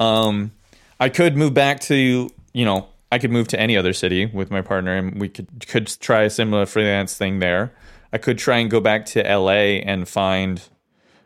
Um, 0.00 0.50
I 0.98 1.08
could 1.08 1.36
move 1.36 1.54
back 1.54 1.80
to 1.82 2.28
you 2.52 2.64
know 2.64 2.88
I 3.10 3.18
could 3.18 3.30
move 3.30 3.46
to 3.48 3.60
any 3.60 3.76
other 3.76 3.92
city 3.92 4.26
with 4.26 4.50
my 4.50 4.62
partner, 4.62 4.96
and 4.96 5.20
we 5.20 5.28
could 5.28 5.66
could 5.68 5.86
try 6.00 6.22
a 6.22 6.30
similar 6.30 6.66
freelance 6.66 7.16
thing 7.16 7.38
there. 7.38 7.72
I 8.12 8.18
could 8.18 8.38
try 8.38 8.58
and 8.58 8.70
go 8.70 8.80
back 8.80 9.06
to 9.06 9.22
LA 9.22 9.80
and 9.84 10.08
find. 10.08 10.62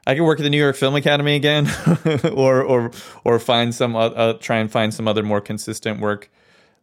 I 0.07 0.14
could 0.14 0.22
work 0.22 0.38
at 0.38 0.44
the 0.44 0.51
New 0.51 0.59
York 0.59 0.77
Film 0.77 0.94
Academy 0.94 1.35
again, 1.35 1.68
or 2.33 2.62
or 2.62 2.90
or 3.25 3.38
find 3.38 3.75
some 3.75 3.96
uh, 3.96 4.09
uh, 4.09 4.33
try 4.35 4.59
and 4.59 4.70
find 4.70 4.94
some 4.94 5.09
other 5.09 5.22
more 5.22 5.40
consistent 5.40 6.01
work 6.01 6.31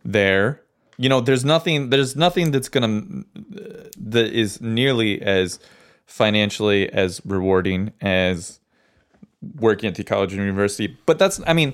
there. 0.04 0.62
You 0.98 1.10
know, 1.10 1.22
there's 1.22 1.46
nothing 1.46 1.90
there's 1.90 2.16
nothing 2.16 2.52
that's 2.52 2.70
gonna 2.70 3.24
that 3.98 4.34
is 4.34 4.60
nearly 4.62 5.22
as 5.22 5.60
financially 6.06 6.90
as 6.92 7.22
rewarding 7.26 7.94
as 8.02 8.60
working 9.56 9.88
at 9.88 9.96
the 9.96 10.04
college 10.04 10.34
and 10.34 10.42
university. 10.42 10.98
But 11.06 11.18
that's 11.18 11.40
I 11.48 11.54
mean, 11.54 11.74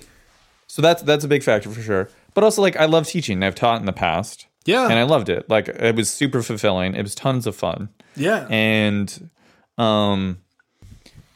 so 0.67 0.81
that's 0.81 1.01
that's 1.01 1.23
a 1.23 1.27
big 1.27 1.43
factor 1.43 1.69
for 1.69 1.81
sure. 1.81 2.09
But 2.33 2.43
also 2.43 2.61
like 2.61 2.77
I 2.77 2.85
love 2.85 3.07
teaching. 3.07 3.43
I've 3.43 3.55
taught 3.55 3.79
in 3.79 3.85
the 3.85 3.93
past. 3.93 4.45
Yeah. 4.69 4.85
And 4.85 4.93
I 4.99 5.03
loved 5.03 5.29
it. 5.29 5.49
Like 5.49 5.67
it 5.67 5.95
was 5.95 6.09
super 6.09 6.41
fulfilling. 6.43 6.95
It 6.95 7.01
was 7.01 7.15
tons 7.15 7.47
of 7.47 7.55
fun. 7.55 7.89
yeah, 8.15 8.47
And 8.49 9.29
um 9.77 10.37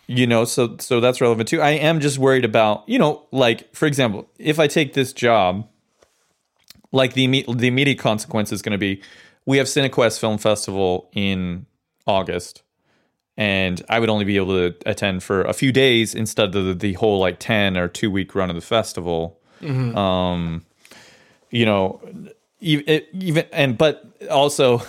you 0.08 0.28
know, 0.28 0.44
so 0.46 0.76
so 0.80 1.00
that's 1.00 1.22
relevant 1.22 1.48
too. 1.50 1.62
I 1.62 1.72
am 1.72 2.00
just 2.00 2.18
worried 2.18 2.46
about, 2.46 2.84
you 2.88 3.00
know, 3.00 3.26
like 3.32 3.74
for 3.74 3.86
example, 3.86 4.28
if 4.38 4.60
I 4.60 4.68
take 4.68 4.94
this 4.94 5.14
job, 5.14 5.68
like 6.92 7.14
the 7.14 7.26
imme- 7.28 7.58
the 7.58 7.68
immediate 7.68 8.00
consequence 8.00 8.52
is 8.52 8.62
going 8.62 8.74
to 8.74 8.78
be 8.78 9.02
we 9.46 9.58
have 9.58 9.68
Cinequest 9.68 10.20
Film 10.20 10.38
Festival 10.38 11.10
in 11.14 11.66
August 12.06 12.64
and 13.36 13.82
I 13.90 14.00
would 14.00 14.10
only 14.10 14.26
be 14.26 14.36
able 14.38 14.56
to 14.70 14.76
attend 14.86 15.24
for 15.24 15.42
a 15.42 15.54
few 15.54 15.72
days 15.72 16.14
instead 16.14 16.54
of 16.56 16.66
the, 16.66 16.74
the 16.76 16.94
whole 16.94 17.20
like 17.20 17.40
10 17.40 17.78
or 17.78 17.88
2 17.88 18.12
week 18.12 18.36
run 18.36 18.50
of 18.50 18.56
the 18.56 18.62
festival. 18.62 19.40
Um 19.96 20.66
you 21.50 21.66
know, 21.66 22.02
even 22.64 23.46
and 23.52 23.78
but 23.78 24.06
also 24.30 24.78
at 24.80 24.84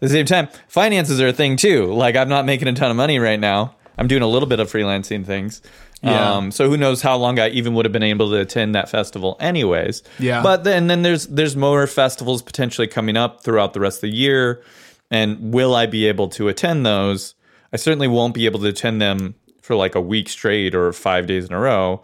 the 0.00 0.08
same 0.08 0.26
time, 0.26 0.48
finances 0.68 1.20
are 1.20 1.28
a 1.28 1.32
thing 1.32 1.56
too. 1.56 1.86
Like 1.92 2.16
I'm 2.16 2.28
not 2.28 2.44
making 2.44 2.68
a 2.68 2.72
ton 2.72 2.90
of 2.90 2.96
money 2.96 3.18
right 3.18 3.40
now. 3.40 3.76
I'm 3.96 4.08
doing 4.08 4.22
a 4.22 4.26
little 4.26 4.48
bit 4.48 4.60
of 4.60 4.70
freelancing 4.70 5.24
things. 5.24 5.62
Yeah. 6.02 6.36
Um, 6.36 6.50
so 6.50 6.68
who 6.68 6.78
knows 6.78 7.02
how 7.02 7.16
long 7.16 7.38
I 7.38 7.50
even 7.50 7.74
would 7.74 7.84
have 7.84 7.92
been 7.92 8.02
able 8.02 8.30
to 8.30 8.36
attend 8.36 8.74
that 8.74 8.88
festival 8.88 9.36
anyways. 9.38 10.02
Yeah. 10.18 10.42
But 10.42 10.64
then 10.64 10.86
then 10.86 11.02
there's 11.02 11.26
there's 11.26 11.56
more 11.56 11.86
festivals 11.86 12.42
potentially 12.42 12.86
coming 12.86 13.16
up 13.16 13.42
throughout 13.42 13.74
the 13.74 13.80
rest 13.80 13.98
of 13.98 14.02
the 14.02 14.16
year. 14.16 14.62
And 15.10 15.52
will 15.52 15.74
I 15.74 15.86
be 15.86 16.06
able 16.06 16.28
to 16.30 16.48
attend 16.48 16.86
those? 16.86 17.34
I 17.72 17.76
certainly 17.76 18.08
won't 18.08 18.34
be 18.34 18.46
able 18.46 18.60
to 18.60 18.68
attend 18.68 19.00
them 19.00 19.34
for 19.60 19.76
like 19.76 19.94
a 19.94 20.00
week 20.00 20.28
straight 20.28 20.74
or 20.74 20.92
five 20.92 21.26
days 21.26 21.46
in 21.46 21.52
a 21.52 21.58
row. 21.58 22.02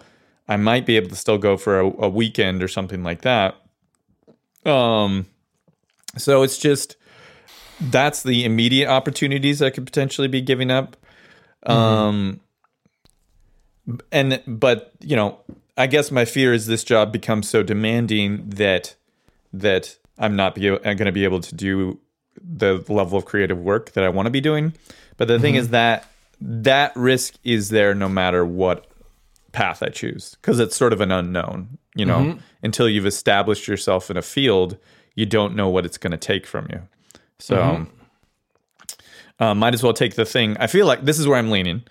I 0.48 0.56
might 0.56 0.86
be 0.86 0.96
able 0.96 1.08
to 1.08 1.16
still 1.16 1.38
go 1.38 1.56
for 1.56 1.80
a, 1.80 1.86
a 2.04 2.08
weekend 2.08 2.62
or 2.62 2.68
something 2.68 3.02
like 3.02 3.22
that. 3.22 3.56
Um, 4.66 5.26
so 6.16 6.42
it's 6.42 6.58
just 6.58 6.96
that's 7.80 8.22
the 8.22 8.44
immediate 8.44 8.88
opportunities 8.88 9.62
I 9.62 9.70
could 9.70 9.86
potentially 9.86 10.28
be 10.28 10.40
giving 10.40 10.70
up. 10.70 10.96
Um, 11.64 12.40
and 14.10 14.42
but 14.46 14.92
you 15.00 15.16
know, 15.16 15.38
I 15.76 15.86
guess 15.86 16.10
my 16.10 16.24
fear 16.24 16.52
is 16.52 16.66
this 16.66 16.84
job 16.84 17.12
becomes 17.12 17.48
so 17.48 17.62
demanding 17.62 18.50
that 18.50 18.94
that 19.52 19.96
I'm 20.18 20.36
not 20.36 20.54
be, 20.54 20.62
going 20.68 20.96
to 20.96 21.12
be 21.12 21.24
able 21.24 21.40
to 21.40 21.54
do 21.54 22.00
the 22.42 22.84
level 22.88 23.18
of 23.18 23.24
creative 23.24 23.58
work 23.58 23.92
that 23.92 24.04
I 24.04 24.08
want 24.08 24.26
to 24.26 24.30
be 24.30 24.40
doing. 24.40 24.74
But 25.16 25.28
the 25.28 25.38
thing 25.38 25.54
is 25.54 25.70
that 25.70 26.06
that 26.40 26.94
risk 26.94 27.34
is 27.44 27.70
there 27.70 27.94
no 27.94 28.08
matter 28.08 28.44
what 28.44 28.86
path 29.52 29.82
I 29.82 29.88
choose 29.88 30.36
because 30.40 30.58
it's 30.58 30.76
sort 30.76 30.92
of 30.92 31.00
an 31.00 31.10
unknown. 31.10 31.78
You 31.96 32.04
know, 32.06 32.38
until 32.62 32.88
you've 32.88 33.06
established 33.06 33.66
yourself 33.66 34.10
in 34.10 34.16
a 34.16 34.22
field, 34.22 34.76
you 35.14 35.26
don't 35.26 35.56
know 35.56 35.68
what 35.68 35.84
it's 35.84 35.98
going 35.98 36.10
to 36.12 36.18
take 36.18 36.46
from 36.46 36.66
you. 36.70 36.82
So, 37.38 37.86
uh, 39.38 39.54
might 39.54 39.74
as 39.74 39.82
well 39.82 39.92
take 39.92 40.14
the 40.14 40.24
thing. 40.24 40.56
I 40.60 40.66
feel 40.66 40.86
like 40.86 41.04
this 41.04 41.18
is 41.18 41.26
where 41.26 41.38
I'm 41.38 41.50
leaning. 41.50 41.82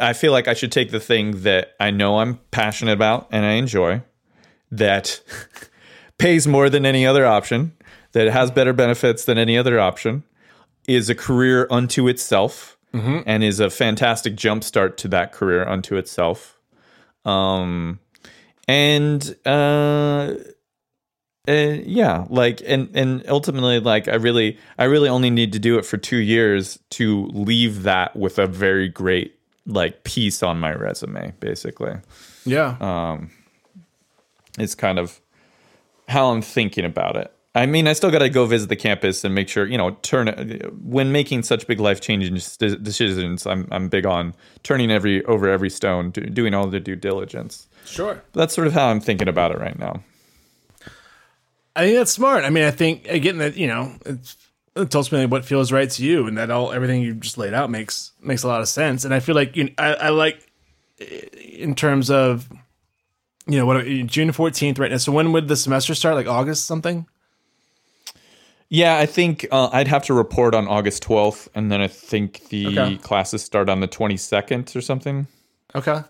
I 0.00 0.14
feel 0.14 0.32
like 0.32 0.48
I 0.48 0.54
should 0.54 0.72
take 0.72 0.90
the 0.90 0.98
thing 1.00 1.42
that 1.42 1.74
I 1.78 1.90
know 1.90 2.18
I'm 2.18 2.38
passionate 2.50 2.92
about 2.92 3.28
and 3.30 3.44
I 3.46 3.52
enjoy, 3.52 4.02
that 4.72 5.20
pays 6.18 6.46
more 6.48 6.68
than 6.68 6.84
any 6.84 7.06
other 7.06 7.24
option, 7.24 7.72
that 8.12 8.28
has 8.28 8.50
better 8.50 8.72
benefits 8.72 9.24
than 9.26 9.38
any 9.38 9.56
other 9.56 9.78
option, 9.78 10.24
is 10.88 11.08
a 11.08 11.14
career 11.14 11.68
unto 11.70 12.08
itself, 12.08 12.76
and 13.26 13.44
is 13.44 13.60
a 13.60 13.70
fantastic 13.70 14.34
jumpstart 14.34 14.96
to 14.96 15.08
that 15.08 15.30
career 15.32 15.64
unto 15.68 15.96
itself. 15.96 16.58
Um, 17.24 18.00
and 18.70 19.36
uh, 19.44 20.34
uh, 21.48 21.52
yeah, 21.52 22.26
like 22.28 22.62
and 22.64 22.88
and 22.94 23.24
ultimately, 23.28 23.80
like 23.80 24.06
I 24.06 24.14
really, 24.14 24.58
I 24.78 24.84
really 24.84 25.08
only 25.08 25.30
need 25.30 25.52
to 25.54 25.58
do 25.58 25.76
it 25.76 25.84
for 25.84 25.96
two 25.96 26.18
years 26.18 26.78
to 26.90 27.26
leave 27.32 27.82
that 27.82 28.14
with 28.14 28.38
a 28.38 28.46
very 28.46 28.88
great 28.88 29.34
like 29.66 30.04
piece 30.04 30.42
on 30.42 30.60
my 30.60 30.72
resume 30.72 31.32
basically. 31.40 31.94
Yeah. 32.44 32.76
it's 34.58 34.74
kind 34.74 34.98
of 34.98 35.20
how 36.08 36.32
i'm 36.32 36.42
thinking 36.42 36.84
about 36.84 37.16
it. 37.16 37.32
I 37.54 37.66
mean 37.66 37.88
i 37.88 37.92
still 37.92 38.10
got 38.12 38.20
to 38.20 38.28
go 38.28 38.46
visit 38.46 38.68
the 38.68 38.76
campus 38.76 39.24
and 39.24 39.34
make 39.34 39.48
sure 39.48 39.66
you 39.66 39.76
know 39.76 39.90
turn 40.02 40.28
when 40.82 41.10
making 41.10 41.42
such 41.42 41.66
big 41.66 41.80
life 41.80 42.00
changing 42.00 42.34
decisions 42.34 43.44
i'm 43.44 43.66
i'm 43.72 43.88
big 43.88 44.06
on 44.06 44.34
turning 44.62 44.90
every 44.90 45.24
over 45.24 45.48
every 45.48 45.70
stone 45.70 46.12
do, 46.12 46.20
doing 46.22 46.54
all 46.54 46.68
the 46.68 46.78
due 46.78 46.94
diligence 46.94 47.68
sure. 47.90 48.22
that's 48.32 48.54
sort 48.54 48.66
of 48.66 48.72
how 48.72 48.88
i'm 48.88 49.00
thinking 49.00 49.28
about 49.28 49.50
it 49.52 49.58
right 49.58 49.78
now 49.78 50.02
I 51.76 51.84
think 51.84 51.96
that's 51.98 52.10
smart. 52.10 52.44
I 52.44 52.50
mean, 52.50 52.64
I 52.64 52.72
think 52.72 53.06
again 53.08 53.38
that 53.38 53.56
you 53.56 53.68
know 53.68 53.94
it's, 54.04 54.36
it's 54.74 54.94
ultimately 54.94 55.26
what 55.26 55.44
feels 55.44 55.70
right 55.70 55.88
to 55.88 56.04
you, 56.04 56.26
and 56.26 56.36
that 56.36 56.50
all 56.50 56.72
everything 56.72 57.00
you 57.00 57.14
just 57.14 57.38
laid 57.38 57.54
out 57.54 57.70
makes 57.70 58.10
makes 58.20 58.42
a 58.42 58.48
lot 58.48 58.60
of 58.60 58.68
sense. 58.68 59.04
And 59.04 59.14
I 59.14 59.20
feel 59.20 59.36
like 59.36 59.56
you 59.56 59.64
know, 59.64 59.70
I, 59.78 59.92
I 59.94 60.08
like 60.08 60.50
in 60.98 61.76
terms 61.76 62.10
of 62.10 62.48
you 63.46 63.56
know 63.56 63.66
what 63.66 63.86
June 63.86 64.32
fourteenth 64.32 64.80
right 64.80 64.90
now. 64.90 64.96
So 64.96 65.12
when 65.12 65.30
would 65.32 65.46
the 65.46 65.56
semester 65.56 65.94
start? 65.94 66.16
Like 66.16 66.26
August 66.26 66.66
something? 66.66 67.06
Yeah, 68.68 68.98
I 68.98 69.06
think 69.06 69.46
uh, 69.50 69.70
I'd 69.72 69.88
have 69.88 70.04
to 70.04 70.14
report 70.14 70.54
on 70.54 70.68
August 70.68 71.02
12th, 71.04 71.48
and 71.56 71.72
then 71.72 71.80
I 71.80 71.88
think 71.88 72.48
the 72.50 72.66
Okay. 72.68 72.96
classes 72.98 73.42
start 73.42 73.68
on 73.68 73.80
the 73.80 73.88
22nd 73.88 74.76
or 74.76 74.80
something. 74.80 75.26
Okay. 75.74 76.02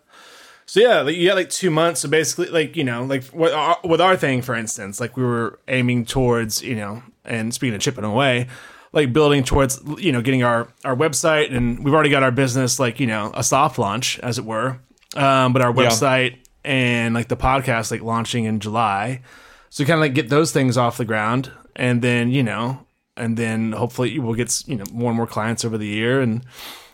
So 0.71 0.79
yeah, 0.79 1.01
like 1.01 1.17
you 1.17 1.27
got 1.27 1.35
like 1.35 1.51
two 1.51 1.69
months. 1.69 2.03
So 2.03 2.09
basically, 2.09 2.47
like 2.47 2.77
you 2.77 2.85
know, 2.85 3.03
like 3.03 3.25
with 3.33 3.53
our, 3.53 3.77
with 3.83 4.01
our 4.01 4.17
thing, 4.17 4.41
for 4.41 4.55
instance, 4.55 5.01
like 5.01 5.17
we 5.17 5.25
were 5.25 5.59
aiming 5.67 6.05
towards, 6.05 6.63
you 6.63 6.77
know, 6.77 7.03
and 7.25 7.53
speaking 7.53 7.75
of 7.75 7.81
chipping 7.81 8.05
away, 8.05 8.47
like 8.93 9.13
building 9.13 9.43
towards, 9.43 9.81
you 9.99 10.13
know, 10.13 10.23
getting 10.23 10.45
our 10.45 10.69
our 10.85 10.95
website, 10.95 11.53
and 11.53 11.85
we've 11.85 11.93
already 11.93 12.09
got 12.09 12.23
our 12.23 12.31
business, 12.31 12.79
like 12.79 13.01
you 13.01 13.09
know, 13.09 13.33
a 13.35 13.43
soft 13.43 13.81
launch, 13.81 14.21
as 14.21 14.39
it 14.39 14.45
were. 14.45 14.79
Um, 15.17 15.53
but 15.53 15.61
our 15.61 15.75
Yeah. 15.75 15.89
website 15.89 16.37
and 16.65 17.17
like 17.17 17.27
the 17.27 17.37
podcast, 17.37 17.91
like 17.91 18.03
launching 18.03 18.45
in 18.45 18.61
July. 18.61 19.23
So 19.71 19.85
kind 19.85 19.95
of 19.97 20.03
like 20.03 20.15
get 20.15 20.29
those 20.29 20.53
things 20.53 20.77
off 20.77 20.99
the 20.99 21.05
ground, 21.05 21.51
and 21.75 22.01
then 22.01 22.31
you 22.31 22.45
know, 22.45 22.87
and 23.17 23.37
then 23.37 23.73
hopefully 23.73 24.21
we'll 24.21 24.35
get 24.35 24.63
you 24.69 24.77
know 24.77 24.85
more 24.93 25.11
and 25.11 25.17
more 25.17 25.27
clients 25.27 25.65
over 25.65 25.77
the 25.77 25.89
year. 25.89 26.21
And 26.21 26.45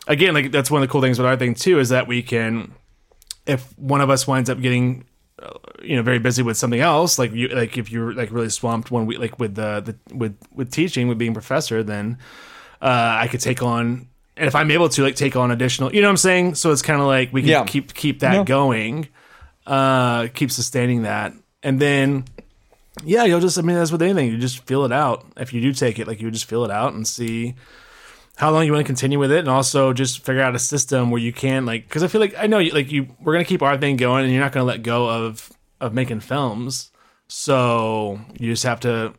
again, 0.09 0.33
like 0.33 0.51
that's 0.51 0.71
one 0.71 0.81
of 0.83 0.89
the 0.89 0.91
cool 0.91 1.03
things 1.03 1.19
with 1.19 1.27
our 1.27 1.37
thing 1.37 1.55
too 1.55 1.79
is 1.79 1.91
that 1.91 2.09
we 2.09 2.23
can 2.23 2.73
if 3.47 3.77
one 3.79 4.01
of 4.01 4.11
us 4.11 4.27
winds 4.27 4.51
up 4.51 4.61
getting 4.61 5.05
uh, 5.43 5.51
you 5.83 5.97
know 5.97 6.03
very 6.03 6.19
busy 6.19 6.43
with 6.43 6.57
something 6.57 6.81
else 6.81 7.19
like 7.19 7.33
you 7.33 7.49
like 7.49 7.77
if 7.79 7.91
you're 7.93 8.13
like 8.15 8.31
really 8.31 8.49
swamped 8.49 8.91
one 8.91 9.07
week 9.07 9.19
like 9.19 9.39
with 9.39 9.55
the, 9.55 9.81
the 10.09 10.15
with 10.17 10.37
with 10.55 10.71
teaching 10.73 11.09
with 11.09 11.19
being 11.19 11.33
a 11.33 11.35
professor 11.35 11.83
then 11.83 12.17
uh 12.83 13.17
i 13.21 13.29
could 13.29 13.41
take 13.41 13.63
on 13.63 14.09
and 14.37 14.47
if 14.49 14.55
i'm 14.55 14.71
able 14.71 14.89
to 14.89 15.03
like 15.03 15.15
take 15.15 15.37
on 15.37 15.51
additional 15.51 15.95
you 15.95 16.01
know 16.01 16.09
what 16.09 16.13
i'm 16.13 16.17
saying 16.17 16.55
so 16.55 16.73
it's 16.73 16.83
kind 16.83 17.01
of 17.01 17.07
like 17.07 17.33
we 17.33 17.43
can 17.43 17.51
Yeah. 17.51 17.65
keep 17.65 17.93
keep 17.95 18.21
that 18.21 18.35
Yeah. 18.35 18.45
going 18.45 19.09
uh 19.67 20.29
keep 20.29 20.51
sustaining 20.51 21.03
that 21.03 21.33
and 21.63 21.81
then 21.81 22.25
yeah 23.05 23.25
you'll 23.25 23.41
just 23.41 23.59
i 23.59 23.63
mean 23.63 23.77
that's 23.77 23.93
with 23.93 24.01
anything 24.03 24.31
you 24.31 24.39
just 24.39 24.65
feel 24.67 24.85
it 24.85 24.93
out 24.93 25.27
if 25.37 25.53
you 25.53 25.61
do 25.61 25.73
take 25.73 25.99
it 25.99 26.07
like 26.07 26.21
you 26.21 26.31
just 26.31 26.47
feel 26.47 26.65
it 26.65 26.71
out 26.71 26.95
and 26.95 27.07
see 27.07 27.55
how 28.37 28.51
long 28.51 28.65
you 28.65 28.73
want 28.73 28.85
to 28.85 28.87
continue 28.87 29.19
with 29.19 29.33
it 29.33 29.41
and 29.41 29.49
also 29.49 29.93
just 29.93 30.25
figure 30.25 30.43
out 30.43 30.55
a 30.55 30.59
system 30.59 31.11
where 31.11 31.21
you 31.21 31.33
can 31.33 31.67
like 31.67 31.89
because 31.89 32.03
i 32.03 32.07
feel 32.07 32.21
like 32.21 32.35
i 32.39 32.47
know 32.47 32.59
you 32.59 32.71
like 32.71 32.93
you 32.93 33.09
we're 33.21 33.33
gonna 33.33 33.45
keep 33.45 33.63
our 33.63 33.77
thing 33.77 33.97
going 33.97 34.25
and 34.25 34.33
you're 34.33 34.43
not 34.43 34.53
gonna 34.53 34.65
let 34.65 34.83
go 34.83 35.09
of 35.09 35.51
of 35.81 35.95
making 35.95 36.21
films. 36.21 36.91
So 37.29 38.21
you 38.39 38.53
just 38.53 38.65
have 38.65 38.81
to 38.81 39.15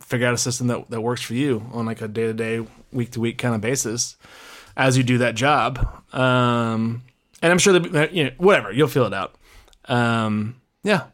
figure 0.00 0.26
out 0.26 0.34
a 0.34 0.38
system 0.38 0.66
that, 0.68 0.90
that 0.90 1.00
works 1.00 1.22
for 1.22 1.34
you 1.34 1.64
on 1.72 1.86
like 1.86 2.00
a 2.00 2.08
day-to-day 2.08 2.66
week-to-week 2.92 3.38
kind 3.38 3.54
of 3.54 3.60
basis 3.60 4.16
as 4.76 4.96
you 4.96 5.02
do 5.02 5.18
that 5.18 5.34
job. 5.34 5.78
Um 6.12 7.02
and 7.42 7.52
i'm 7.52 7.58
sure 7.58 7.78
that 7.78 8.12
you 8.12 8.24
know 8.24 8.30
whatever 8.38 8.72
you'll 8.72 8.88
feel 8.88 9.04
it 9.04 9.14
out. 9.14 9.34
Um 9.86 10.60
yeah. 10.82 11.04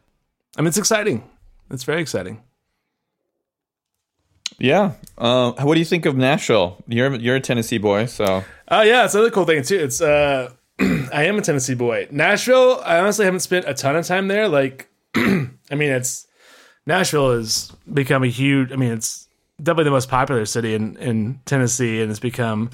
I 0.57 0.61
mean 0.61 0.67
it's 0.67 0.77
exciting. 0.77 1.29
It's 1.69 1.83
very 1.83 2.01
exciting 2.01 2.41
Yeah. 4.61 4.93
Uh, 5.17 5.53
what 5.53 5.73
do 5.73 5.79
you 5.79 5.85
think 5.85 6.05
of 6.05 6.15
Nashville? 6.15 6.77
You're 6.87 7.15
you're 7.15 7.35
a 7.35 7.41
Tennessee 7.41 7.79
boy, 7.79 8.05
so 8.05 8.43
Oh 8.67 8.81
yeah, 8.81 9.05
it's 9.05 9.15
another 9.15 9.31
cool 9.31 9.45
thing 9.45 9.63
too. 9.63 9.77
It's 9.77 10.01
uh 10.01 10.51
I 10.79 11.23
am 11.23 11.37
a 11.37 11.41
Tennessee 11.41 11.73
boy. 11.73 12.07
Nashville, 12.11 12.79
I 12.85 12.99
honestly 12.99 13.25
haven't 13.25 13.39
spent 13.39 13.65
a 13.67 13.73
ton 13.73 13.95
of 13.95 14.05
time 14.05 14.27
there. 14.27 14.47
Like 14.47 14.87
I 15.15 15.49
mean 15.71 15.89
it's 15.89 16.27
Nashville 16.85 17.33
has 17.33 17.71
become 17.91 18.23
a 18.23 18.27
huge 18.27 18.71
I 18.71 18.75
mean 18.75 18.91
it's 18.91 19.27
definitely 19.57 19.85
the 19.85 19.91
most 19.91 20.09
popular 20.09 20.45
city 20.45 20.75
in, 20.75 20.95
in 20.97 21.39
Tennessee 21.45 22.01
and 22.01 22.11
it's 22.11 22.19
become 22.19 22.69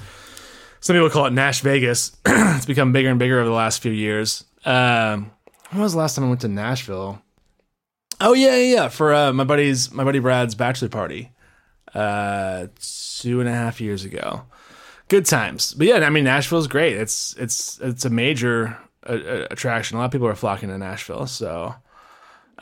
some 0.80 0.94
people 0.94 1.10
call 1.10 1.26
it 1.26 1.32
Nash 1.32 1.62
Vegas. 1.62 2.12
it's 2.26 2.66
become 2.66 2.92
bigger 2.92 3.08
and 3.08 3.18
bigger 3.18 3.40
over 3.40 3.48
the 3.48 3.54
last 3.54 3.80
few 3.80 3.92
years. 3.92 4.44
Um 4.66 5.30
when 5.70 5.82
was 5.82 5.92
the 5.92 5.98
last 5.98 6.16
time 6.16 6.26
I 6.26 6.28
went 6.28 6.42
to 6.42 6.48
Nashville? 6.48 7.22
Oh 8.20 8.34
yeah, 8.34 8.56
yeah, 8.56 8.74
yeah. 8.74 8.88
For 8.88 9.14
uh, 9.14 9.32
my 9.32 9.44
buddy's 9.44 9.90
my 9.90 10.04
buddy 10.04 10.18
Brad's 10.18 10.54
bachelor 10.54 10.88
party. 10.90 11.32
Uh 11.94 12.66
two 12.80 13.40
and 13.40 13.48
a 13.48 13.52
half 13.52 13.80
years 13.80 14.04
ago 14.04 14.44
good 15.08 15.26
times. 15.26 15.74
But 15.74 15.86
yeah, 15.86 15.96
I 15.96 16.10
mean 16.10 16.24
Nashville's 16.24 16.68
great. 16.68 16.96
It's 16.96 17.34
it's 17.36 17.78
it's 17.80 18.04
a 18.04 18.10
major 18.10 18.78
uh, 19.06 19.12
uh, 19.12 19.46
attraction. 19.50 19.96
A 19.96 20.00
lot 20.00 20.06
of 20.06 20.12
people 20.12 20.28
are 20.28 20.34
flocking 20.34 20.68
to 20.68 20.78
Nashville. 20.78 21.26
So 21.26 21.74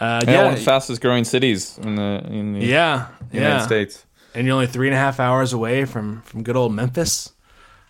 uh, 0.00 0.22
yeah, 0.26 0.44
one 0.44 0.52
of 0.54 0.58
the 0.58 0.64
fastest 0.64 1.00
growing 1.00 1.24
cities 1.24 1.78
in 1.78 1.96
the 1.96 2.24
in 2.28 2.52
the 2.54 2.60
yeah, 2.60 3.08
United 3.32 3.56
yeah. 3.56 3.66
States. 3.66 4.04
And 4.34 4.46
you're 4.46 4.54
only 4.54 4.66
three 4.66 4.88
and 4.88 4.94
a 4.94 4.98
half 4.98 5.20
hours 5.20 5.52
away 5.52 5.84
from 5.84 6.22
from 6.22 6.42
good 6.42 6.56
old 6.56 6.72
Memphis, 6.72 7.32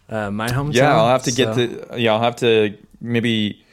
uh, 0.08 0.30
my 0.30 0.48
hometown. 0.48 0.74
Yeah, 0.74 0.96
I'll 0.96 1.08
have 1.08 1.24
to 1.24 1.32
get 1.32 1.54
to 1.54 1.98
yeah, 1.98 2.12
I'll 2.12 2.20
have 2.20 2.36
to 2.36 2.76
maybe 3.00 3.64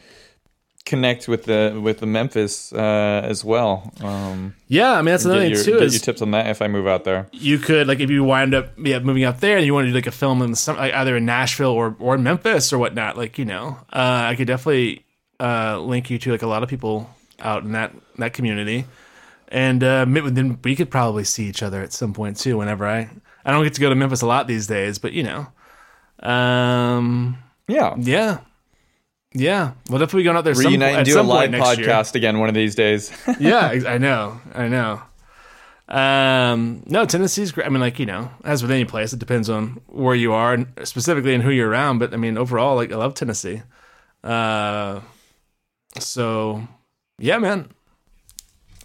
connect 0.85 1.27
with 1.27 1.45
the 1.45 1.79
with 1.81 1.99
the 1.99 2.05
Memphis 2.05 2.73
uh, 2.73 3.21
as 3.23 3.43
well. 3.45 3.91
Um, 4.01 4.53
Yeah, 4.67 4.91
I 4.91 4.97
mean 4.97 5.05
that's 5.13 5.25
another 5.25 5.41
thing 5.41 5.51
your, 5.51 5.63
too. 5.63 5.71
get 5.73 5.83
Is 5.83 5.93
your 5.93 6.01
tips 6.01 6.21
on 6.21 6.31
that 6.31 6.47
if 6.47 6.61
I 6.61 6.67
move 6.67 6.87
out 6.87 7.03
there. 7.03 7.27
you 7.31 7.57
could 7.57 7.87
like 7.87 7.99
if 7.99 8.09
you 8.09 8.23
wind 8.23 8.53
up 8.53 8.71
yeah 8.77 8.99
moving 8.99 9.23
out 9.23 9.39
there 9.39 9.57
and 9.57 9.65
you 9.65 9.73
want 9.73 9.85
to 9.85 9.89
do 9.91 9.95
like 9.95 10.07
a 10.07 10.11
film 10.11 10.41
in 10.41 10.55
some 10.55 10.75
like 10.77 10.93
either 10.93 11.15
in 11.17 11.25
Nashville 11.25 11.71
or 11.71 11.95
or 11.99 12.17
Memphis 12.17 12.73
or 12.73 12.77
whatnot. 12.77 13.17
Like 13.17 13.37
you 13.37 13.45
know, 13.45 13.77
uh, 13.93 14.27
I 14.29 14.35
could 14.35 14.47
definitely 14.47 15.05
uh, 15.39 15.79
link 15.79 16.09
you 16.09 16.17
to 16.19 16.31
like 16.31 16.41
a 16.41 16.47
lot 16.47 16.63
of 16.63 16.69
people 16.69 17.09
out 17.39 17.63
in 17.63 17.71
that 17.73 17.93
that 18.17 18.33
community, 18.33 18.85
and 19.47 19.83
uh, 19.83 20.05
then 20.07 20.59
we 20.63 20.75
could 20.75 20.89
probably 20.91 21.23
see 21.23 21.45
each 21.45 21.63
other 21.63 21.81
at 21.81 21.93
some 21.93 22.13
point 22.13 22.37
too. 22.37 22.57
Whenever 22.57 22.85
I 22.85 23.09
I 23.45 23.51
don't 23.51 23.63
get 23.63 23.73
to 23.75 23.81
go 23.81 23.89
to 23.89 23.95
Memphis 23.95 24.21
a 24.21 24.27
lot 24.27 24.47
these 24.47 24.67
days, 24.67 24.99
but 24.99 25.13
you 25.13 25.23
know, 25.23 25.47
um, 26.27 27.37
Yeah. 27.67 27.95
yeah. 27.97 28.39
Yeah, 29.33 29.73
well, 29.89 30.01
if 30.01 30.13
we 30.13 30.23
go 30.23 30.31
out 30.33 30.43
there, 30.43 30.53
some, 30.53 30.81
and 30.81 31.05
do 31.05 31.19
a 31.19 31.23
live 31.23 31.51
next 31.51 31.79
year. 31.79 31.87
podcast 31.87 32.15
again 32.15 32.39
one 32.39 32.49
of 32.49 32.55
these 32.55 32.75
days. 32.75 33.11
yeah, 33.39 33.67
I 33.87 33.97
know, 33.97 34.39
I 34.53 34.67
know. 34.67 35.01
Um, 35.87 36.83
no, 36.85 37.05
Tennessee's 37.05 37.51
great. 37.51 37.65
I 37.65 37.69
mean, 37.69 37.81
like 37.81 37.99
you 37.99 38.05
know, 38.05 38.31
as 38.43 38.61
with 38.61 38.71
any 38.71 38.85
place, 38.85 39.11
it 39.11 39.19
depends 39.19 39.49
on 39.49 39.81
where 39.87 40.15
you 40.15 40.33
are 40.33 40.53
and 40.53 40.67
specifically 40.83 41.33
and 41.33 41.43
who 41.43 41.51
you're 41.51 41.69
around. 41.69 41.99
But 41.99 42.13
I 42.13 42.17
mean, 42.17 42.37
overall, 42.37 42.75
like 42.75 42.91
I 42.91 42.95
love 42.95 43.15
Tennessee. 43.15 43.61
Uh, 44.23 45.01
so 45.99 46.67
yeah, 47.17 47.37
man, 47.37 47.69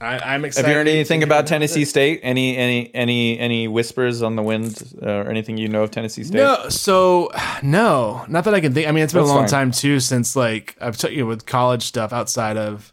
I, 0.00 0.18
I'm 0.34 0.44
excited. 0.44 0.66
Have 0.66 0.72
you 0.72 0.78
heard 0.78 0.88
anything 0.88 1.22
about 1.22 1.46
Tennessee 1.46 1.84
State? 1.84 2.20
Any 2.22 2.56
any 2.56 2.94
any 2.94 3.38
any 3.38 3.68
whispers 3.68 4.22
on 4.22 4.36
the 4.36 4.42
wind 4.42 4.80
uh, 5.02 5.10
or 5.10 5.30
anything 5.30 5.56
you 5.56 5.68
know 5.68 5.82
of 5.82 5.90
Tennessee 5.90 6.24
State? 6.24 6.36
No, 6.38 6.68
so 6.68 7.30
no, 7.62 8.24
not 8.28 8.44
that 8.44 8.54
I 8.54 8.60
can 8.60 8.74
think. 8.74 8.88
I 8.88 8.92
mean, 8.92 9.04
it's 9.04 9.12
been 9.12 9.22
That's 9.22 9.30
a 9.30 9.34
long 9.34 9.44
fine. 9.44 9.50
time 9.50 9.70
too 9.72 10.00
since 10.00 10.36
like 10.36 10.76
I've 10.80 10.96
t- 10.96 11.10
you 11.10 11.22
know 11.22 11.26
with 11.26 11.46
college 11.46 11.82
stuff 11.82 12.12
outside 12.12 12.56
of, 12.56 12.92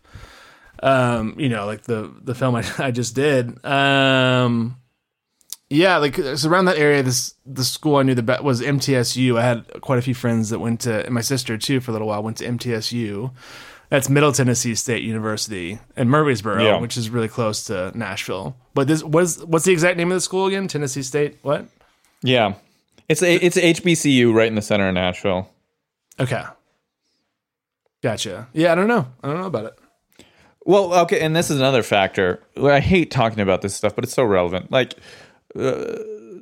um, 0.81 1.35
you 1.37 1.49
know, 1.49 1.65
like 1.65 1.83
the 1.83 2.11
the 2.23 2.33
film 2.33 2.55
I, 2.55 2.63
I 2.79 2.91
just 2.91 3.13
did. 3.13 3.63
Um, 3.63 4.77
yeah, 5.69 5.97
like 5.97 6.17
it's 6.17 6.45
around 6.45 6.65
that 6.65 6.77
area. 6.77 7.03
This 7.03 7.35
the 7.45 7.63
school 7.63 7.97
I 7.97 8.03
knew 8.03 8.15
the 8.15 8.23
best 8.23 8.43
was 8.43 8.61
MTSU. 8.61 9.37
I 9.37 9.43
had 9.43 9.81
quite 9.81 9.99
a 9.99 10.01
few 10.01 10.13
friends 10.15 10.49
that 10.49 10.59
went 10.59 10.81
to, 10.81 11.05
and 11.05 11.13
my 11.13 11.21
sister 11.21 11.57
too 11.57 11.79
for 11.79 11.91
a 11.91 11.93
little 11.93 12.07
while 12.07 12.23
went 12.23 12.37
to 12.37 12.45
MTSU. 12.47 13.31
That's 13.89 14.09
Middle 14.09 14.31
Tennessee 14.31 14.75
State 14.75 15.03
University 15.03 15.79
in 15.95 16.09
Murfreesboro, 16.09 16.63
Yeah. 16.63 16.79
which 16.79 16.97
is 16.97 17.09
really 17.09 17.27
close 17.27 17.63
to 17.65 17.91
Nashville. 17.97 18.55
But 18.73 18.87
this 18.87 19.03
was 19.03 19.43
what's 19.45 19.65
the 19.65 19.71
exact 19.73 19.97
name 19.97 20.11
of 20.11 20.15
the 20.15 20.21
school 20.21 20.47
again? 20.47 20.67
Tennessee 20.67 21.03
State. 21.03 21.37
What? 21.43 21.67
Yeah, 22.21 22.55
it's 23.07 23.21
a 23.21 23.35
it's 23.35 23.57
HBCU 23.57 24.33
right 24.33 24.47
in 24.47 24.55
the 24.55 24.61
center 24.61 24.87
of 24.87 24.93
Nashville. 24.95 25.49
Okay. 26.19 26.43
Gotcha. 28.01 28.47
Yeah, 28.53 28.71
I 28.71 28.75
don't 28.75 28.87
know. 28.87 29.07
I 29.23 29.27
don't 29.27 29.39
know 29.41 29.47
about 29.47 29.65
it. 29.65 29.79
Well, 30.65 30.93
okay, 31.01 31.19
and 31.21 31.35
this 31.35 31.51
is 31.51 31.57
another 31.59 31.83
factor. 31.83 32.41
I 32.61 32.79
hate 32.79 33.11
talking 33.11 33.39
about 33.39 33.61
this 33.61 33.75
stuff, 33.75 33.95
but 33.95 34.03
it's 34.03 34.13
so 34.13 34.23
relevant. 34.23 34.71
Like, 34.71 34.95
uh, 35.55 35.97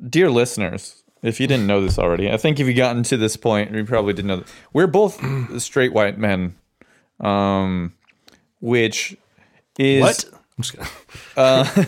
dear 0.10 0.32
listeners, 0.32 1.04
if 1.22 1.40
you 1.42 1.48
didn't 1.48 1.68
know 1.68 1.82
this 1.82 2.00
already, 2.00 2.32
I 2.32 2.38
think 2.38 2.60
if 2.60 2.68
you 2.68 2.74
gotten 2.74 3.04
to 3.04 3.18
this 3.18 3.36
point, 3.36 3.74
you 3.74 3.84
probably 3.86 4.14
didn't 4.14 4.28
know. 4.28 4.38
That. 4.38 4.48
We're 4.72 4.88
both 4.88 5.22
straight 5.62 5.92
white 5.94 6.18
men, 6.18 6.56
um, 7.24 7.94
which 8.60 9.18
is 9.80 10.02
What? 10.02 10.26
I'm 10.58 10.64
just 10.64 10.78
kidding. 11.36 11.88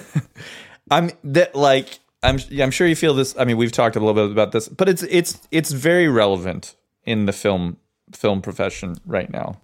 I'm 0.92 1.12
that 1.24 1.56
like 1.56 2.00
I'm 2.24 2.40
I'm 2.60 2.72
sure 2.72 2.88
you 2.88 2.96
feel 2.96 3.14
this. 3.14 3.36
I 3.38 3.46
mean, 3.46 3.58
we've 3.58 3.72
talked 3.72 3.96
a 3.96 4.00
little 4.00 4.14
bit 4.14 4.32
about 4.32 4.52
this, 4.52 4.68
but 4.68 4.90
it's 4.90 5.04
it's 5.04 5.40
it's 5.52 5.72
very 5.72 6.08
relevant 6.08 6.76
in 7.04 7.26
the 7.26 7.34
film 7.34 7.78
film 8.12 8.42
profession 8.42 8.96
right 9.06 9.30
now, 9.30 9.62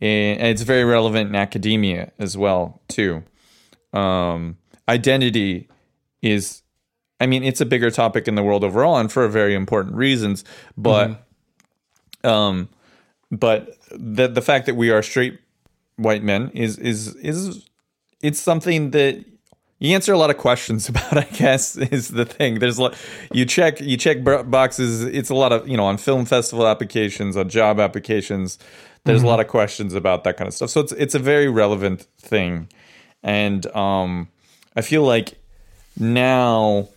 and 0.00 0.42
it's 0.42 0.62
very 0.62 0.84
relevant 0.84 1.30
in 1.30 1.34
academia 1.34 2.12
as 2.18 2.36
well 2.36 2.82
too. 2.88 3.24
Um, 3.92 4.58
identity 4.88 5.68
is, 6.20 6.62
I 7.20 7.26
mean, 7.26 7.44
it's 7.44 7.60
a 7.60 7.66
bigger 7.66 7.90
topic 7.90 8.28
in 8.28 8.34
the 8.34 8.42
world 8.42 8.64
overall, 8.64 8.96
and 8.98 9.10
for 9.10 9.26
very 9.28 9.54
important 9.54 9.94
reasons. 9.94 10.44
But, 10.76 11.26
um, 12.22 12.68
but 13.30 13.78
the 13.98 14.28
the 14.28 14.42
fact 14.42 14.66
that 14.66 14.76
we 14.76 14.90
are 14.90 15.02
straight 15.02 15.38
white 15.96 16.22
men 16.22 16.50
is 16.54 16.78
is 16.78 17.14
is 17.16 17.68
it's 18.22 18.40
something 18.40 18.90
that 18.92 19.24
you 19.78 19.94
answer 19.94 20.12
a 20.12 20.18
lot 20.18 20.30
of 20.30 20.38
questions 20.38 20.88
about 20.90 21.18
i 21.18 21.24
guess 21.32 21.76
is 21.76 22.08
the 22.08 22.24
thing. 22.24 22.58
There's 22.58 22.78
a 22.78 22.82
lot 22.82 22.96
you 23.32 23.44
check 23.44 23.80
you 23.80 23.96
check 23.96 24.24
boxes. 24.24 25.02
It's 25.02 25.30
a 25.30 25.34
lot 25.34 25.52
of 25.52 25.68
you 25.68 25.76
know 25.76 25.84
on 25.84 25.96
film 25.96 26.24
festival 26.24 26.66
applications 26.66 27.36
on 27.36 27.48
job 27.48 27.80
applications 27.80 28.58
there's 29.04 29.22
a 29.22 29.26
lot 29.26 29.38
of 29.38 29.48
questions 29.48 29.92
about 29.92 30.24
that 30.24 30.38
kind 30.38 30.48
of 30.48 30.54
stuff. 30.54 30.70
So 30.70 30.80
it's 30.80 30.92
it's 30.92 31.14
a 31.14 31.18
very 31.18 31.48
relevant 31.48 32.06
thing. 32.18 32.68
And 33.22 33.66
um 33.74 34.28
i 34.76 34.80
feel 34.80 35.02
like 35.02 35.38
now 35.98 36.88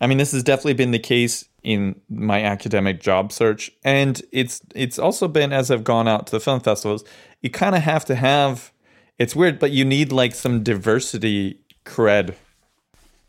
I 0.00 0.06
mean, 0.06 0.18
this 0.18 0.32
has 0.32 0.42
definitely 0.42 0.74
been 0.74 0.90
the 0.90 0.98
case 0.98 1.44
in 1.66 2.00
my 2.08 2.44
academic 2.44 3.00
job 3.00 3.32
search, 3.32 3.72
and 3.82 4.22
it's 4.30 4.60
it's 4.72 5.00
also 5.00 5.26
been 5.26 5.52
as 5.52 5.68
I've 5.68 5.82
gone 5.82 6.06
out 6.06 6.28
to 6.28 6.30
the 6.30 6.38
film 6.38 6.60
festivals. 6.60 7.04
You 7.42 7.50
kind 7.50 7.74
of 7.74 7.82
have 7.82 8.04
to 8.04 8.14
have. 8.14 8.72
It's 9.18 9.34
weird, 9.34 9.58
but 9.58 9.72
you 9.72 9.84
need 9.84 10.12
like 10.12 10.36
some 10.36 10.62
diversity 10.62 11.58
cred, 11.84 12.36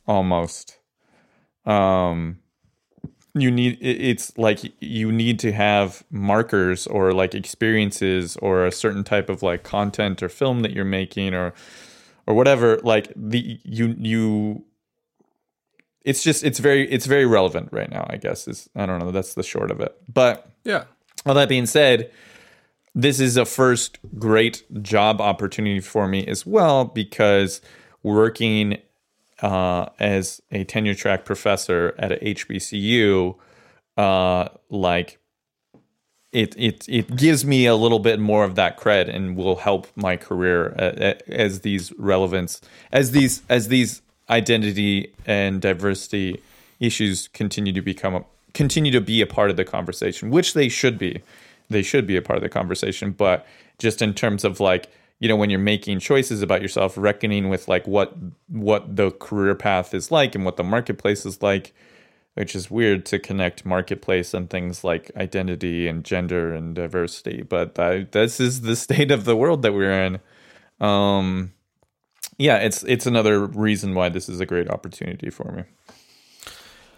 almost. 0.06 0.78
Um, 1.66 2.38
you 3.34 3.50
need 3.50 3.80
it's 3.82 4.38
like 4.38 4.60
you 4.82 5.12
need 5.12 5.40
to 5.40 5.52
have 5.52 6.04
markers 6.12 6.86
or 6.86 7.14
like 7.14 7.34
experiences 7.34 8.38
or 8.38 8.68
a 8.68 8.72
certain 8.72 9.04
type 9.04 9.30
of 9.30 9.42
like 9.42 9.64
content 9.64 10.22
or 10.22 10.30
film 10.30 10.60
that 10.60 10.74
you're 10.74 10.86
making 10.86 11.34
or 11.34 11.56
or 12.28 12.36
whatever. 12.36 12.78
Like 12.84 13.12
the 13.16 13.60
you 13.64 13.96
you 13.98 14.64
it's 16.08 16.24
just 16.24 16.44
it's 16.44 16.60
very 16.60 16.90
it's 16.90 17.06
very 17.06 17.26
relevant 17.26 17.68
right 17.72 17.92
now 17.92 18.06
i 18.10 18.16
guess 18.18 18.48
is 18.48 18.70
i 18.76 18.86
don't 18.86 19.00
know 19.00 19.12
that's 19.12 19.34
the 19.34 19.44
short 19.44 19.70
of 19.72 19.80
it 19.82 19.94
but 20.12 20.50
Yeah. 20.64 20.86
all 21.26 21.34
that 21.36 21.50
being 21.50 21.66
said 21.66 22.10
this 22.96 23.20
is 23.20 23.36
a 23.38 23.46
first 23.46 24.00
great 24.18 24.64
job 24.82 25.20
opportunity 25.22 25.82
for 25.82 26.08
me 26.08 26.26
as 26.26 26.46
well 26.46 26.86
because 26.86 27.62
working 28.04 28.78
uh, 29.42 29.86
as 30.00 30.42
a 30.52 30.64
tenure 30.64 30.96
track 30.96 31.26
professor 31.26 31.94
at 32.00 32.12
a 32.14 32.16
hbcu 32.36 33.36
uh, 33.98 34.48
like 34.70 35.20
it, 36.32 36.56
it 36.58 36.86
it 36.88 37.16
gives 37.16 37.46
me 37.46 37.66
a 37.66 37.76
little 37.76 38.00
bit 38.00 38.20
more 38.20 38.44
of 38.44 38.56
that 38.56 38.78
cred 38.80 39.14
and 39.14 39.36
will 39.38 39.56
help 39.58 39.88
my 39.96 40.16
career 40.18 40.74
uh, 40.80 41.14
as 41.28 41.62
these 41.62 41.92
relevance 41.98 42.62
as 42.92 43.12
these 43.12 43.42
as 43.50 43.68
these 43.70 44.02
identity 44.30 45.14
and 45.26 45.62
diversity 45.62 46.42
issues 46.80 47.28
continue 47.30 47.74
to 47.74 47.82
become 47.82 48.16
a, 48.16 48.26
continue 48.54 48.92
to 48.92 49.02
be 49.02 49.22
a 49.22 49.28
part 49.28 49.50
of 49.50 49.58
the 49.58 49.66
conversation 49.66 50.30
which 50.30 50.54
they 50.54 50.70
should 50.70 50.98
be. 50.98 51.22
They 51.70 51.82
should 51.82 52.08
be 52.08 52.16
a 52.16 52.22
part 52.22 52.38
of 52.38 52.44
the 52.44 52.50
conversation 52.50 53.12
but 53.12 53.46
just 53.80 54.02
in 54.02 54.14
terms 54.14 54.44
of 54.44 54.60
like 54.60 54.90
you 55.20 55.28
know 55.28 55.36
when 55.36 55.50
you're 55.50 55.60
making 55.60 56.00
choices 56.00 56.42
about 56.42 56.62
yourself 56.62 56.98
reckoning 56.98 57.50
with 57.50 57.68
like 57.68 57.88
what 57.88 58.16
what 58.48 58.96
the 58.96 59.12
career 59.12 59.56
path 59.56 59.94
is 59.94 60.12
like 60.12 60.36
and 60.36 60.46
what 60.46 60.58
the 60.58 60.64
marketplace 60.64 61.26
is 61.26 61.42
like 61.42 61.74
which 62.36 62.56
is 62.56 62.70
weird 62.70 63.04
to 63.04 63.18
connect 63.18 63.66
marketplace 63.66 64.34
and 64.34 64.50
things 64.50 64.84
like 64.84 65.10
identity 65.16 65.88
and 65.88 66.04
gender 66.04 66.54
and 66.54 66.76
diversity 66.76 67.42
but 67.42 67.78
I, 67.80 68.08
this 68.12 68.40
is 68.40 68.62
the 68.62 68.76
state 68.76 69.12
of 69.12 69.26
the 69.26 69.36
world 69.36 69.64
that 69.64 69.74
we're 69.74 69.92
in. 69.92 70.20
Um 70.80 71.54
yeah 72.38 72.58
it's 72.58 72.84
it's 72.84 73.06
another 73.06 73.46
reason 73.46 73.94
why 73.96 74.10
this 74.10 74.30
is 74.30 74.40
a 74.40 74.46
great 74.46 74.70
opportunity 74.70 75.30
for 75.30 75.52
me 75.52 75.64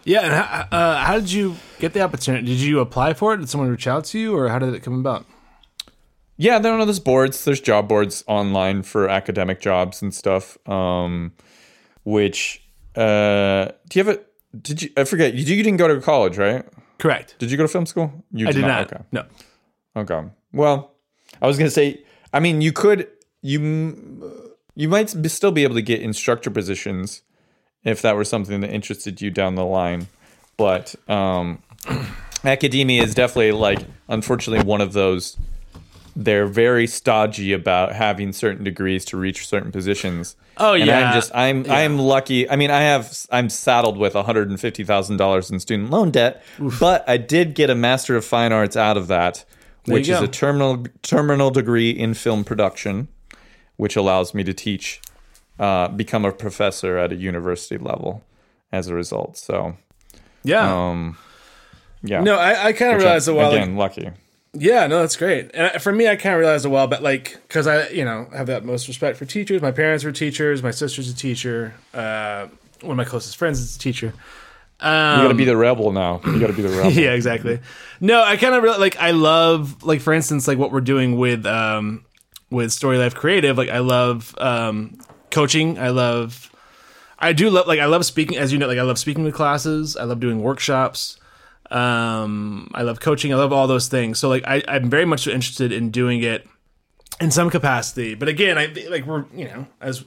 Yeah. 0.06 0.22
And 0.24 0.34
how, 0.34 0.68
uh, 0.72 0.98
how 1.06 1.20
did 1.20 1.32
you 1.32 1.56
get 1.80 1.92
the 1.94 2.02
opportunity? 2.02 2.46
Did 2.46 2.62
you 2.62 2.80
apply 2.80 3.14
for 3.14 3.34
it? 3.34 3.38
Did 3.38 3.50
someone 3.50 3.70
reach 3.70 3.86
out 3.86 4.06
to 4.06 4.18
you, 4.20 4.36
or 4.36 4.48
how 4.50 4.58
did 4.58 4.74
it 4.74 4.82
come 4.84 5.00
about? 5.00 5.26
yeah 6.42 6.58
there 6.58 6.72
are 6.74 6.86
there's 6.86 7.02
boards 7.02 7.44
there's 7.44 7.60
job 7.60 7.90
boards 7.90 8.24
online 8.26 8.82
for 8.82 9.10
academic 9.10 9.60
jobs 9.60 10.02
and 10.02 10.14
stuff 10.14 10.58
um 10.70 11.34
which 12.06 12.64
uh 12.96 13.66
do 13.90 14.00
you 14.00 14.06
have 14.06 14.16
a 14.16 14.20
did 14.58 14.82
you 14.82 14.90
i 14.96 15.04
forget 15.04 15.34
you, 15.34 15.44
you 15.44 15.64
didn't 15.64 15.78
go 15.78 15.88
to 15.90 16.00
college 16.00 16.38
right 16.38 16.64
Correct. 16.98 17.36
did 17.40 17.52
you 17.52 17.58
go 17.58 17.64
to 17.64 17.68
film 17.68 17.86
school 17.86 18.24
you 18.32 18.48
I 18.48 18.52
did 18.54 18.62
not. 18.62 18.88
okay 18.88 19.04
No. 19.12 19.24
Okay. 19.96 20.22
Well, 20.54 20.96
I 21.42 21.48
was 21.48 21.58
gonna 21.58 21.70
say. 21.70 22.04
I 22.32 22.40
mean, 22.40 22.62
you 22.62 22.72
could 22.72 23.08
you 23.42 23.60
you 24.80 24.88
might 24.88 25.14
be- 25.22 25.28
still 25.28 25.52
be 25.52 25.64
able 25.64 25.76
to 25.76 25.82
get 25.82 26.02
instructor 26.02 26.50
positions 26.50 27.22
if 27.84 28.02
that 28.02 28.16
were 28.16 28.24
something 28.24 28.62
that 28.62 28.70
interested 28.70 29.22
you 29.22 29.30
down 29.30 29.56
the 29.56 29.66
line, 29.66 30.08
but 30.56 30.96
um, 31.10 31.62
academia 32.46 33.04
is 33.04 33.14
definitely 33.14 33.52
like 33.52 33.80
unfortunately 34.08 34.66
one 34.66 34.80
of 34.80 34.94
those. 34.94 35.36
They're 36.16 36.48
very 36.48 36.88
stodgy 36.88 37.52
about 37.52 37.92
having 37.94 38.32
certain 38.32 38.64
degrees 38.64 39.04
to 39.06 39.18
reach 39.18 39.48
certain 39.48 39.72
positions. 39.72 40.38
Oh, 40.58 40.74
yeah, 40.74 40.82
and 40.82 40.88
yeah. 40.88 41.08
I'm 41.08 41.14
just 41.14 41.32
I'm 41.36 41.70
I'm 41.70 42.00
lucky. 42.00 42.50
I 42.50 42.56
mean, 42.56 42.72
I 42.72 42.80
have 42.80 43.14
I'm 43.32 43.50
saddled 43.50 43.98
with 43.98 44.16
one 44.16 44.24
hundred 44.24 44.50
and 44.50 44.60
fifty 44.62 44.86
thousand 44.86 45.18
dollars 45.18 45.52
in 45.52 45.60
student 45.60 45.90
loan 45.90 46.12
debt, 46.12 46.42
but 46.80 47.08
I 47.08 47.18
did 47.18 47.54
get 47.54 47.70
a 47.70 47.76
Master 47.76 48.16
of 48.16 48.24
Fine 48.24 48.54
Arts 48.54 48.78
out 48.78 48.96
of 48.96 49.08
that, 49.08 49.44
which 49.88 50.08
is 50.08 50.22
a 50.22 50.28
terminal 50.28 50.86
terminal 51.02 51.52
degree 51.52 51.92
in 51.92 52.14
film 52.14 52.46
production, 52.46 53.10
which 53.80 53.96
allows 53.96 54.34
me 54.34 54.44
to 54.44 54.54
teach, 54.54 55.02
uh, 55.58 55.88
become 55.88 56.26
a 56.26 56.32
professor 56.32 56.98
at 56.98 57.12
a 57.12 57.16
university 57.16 57.78
level 57.78 58.22
as 58.72 58.88
a 58.90 58.94
result. 58.94 59.38
So, 59.38 59.76
Yeah. 60.44 60.68
um, 60.90 61.18
yeah, 62.04 62.22
no, 62.22 62.36
I, 62.38 62.68
I 62.68 62.74
kind 62.74 62.94
of 62.94 63.02
realized 63.02 63.28
I'm- 63.30 63.38
while. 63.38 63.52
again 63.54 63.76
lucky. 63.78 64.10
Yeah, 64.54 64.88
no, 64.88 65.02
that's 65.02 65.16
great. 65.16 65.52
And 65.54 65.80
for 65.82 65.92
me, 65.94 66.08
I 66.08 66.16
kind 66.16 66.34
of 66.34 66.40
realized 66.42 66.66
a 66.66 66.70
while 66.70 66.88
but 66.88 67.04
like, 67.04 67.38
because 67.48 67.68
I, 67.68 67.88
you 67.90 68.04
know, 68.04 68.28
have 68.36 68.48
that 68.48 68.66
most 68.66 68.88
respect 68.88 69.16
for 69.18 69.26
teachers. 69.26 69.62
My 69.62 69.72
parents 69.72 70.04
were 70.04 70.12
teachers. 70.12 70.64
My 70.64 70.72
sister's 70.72 71.08
a 71.10 71.16
teacher. 71.16 71.76
Uh, 71.94 72.48
one 72.82 72.92
of 72.92 72.98
my 72.98 73.06
closest 73.06 73.38
friends 73.38 73.60
is 73.60 73.76
a 73.76 73.80
teacher. 73.80 74.12
Um, 74.82 75.18
You 75.20 75.24
got 75.26 75.28
to 75.30 75.34
be 75.36 75.46
the 75.46 75.56
rebel 75.58 75.92
now. 75.92 76.20
You 76.26 76.40
got 76.40 76.48
to 76.48 76.54
be 76.54 76.64
the 76.64 76.70
rebel. 76.78 76.92
yeah, 76.92 77.12
exactly. 77.12 77.60
No, 78.00 78.24
I 78.24 78.38
kind 78.38 78.56
of 78.56 78.64
really 78.64 78.80
like. 78.80 78.98
I 78.98 79.12
love, 79.12 79.84
like, 79.84 80.02
for 80.02 80.14
instance, 80.14 80.48
like 80.48 80.58
what 80.58 80.72
we're 80.72 80.82
doing 80.82 81.18
with 81.20 81.46
um, 81.46 82.04
with 82.50 82.72
Story 82.72 82.98
Life 82.98 83.16
Creative. 83.16 83.58
Like, 83.58 83.70
I 83.70 83.80
love 83.80 84.36
um, 84.38 84.98
coaching. 85.32 85.78
I 85.80 85.90
love. 85.90 86.52
I 87.22 87.34
do 87.34 87.50
love 87.50 87.68
like 87.68 87.82
I 87.82 87.86
love 87.86 88.06
speaking 88.06 88.38
as 88.38 88.54
you 88.54 88.58
know 88.58 88.68
like 88.68 88.78
I 88.78 88.84
love 88.84 88.98
speaking 88.98 89.26
with 89.26 89.34
classes. 89.34 89.98
I 89.98 90.06
love 90.06 90.22
doing 90.22 90.42
workshops. 90.42 91.20
Um, 91.70 92.72
I 92.74 92.84
love 92.84 93.00
coaching. 93.00 93.34
I 93.34 93.36
love 93.36 93.52
all 93.52 93.68
those 93.68 93.90
things. 93.90 94.20
So 94.20 94.30
like 94.30 94.44
I, 94.48 94.64
I'm 94.68 94.90
very 94.90 95.06
much 95.06 95.28
interested 95.28 95.72
in 95.74 95.92
doing 95.92 96.24
it 96.24 96.48
in 97.20 97.32
some 97.32 97.50
capacity. 97.50 98.16
But 98.16 98.30
again, 98.30 98.58
I 98.58 98.68
like 98.90 99.06
we're 99.06 99.26
you 99.36 99.46
know 99.46 99.68
as 99.82 100.06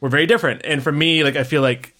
we're 0.00 0.08
very 0.08 0.26
different. 0.26 0.62
And 0.64 0.82
for 0.82 0.92
me, 0.92 1.22
like 1.22 1.36
I 1.36 1.44
feel 1.44 1.62
like 1.62 1.94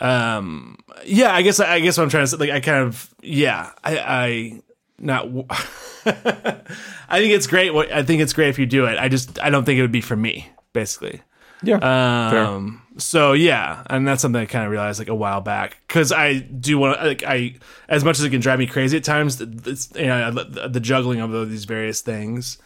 um 0.00 0.78
yeah, 1.04 1.34
I 1.34 1.42
guess 1.42 1.58
I 1.58 1.80
guess 1.80 1.98
what 1.98 2.04
I'm 2.04 2.10
trying 2.10 2.24
to 2.24 2.28
say 2.28 2.36
like 2.36 2.50
I 2.50 2.60
kind 2.60 2.84
of 2.86 3.12
yeah, 3.20 3.70
I 3.82 3.98
I 3.98 4.62
not 5.00 5.22
w- 5.24 5.46
I 5.50 7.18
think 7.18 7.32
it's 7.32 7.46
great 7.46 7.74
what 7.74 7.90
I 7.92 8.02
think 8.02 8.22
it's 8.22 8.32
great 8.32 8.48
if 8.48 8.58
you 8.58 8.66
do 8.66 8.86
it. 8.86 8.98
I 8.98 9.08
just 9.08 9.40
I 9.42 9.50
don't 9.50 9.64
think 9.64 9.78
it 9.78 9.82
would 9.82 9.92
be 9.92 10.00
for 10.00 10.16
me, 10.16 10.48
basically. 10.72 11.22
yeah. 11.62 11.76
Um, 11.76 12.82
so 12.96 13.32
yeah, 13.32 13.82
and 13.88 14.06
that's 14.06 14.22
something 14.22 14.40
I 14.40 14.46
kind 14.46 14.64
of 14.64 14.70
realized 14.70 14.98
like 14.98 15.08
a 15.08 15.14
while 15.14 15.40
back 15.40 15.78
because 15.86 16.12
I 16.12 16.38
do 16.38 16.78
want 16.78 16.98
to 16.98 17.06
like 17.06 17.22
I 17.24 17.56
as 17.88 18.04
much 18.04 18.18
as 18.18 18.24
it 18.24 18.30
can 18.30 18.40
drive 18.40 18.58
me 18.58 18.66
crazy 18.66 18.96
at 18.96 19.04
times, 19.04 19.40
it's 19.40 19.92
you 19.94 20.06
know 20.06 20.30
the, 20.30 20.68
the 20.68 20.80
juggling 20.80 21.20
of 21.20 21.50
these 21.50 21.64
various 21.64 22.00
things. 22.00 22.58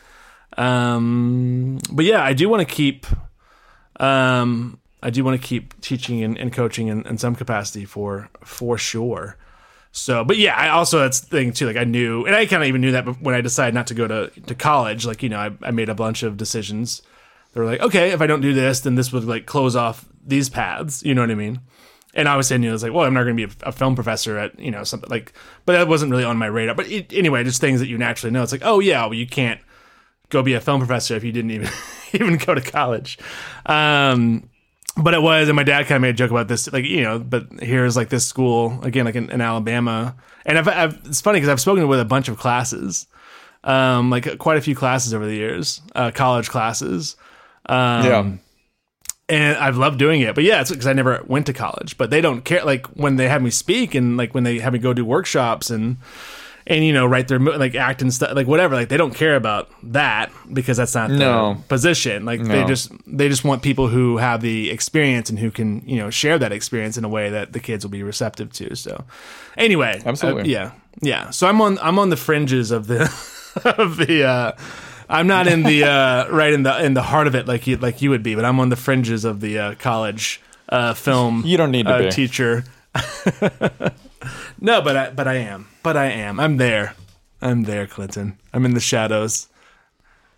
Um, 0.57 1.79
but 1.91 2.05
yeah, 2.05 2.23
I 2.23 2.33
do 2.33 2.49
want 2.49 2.67
to 2.67 2.73
keep. 2.75 3.07
Um, 4.01 4.81
I 5.03 5.11
do 5.11 5.23
want 5.23 5.41
to 5.41 5.47
keep 5.47 5.81
teaching 5.81 6.23
and, 6.23 6.39
and 6.39 6.53
coaching 6.53 6.89
in, 6.89 7.07
in 7.07 7.19
some 7.19 7.35
capacity 7.35 7.85
for 7.85 8.29
for 8.43 8.79
sure. 8.79 9.37
So, 9.97 10.25
but 10.25 10.39
yeah, 10.39 10.57
I 10.57 10.71
also 10.71 10.99
that's 10.99 11.21
the 11.21 11.29
thing 11.29 11.53
too. 11.53 11.67
Like 11.67 11.77
I 11.77 11.85
knew, 11.85 12.27
and 12.27 12.35
I 12.35 12.47
kind 12.47 12.61
of 12.61 12.69
even 12.69 12.81
knew 12.81 12.91
that 12.91 13.23
when 13.23 13.33
I 13.33 13.41
decided 13.41 13.75
not 13.75 13.87
to 13.87 13.95
go 13.95 14.09
to 14.09 14.29
to 14.29 14.55
college. 14.57 15.07
Like 15.07 15.23
you 15.23 15.29
know, 15.29 15.39
I, 15.39 15.53
I 15.63 15.71
made 15.71 15.89
a 15.89 15.95
bunch 15.95 16.25
of 16.25 16.37
decisions. 16.37 17.01
They 17.53 17.61
were 17.61 17.67
like, 17.67 17.81
okay, 17.81 18.11
if 18.11 18.21
I 18.21 18.27
don't 18.27 18.41
do 18.41 18.53
this, 18.53 18.81
then 18.81 18.97
this 18.97 19.13
would 19.13 19.23
like 19.23 19.47
close 19.47 19.77
off 19.77 20.05
these 20.27 20.49
paths. 20.49 21.05
You 21.05 21.15
know 21.15 21.21
what 21.21 21.31
I 21.31 21.37
mean? 21.37 21.61
And 22.13 22.27
obviously, 22.27 22.55
I 22.55 22.57
knew 22.57 22.71
I 22.71 22.73
was 22.73 22.83
like, 22.83 22.93
well, 22.93 23.05
I'm 23.05 23.15
not 23.15 23.23
going 23.23 23.37
to 23.37 23.47
be 23.47 23.55
a, 23.63 23.69
a 23.69 23.73
film 23.73 23.95
professor 23.95 24.37
at 24.37 24.59
you 24.59 24.73
know 24.73 24.83
something 24.83 25.09
like, 25.11 25.33
but 25.65 25.75
that 25.75 25.87
wasn't 25.87 26.11
really 26.11 26.25
on 26.25 26.39
my 26.39 26.47
radar. 26.47 26.75
But 26.75 26.91
it, 26.91 27.13
anyway, 27.13 27.45
just 27.45 27.61
things 27.61 27.79
that 27.79 27.87
you 27.87 27.97
naturally 27.97 28.33
know. 28.33 28.43
It's 28.43 28.51
like, 28.51 28.65
oh 28.65 28.81
yeah, 28.81 29.05
well, 29.05 29.15
you 29.15 29.29
can't 29.29 29.61
go 30.29 30.43
be 30.43 30.55
a 30.55 30.61
film 30.61 30.81
professor 30.81 31.15
if 31.15 31.23
you 31.23 31.31
didn't 31.31 31.53
even 31.53 31.71
even 32.13 32.37
go 32.39 32.53
to 32.53 32.61
college. 32.61 33.17
Um, 33.65 34.51
but 34.97 35.15
it 35.15 35.23
was, 35.23 35.49
and 35.49 35.57
my 35.57 35.65
dad 35.65 35.87
kind 35.87 35.97
of 35.97 36.03
made 36.03 36.11
a 36.11 36.13
joke 36.13 36.31
about 36.31 36.49
this, 36.49 36.73
like 36.73 36.85
you 36.85 37.03
know. 37.03 37.19
But 37.19 37.49
here's 37.61 37.97
like 37.97 38.09
this 38.09 38.27
school 38.27 38.81
again, 38.83 39.05
like 39.05 39.17
in, 39.17 39.31
in 39.31 39.41
Alabama, 39.41 40.15
and 40.47 40.59
I've, 40.59 40.69
I've 40.69 41.01
it's 41.07 41.21
funny 41.21 41.39
because 41.39 41.49
I've 41.49 41.61
spoken 41.61 41.89
with 41.89 42.01
a 42.01 42.05
bunch 42.05 42.29
of 42.29 42.39
classes, 42.39 43.07
um, 43.65 44.11
like 44.11 44.39
quite 44.39 44.57
a 44.57 44.61
few 44.61 44.75
classes 44.75 45.13
over 45.13 45.27
the 45.27 45.35
years, 45.35 45.81
uh, 45.95 46.11
college 46.13 46.49
classes. 46.49 47.17
Um, 47.67 48.05
yeah. 48.07 48.31
and 49.29 49.57
I've 49.57 49.77
loved 49.77 49.99
doing 49.99 50.21
it. 50.21 50.35
But 50.35 50.45
yeah, 50.45 50.61
it's 50.61 50.71
because 50.71 50.87
I 50.87 50.93
never 50.93 51.23
went 51.27 51.47
to 51.47 51.53
college. 51.53 51.97
But 51.97 52.11
they 52.11 52.21
don't 52.21 52.45
care. 52.45 52.65
Like 52.65 52.87
when 52.89 53.17
they 53.17 53.29
have 53.29 53.43
me 53.43 53.51
speak 53.51 53.95
and 53.95 54.17
like 54.17 54.35
when 54.35 54.45
they 54.45 54.59
have 54.59 54.75
me 54.75 54.79
go 54.79 54.93
do 54.93 55.05
workshops 55.05 55.71
and 55.71 55.97
and 56.67 56.85
you 56.85 56.93
know 56.93 57.07
write 57.07 57.29
their 57.29 57.39
like 57.39 57.75
act 57.75 58.03
and 58.03 58.13
stuff 58.13 58.35
like 58.35 58.47
whatever. 58.47 58.75
Like 58.75 58.89
they 58.89 58.97
don't 58.97 59.15
care 59.15 59.37
about 59.37 59.71
that 59.93 60.33
because 60.53 60.77
that's 60.77 60.95
not 60.95 61.11
their 61.11 61.57
position. 61.69 62.25
Like 62.25 62.43
they 62.43 62.65
just 62.65 62.93
they 63.07 63.29
just 63.29 63.45
want 63.45 63.63
people 63.63 63.89
who 63.89 64.17
have 64.17 64.41
the 64.41 64.71
experience 64.71 65.31
and 65.31 65.39
who 65.39 65.51
can 65.51 65.83
you 65.87 65.99
know 65.99 66.11
share 66.11 66.39
that 66.39 66.53
experience 66.53 66.97
in 66.97 67.05
a 67.05 67.09
way 67.09 67.31
that 67.31 67.53
the 67.53 67.61
kids 67.61 67.85
will 67.85 67.91
be 67.91 68.03
receptive 68.03 68.53
to. 68.55 68.75
So 68.77 69.05
anyway, 69.57 70.03
Absolutely. 70.05 70.43
uh, 70.43 70.47
yeah, 70.47 70.73
yeah. 71.01 71.31
So 71.31 71.47
I'm 71.47 71.61
on 71.61 71.79
I'm 71.81 71.99
on 71.99 72.11
the 72.11 72.17
fringes 72.17 72.71
of 72.71 72.87
the 72.87 73.03
of 73.65 73.97
the. 73.97 74.25
uh 74.25 74.53
I'm 75.07 75.27
not 75.27 75.47
in 75.47 75.65
the 75.65 75.85
uh, 75.85 76.29
right 76.31 76.53
in 76.53 76.63
the 76.63 76.83
in 76.83 76.95
the 76.95 77.03
heart 77.03 77.27
of 77.27 77.35
it 77.35 77.47
like 77.47 77.67
you 77.67 77.77
like 77.77 78.01
you 78.01 78.09
would 78.09 78.23
be, 78.23 78.35
but 78.35 78.47
I'm 78.47 78.59
on 78.59 78.71
the 78.71 78.77
fringes 78.77 79.27
of 79.27 79.43
the 79.43 79.59
uh, 79.59 79.75
college 79.75 80.41
uh, 80.71 80.95
film. 80.95 81.43
You 81.45 81.59
don't 81.59 81.71
need 81.71 81.87
to 81.87 81.95
uh, 81.95 82.03
be. 82.05 82.11
teacher. 82.11 82.65
no, 84.61 84.81
but 84.83 84.97
I 84.97 85.11
but 85.11 85.27
I 85.29 85.35
am. 85.37 85.69
But 85.83 85.97
I 85.97 86.07
am. 86.07 86.39
I'm 86.41 86.57
there. 86.57 86.95
I'm 87.43 87.65
there, 87.65 87.87
Clinton. 87.87 88.39
I'm 88.53 88.65
in 88.65 88.75
the 88.75 88.81
shadows. 88.81 89.49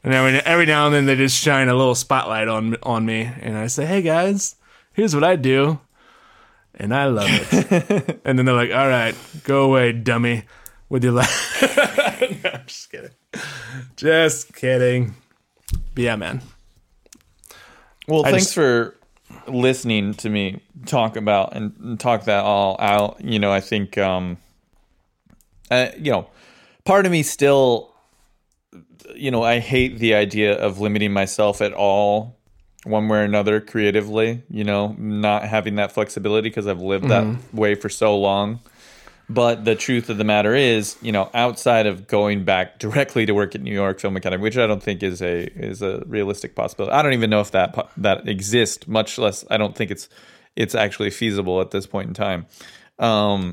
And 0.02 0.14
every, 0.14 0.38
every 0.40 0.66
now 0.66 0.86
and 0.86 0.94
then 0.94 1.06
they 1.06 1.16
just 1.16 1.36
shine 1.42 1.68
a 1.68 1.74
little 1.74 1.94
spotlight 1.96 2.46
on 2.48 2.76
on 2.82 3.04
me, 3.06 3.22
and 3.40 3.56
I 3.58 3.66
say, 3.66 3.86
"Hey 3.86 4.02
guys, 4.02 4.54
here's 4.92 5.14
what 5.14 5.24
I 5.24 5.34
do," 5.36 5.80
and 6.74 6.94
I 6.94 7.06
love 7.06 7.28
it. 7.30 8.20
and 8.24 8.38
then 8.38 8.46
they're 8.46 8.54
like, 8.54 8.70
"All 8.70 8.88
right, 8.88 9.14
go 9.44 9.64
away, 9.64 9.92
dummy, 9.92 10.44
with 10.88 11.02
your 11.02 11.12
life." 11.12 11.60
no, 12.42 12.50
I'm 12.50 12.66
just 12.66 12.90
kidding. 12.90 13.10
Just 13.96 14.54
kidding. 14.54 15.14
But 15.94 16.04
yeah, 16.04 16.16
man. 16.16 16.42
Well, 18.06 18.24
I 18.24 18.30
thanks 18.30 18.44
just- 18.46 18.54
for 18.54 18.95
listening 19.46 20.14
to 20.14 20.28
me 20.28 20.62
talk 20.86 21.16
about 21.16 21.54
and, 21.54 21.74
and 21.80 22.00
talk 22.00 22.24
that 22.24 22.44
all 22.44 22.76
out. 22.80 23.20
You 23.22 23.38
know, 23.38 23.52
I 23.52 23.60
think, 23.60 23.98
um, 23.98 24.38
uh, 25.70 25.88
you 25.98 26.12
know, 26.12 26.28
part 26.84 27.06
of 27.06 27.12
me 27.12 27.22
still, 27.22 27.92
you 29.14 29.30
know, 29.30 29.42
I 29.42 29.58
hate 29.58 29.98
the 29.98 30.14
idea 30.14 30.56
of 30.56 30.80
limiting 30.80 31.12
myself 31.12 31.60
at 31.60 31.72
all, 31.72 32.36
one 32.84 33.08
way 33.08 33.18
or 33.18 33.22
another, 33.22 33.60
creatively. 33.60 34.42
You 34.48 34.64
know, 34.64 34.94
not 34.98 35.44
having 35.44 35.76
that 35.76 35.92
flexibility 35.92 36.48
because 36.48 36.66
I've 36.66 36.82
lived 36.82 37.08
that 37.08 37.36
way 37.52 37.74
for 37.74 37.88
so 37.88 38.16
long. 38.16 38.60
But 39.28 39.64
the 39.64 39.74
truth 39.74 40.08
of 40.08 40.18
the 40.18 40.24
matter 40.24 40.54
is, 40.54 40.96
you 41.02 41.10
know, 41.10 41.28
outside 41.34 41.86
of 41.86 42.06
going 42.06 42.44
back 42.44 42.78
directly 42.78 43.26
to 43.26 43.32
work 43.32 43.54
at 43.56 43.60
New 43.60 43.74
York 43.74 43.98
Film 43.98 44.16
Academy, 44.16 44.40
which 44.42 44.56
I 44.56 44.66
don't 44.68 44.82
think 44.82 45.02
is 45.02 45.20
a 45.20 45.46
is 45.58 45.82
a 45.82 46.02
realistic 46.06 46.54
possibility. 46.54 46.94
I 46.94 47.02
don't 47.02 47.12
even 47.12 47.30
know 47.30 47.40
if 47.40 47.50
that 47.50 47.88
that 47.96 48.28
exists. 48.28 48.86
Much 48.86 49.18
less, 49.18 49.44
I 49.50 49.56
don't 49.56 49.74
think 49.74 49.90
it's 49.90 50.08
it's 50.54 50.74
actually 50.76 51.10
feasible 51.10 51.60
at 51.60 51.72
this 51.72 51.86
point 51.86 52.06
in 52.08 52.14
time. 52.14 52.46
Um, 53.00 53.52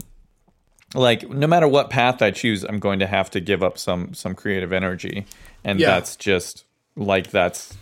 like 0.94 1.28
no 1.28 1.48
matter 1.48 1.68
what 1.68 1.90
path 1.90 2.22
I 2.22 2.30
choose, 2.30 2.64
I'm 2.64 2.78
going 2.80 3.00
to 3.00 3.08
have 3.08 3.32
to 3.32 3.40
give 3.40 3.64
up 3.64 3.80
some 3.80 4.14
some 4.14 4.36
creative 4.36 4.72
energy, 4.72 5.26
and 5.64 5.80
Yeah. 5.80 5.88
that's 5.88 6.16
just 6.16 6.66
like 6.96 7.32
that's 7.32 7.76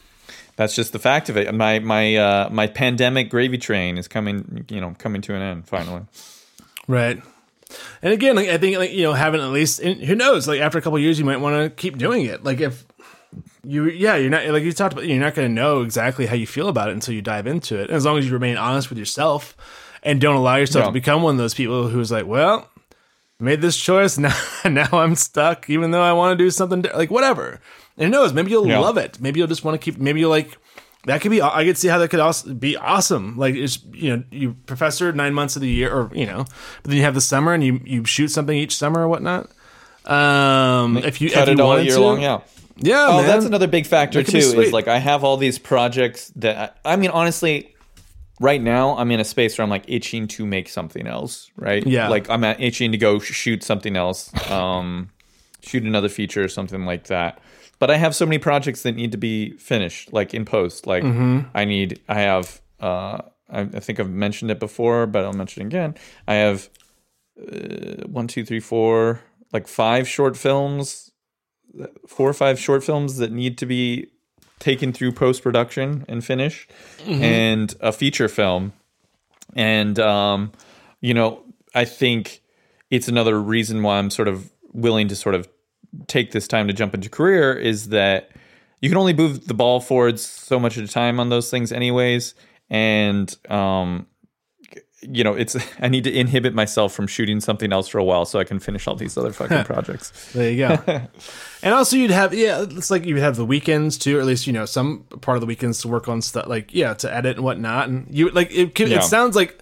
that's 0.56 0.76
just 0.76 0.94
the 0.94 1.00
fact 1.00 1.28
of 1.28 1.36
it. 1.36 1.54
My 1.54 1.80
my 1.80 2.16
uh, 2.16 2.50
my 2.52 2.68
pandemic 2.68 3.30
gravy 3.30 3.58
train 3.58 3.98
is 3.98 4.08
coming, 4.08 4.66
you 4.70 4.80
know, 4.80 4.96
coming 4.98 5.22
to 5.24 5.36
an 5.36 5.42
end 5.42 5.68
finally. 5.68 6.04
Right. 6.88 7.22
And 8.02 8.14
again, 8.14 8.36
like, 8.36 8.50
I 8.50 8.58
think 8.58 8.78
like 8.78 8.92
you 8.92 9.04
know 9.04 9.14
having 9.14 9.42
at 9.42 9.48
least 9.50 9.80
and 9.80 10.02
who 10.02 10.16
knows 10.16 10.48
like 10.48 10.62
after 10.62 10.78
a 10.78 10.82
couple 10.82 10.98
of 10.98 11.04
years 11.04 11.20
you 11.20 11.26
might 11.26 11.38
want 11.42 11.56
to 11.64 11.70
keep 11.70 11.98
doing 11.98 12.26
it. 12.26 12.44
Like 12.44 12.60
if 12.60 12.86
you 13.64 13.86
yeah 13.90 14.16
you're 14.16 14.30
not 14.30 14.46
like 14.48 14.64
you 14.64 14.72
talked 14.74 14.94
about 14.94 15.08
you're 15.08 15.20
not 15.20 15.36
going 15.36 15.48
to 15.48 15.54
know 15.54 15.82
exactly 15.82 16.26
how 16.26 16.36
you 16.36 16.48
feel 16.48 16.68
about 16.68 16.90
it 16.90 16.94
until 16.94 17.14
you 17.14 17.22
dive 17.22 17.48
into 17.48 17.78
it. 17.78 17.84
And 17.90 17.92
as 17.98 18.06
long 18.06 18.18
as 18.18 18.26
you 18.26 18.34
remain 18.34 18.58
honest 18.58 18.90
with 18.90 18.98
yourself 18.98 19.56
and 20.04 20.20
don't 20.20 20.36
allow 20.36 20.56
yourself 20.56 20.84
Yeah. 20.84 20.88
to 20.88 20.94
become 20.94 21.22
one 21.22 21.36
of 21.36 21.38
those 21.38 21.54
people 21.54 21.88
who's 21.90 22.12
like, 22.12 22.26
well, 22.26 22.68
made 23.40 23.62
this 23.62 23.78
choice 23.78 24.18
now 24.20 24.36
now 24.66 24.88
I'm 24.92 25.16
stuck 25.16 25.70
even 25.70 25.92
though 25.92 26.02
I 26.02 26.14
want 26.14 26.38
to 26.38 26.44
do 26.44 26.50
something 26.50 26.86
like 26.96 27.12
whatever. 27.12 27.60
And 27.98 28.06
who 28.06 28.10
knows, 28.10 28.34
maybe 28.34 28.50
you'll 28.52 28.68
Yeah. 28.68 28.80
love 28.80 28.98
it. 28.98 29.20
Maybe 29.22 29.40
you'll 29.40 29.48
just 29.48 29.64
want 29.64 29.80
to 29.80 29.84
keep 29.84 30.00
maybe 30.00 30.20
you'll 30.22 30.30
like 30.30 30.58
that 31.06 31.22
could 31.22 31.32
be 31.32 31.42
I 31.42 31.64
could 31.66 31.78
see 31.78 31.88
how 31.88 31.98
that 31.98 32.10
could 32.10 32.20
also 32.20 32.54
be 32.54 32.78
awesome. 32.78 33.38
Like 33.38 33.56
it's 33.56 33.80
you 33.92 34.16
know, 34.18 34.24
you 34.32 34.54
professor 34.66 35.12
nine 35.12 35.34
months 35.34 35.56
of 35.56 35.62
the 35.62 35.70
year 35.70 35.92
or 35.92 36.12
you 36.14 36.26
know, 36.26 36.46
but 36.84 36.90
then 36.90 36.98
you 36.98 37.04
have 37.04 37.16
the 37.16 37.22
summer 37.22 37.54
and 37.54 37.64
you 37.64 37.82
you 37.84 38.06
shoot 38.06 38.28
something 38.30 38.56
each 38.58 38.76
summer 38.76 39.02
or 39.02 39.08
whatnot. 39.08 39.50
Um 40.06 40.98
if 40.98 41.22
you 41.22 41.30
Cut 41.32 41.48
if 41.48 41.54
it 41.54 41.58
you 41.58 41.64
all 41.64 41.80
year 41.80 41.94
to. 41.96 42.02
long, 42.02 42.22
yeah. 42.22 42.42
Yeah, 42.78 43.06
Oh, 43.10 43.18
man. 43.18 43.28
that's 43.28 43.46
another 43.46 43.68
big 43.68 43.86
factor 43.86 44.24
too. 44.24 44.38
Is 44.38 44.74
like 44.74 44.88
I 44.88 44.98
have 44.98 45.24
all 45.24 45.38
these 45.38 45.60
projects 45.60 46.32
that 46.38 46.76
I, 46.84 46.94
I 46.94 46.96
mean, 46.96 47.12
honestly, 47.12 47.76
right 48.40 48.62
now 48.62 48.98
I'm 48.98 49.12
in 49.12 49.20
a 49.20 49.24
space 49.24 49.58
where 49.58 49.64
I'm 49.64 49.70
like 49.70 49.84
itching 49.88 50.28
to 50.30 50.46
make 50.48 50.68
something 50.70 51.06
else. 51.06 51.52
Right? 51.56 51.86
Yeah. 51.86 52.10
Like 52.10 52.30
I'm 52.30 52.44
at 52.44 52.60
itching 52.60 52.92
to 52.94 52.98
go 52.98 53.20
shoot 53.20 53.62
something 53.64 53.96
else, 53.96 54.32
um, 54.50 55.10
shoot 55.62 55.84
another 55.84 56.10
feature 56.10 56.44
or 56.44 56.48
something 56.48 56.86
like 56.86 57.06
that. 57.08 57.40
But 57.82 57.92
I 57.92 57.98
have 57.98 58.16
so 58.16 58.26
many 58.26 58.38
projects 58.38 58.84
that 58.84 58.96
need 58.96 59.12
to 59.12 59.18
be 59.18 59.58
finished, 59.58 60.14
like 60.14 60.34
in 60.34 60.46
post. 60.46 60.88
Like 60.88 61.04
Mm-hmm. 61.04 61.50
I 61.54 61.66
need, 61.66 62.00
I 62.08 62.20
have. 62.22 62.62
Uh, 62.80 63.22
I, 63.50 63.62
I 63.62 63.80
think 63.82 64.00
I've 64.00 64.10
mentioned 64.10 64.52
it 64.52 64.60
before, 64.60 65.06
but 65.08 65.26
I'll 65.26 65.34
mention 65.34 65.64
it 65.64 65.66
again. 65.66 65.96
I 66.28 66.36
have 66.36 66.70
uh, 67.38 68.08
one, 68.08 68.28
two, 68.28 68.46
three, 68.46 68.60
four, 68.62 69.22
like 69.52 69.68
five 69.68 70.08
short 70.08 70.38
films 70.38 71.12
four 72.08 72.30
or 72.30 72.34
five 72.34 72.60
short 72.60 72.84
films 72.84 73.18
that 73.18 73.32
need 73.32 73.58
to 73.58 73.66
be 73.66 74.08
taken 74.60 74.94
through 74.94 75.12
post 75.12 75.42
production 75.42 76.06
and 76.08 76.24
finished, 76.24 76.70
and 77.08 77.74
a 77.82 77.92
feature 77.92 78.28
film. 78.28 78.74
And 79.56 79.98
um, 80.00 80.52
you 81.00 81.14
know, 81.14 81.44
I 81.74 81.86
think 81.86 82.42
it's 82.90 83.08
another 83.08 83.40
reason 83.40 83.82
why 83.84 83.98
I'm 83.98 84.10
sort 84.10 84.28
of 84.28 84.52
willing 84.74 85.08
to 85.10 85.16
sort 85.16 85.36
of 85.36 85.48
take 86.08 86.32
this 86.32 86.48
time 86.48 86.68
to 86.68 86.74
jump 86.74 86.94
into 86.94 87.10
career 87.10 87.54
is 87.54 87.90
that 87.90 88.32
you 88.82 88.90
can 88.90 88.98
only 88.98 89.14
move 89.14 89.48
the 89.48 89.54
ball 89.54 89.80
forward 89.80 90.20
so 90.20 90.60
much 90.60 90.78
at 90.78 90.84
a 90.84 90.88
time 90.88 91.20
on 91.20 91.30
those 91.30 91.50
things, 91.50 91.72
anyways. 91.72 92.34
And 92.70 93.36
um, 93.50 94.08
you 95.02 95.24
know, 95.24 95.34
it's 95.34 95.56
I 95.80 95.88
need 95.88 96.04
to 96.06 96.12
inhibit 96.14 96.54
myself 96.54 96.94
from 96.94 97.08
shooting 97.08 97.40
something 97.40 97.72
else 97.72 97.88
for 97.88 97.98
a 97.98 98.04
while 98.04 98.26
so 98.26 98.40
I 98.40 98.44
can 98.44 98.60
finish 98.60 98.88
all 98.88 98.96
these 98.96 99.18
other 99.18 99.32
fucking 99.32 99.64
projects. 99.66 100.32
There 100.34 100.50
you 100.50 100.58
go. 100.68 100.78
and 101.64 101.74
also, 101.74 101.96
you'd 101.96 102.12
have 102.12 102.34
yeah, 102.34 102.64
it's 102.64 102.92
like 102.92 103.06
you'd 103.06 103.20
have 103.20 103.36
the 103.36 103.46
weekends 103.46 103.98
too, 103.98 104.18
or 104.18 104.22
at 104.22 104.26
least 104.26 104.48
you 104.48 104.54
know 104.54 104.66
some 104.66 105.04
part 105.22 105.38
of 105.38 105.42
the 105.42 105.48
weekends 105.48 105.82
to 105.82 105.88
work 105.88 106.08
on 106.08 106.22
stuff, 106.22 106.48
like 106.48 106.74
yeah, 106.74 106.94
to 106.96 107.14
edit 107.14 107.38
and 107.38 107.46
whatnot. 107.46 107.90
And 107.90 108.08
you 108.10 108.30
like 108.30 108.52
it. 108.52 108.76
Could, 108.76 108.90
Yeah. 108.90 108.98
It 108.98 109.04
sounds 109.04 109.36
like 109.36 109.62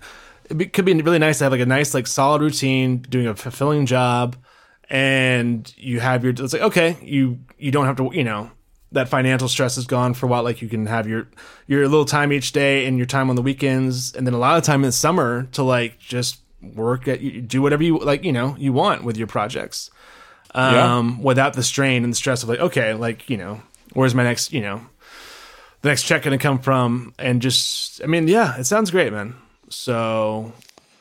it 0.50 0.74
could 0.74 0.86
be 0.86 0.94
really 0.94 1.20
nice 1.20 1.40
to 1.40 1.46
have 1.46 1.52
like 1.52 1.62
a 1.62 1.66
nice 1.66 1.94
like 1.94 2.08
solid 2.08 2.42
routine, 2.42 3.00
doing 3.00 3.28
a 3.28 3.36
fulfilling 3.36 3.86
job, 3.86 4.36
and 4.90 5.72
you 5.78 6.00
have 6.00 6.24
your. 6.24 6.32
It's 6.32 6.54
like 6.54 6.62
okay, 6.62 6.98
you 7.02 7.40
you 7.58 7.72
don't 7.72 7.86
have 7.86 7.98
to 7.98 8.10
you 8.14 8.24
know 8.24 8.52
that 8.92 9.08
financial 9.10 9.48
stress 9.48 9.78
is 9.78 9.86
gone 9.86 10.14
for 10.14 10.26
a 10.26 10.30
while. 10.30 10.44
Like 10.44 10.62
you 10.62 10.70
can 10.70 10.86
have 10.86 11.08
your 11.08 11.28
your 11.68 11.88
little 11.88 12.06
time 12.06 12.34
each 12.34 12.52
day 12.52 12.86
and 12.86 12.98
your 12.98 13.08
time 13.08 13.30
on 13.30 13.36
the 13.36 13.42
weekends, 13.42 14.14
and 14.14 14.26
then 14.26 14.34
a 14.34 14.40
lot 14.40 14.58
of 14.58 14.64
time 14.64 14.82
in 14.84 14.88
the 14.88 14.92
summer 14.92 15.44
to 15.54 15.64
like 15.64 16.00
just 16.00 16.40
work 16.62 17.08
at 17.08 17.22
you 17.22 17.42
do 17.42 17.62
whatever 17.62 17.82
you 17.82 17.98
like 18.00 18.26
you 18.26 18.34
know 18.34 18.54
you 18.60 18.74
want 18.74 19.02
with 19.02 19.16
your 19.16 19.28
projects 19.28 19.90
um, 20.56 21.22
without 21.22 21.54
the 21.54 21.64
strain 21.64 22.04
and 22.04 22.14
the 22.14 22.18
stress 22.18 22.44
of 22.44 22.50
like, 22.50 22.60
okay, 22.60 22.94
like 22.94 23.30
you 23.30 23.38
know, 23.38 23.62
where's 23.94 24.16
my 24.16 24.24
next, 24.24 24.52
you 24.52 24.62
know, 24.62 24.82
the 25.82 25.90
next 25.90 26.04
check 26.04 26.24
going 26.24 26.38
to 26.38 26.42
come 26.42 26.60
from? 26.60 27.14
And 27.20 27.42
just, 27.42 28.04
I 28.04 28.08
mean, 28.08 28.28
yeah, 28.28 28.58
it 28.58 28.66
sounds 28.66 28.92
great, 28.92 29.14
man. 29.14 29.36
So 29.70 30.54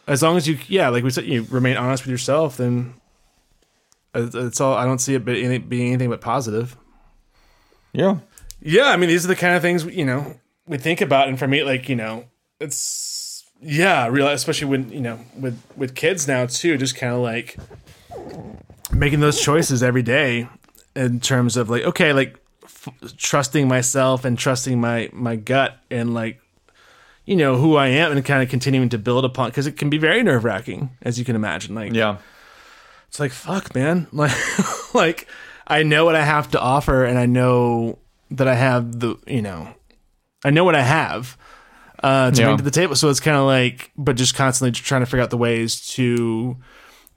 as 0.07 0.23
long 0.23 0.37
as 0.37 0.47
you, 0.47 0.59
yeah, 0.69 0.89
like 0.89 1.05
we 1.05 1.11
said, 1.11 1.25
you 1.25 1.47
remain 1.51 1.77
honest 1.77 2.05
with 2.05 2.11
yourself, 2.11 2.57
then 2.57 2.95
it's 4.19 4.61
all. 4.61 4.75
I 4.75 4.85
don't 4.85 5.01
see 5.01 5.15
it 5.15 5.25
being 5.25 5.89
anything 5.89 6.11
but 6.11 6.21
positive. 6.21 6.77
Yeah. 7.93 8.19
Yeah, 8.61 8.87
I 8.87 8.97
mean, 8.97 9.09
these 9.09 9.25
are 9.25 9.29
the 9.29 9.37
kind 9.37 9.55
of 9.55 9.63
things 9.63 9.85
you 9.85 10.05
know 10.05 10.35
we 10.67 10.79
think 10.79 11.01
about, 11.01 11.29
and 11.29 11.39
for 11.39 11.47
me, 11.47 11.63
like 11.63 11.89
you 11.89 11.97
know, 11.97 12.25
it's 12.61 13.45
yeah, 13.61 14.07
real, 14.09 14.29
especially 14.29 14.69
when 14.69 14.91
you 14.91 15.01
know 15.01 15.19
with 15.39 15.61
with 15.77 15.95
kids 15.95 16.27
now 16.29 16.47
too, 16.47 16.77
just 16.77 16.97
kind 16.97 17.15
of 17.15 17.21
like 17.21 17.57
making 18.93 19.21
those 19.21 19.41
choices 19.41 19.83
every 19.83 20.03
day 20.03 20.49
in 20.97 21.21
terms 21.21 21.57
of 21.57 21.71
like 21.71 21.85
okay, 21.85 22.13
like 22.13 22.39
f- 22.65 22.89
trusting 23.17 23.69
myself 23.69 24.25
and 24.25 24.39
trusting 24.39 24.81
my 24.81 25.09
my 25.13 25.37
gut 25.37 25.79
and 25.91 26.15
like 26.15 26.41
you 27.25 27.37
know 27.37 27.57
who 27.57 27.77
I 27.77 27.89
am 27.89 28.13
and 28.13 28.25
kind 28.25 28.43
of 28.43 28.49
continuing 28.49 28.89
to 28.89 28.99
build 28.99 29.25
upon 29.25 29.51
because 29.51 29.67
it 29.67 29.77
can 29.77 29.91
be 29.91 29.99
very 29.99 30.23
nerve 30.23 30.45
wracking 30.45 30.91
as 31.03 31.19
you 31.19 31.25
can 31.25 31.37
imagine. 31.37 31.75
Like 31.75 31.93
Yeah. 31.93 32.19
It's 33.09 33.19
like 33.21 33.33
fuck 33.33 33.75
man 33.75 34.07
like 34.13 34.33
like 34.95 35.29
i 35.67 35.83
know 35.83 36.05
what 36.05 36.15
i 36.15 36.25
have 36.25 36.51
to 36.51 36.61
offer 36.61 37.05
and 37.05 37.19
i 37.19 37.27
know 37.27 37.99
that 38.31 38.47
i 38.49 38.55
have 38.55 39.01
the 39.01 39.17
you 39.27 39.43
know 39.43 39.69
i 40.45 40.51
know 40.51 40.65
what 40.65 40.75
i 40.75 40.83
have 40.83 41.37
uh 42.03 42.31
to 42.31 42.41
Yeah. 42.41 42.47
bring 42.49 42.59
to 42.59 42.65
the 42.65 42.71
table 42.71 42.95
so 42.95 43.09
it's 43.11 43.21
kind 43.21 43.37
of 43.37 43.45
like 43.45 43.91
but 43.97 44.17
just 44.17 44.35
constantly 44.35 44.73
trying 44.73 45.01
to 45.03 45.07
figure 45.07 45.23
out 45.23 45.31
the 45.31 45.37
ways 45.39 45.87
to 45.95 46.57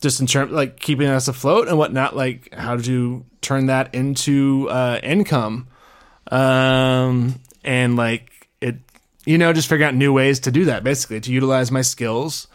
just 0.01 0.19
in 0.19 0.25
terms 0.25 0.51
like 0.51 0.79
keeping 0.79 1.07
us 1.07 1.27
afloat 1.27 1.67
and 1.67 1.77
whatnot. 1.77 2.15
Like 2.15 2.51
how 2.55 2.75
you 2.75 3.23
turn 3.41 3.67
that 3.67 3.93
into 3.93 4.67
uh, 4.71 4.99
income? 5.03 5.67
Um, 6.31 7.35
and 7.63 7.95
like 7.95 8.47
it, 8.61 8.77
you 9.25 9.37
know, 9.37 9.53
just 9.53 9.67
figure 9.69 9.85
out 9.85 9.93
new 9.93 10.11
ways 10.11 10.39
to 10.41 10.51
do 10.51 10.65
that. 10.65 10.83
Basically, 10.83 11.19
to 11.21 11.31
utilize 11.31 11.71
my 11.71 11.83
skills 11.83 12.47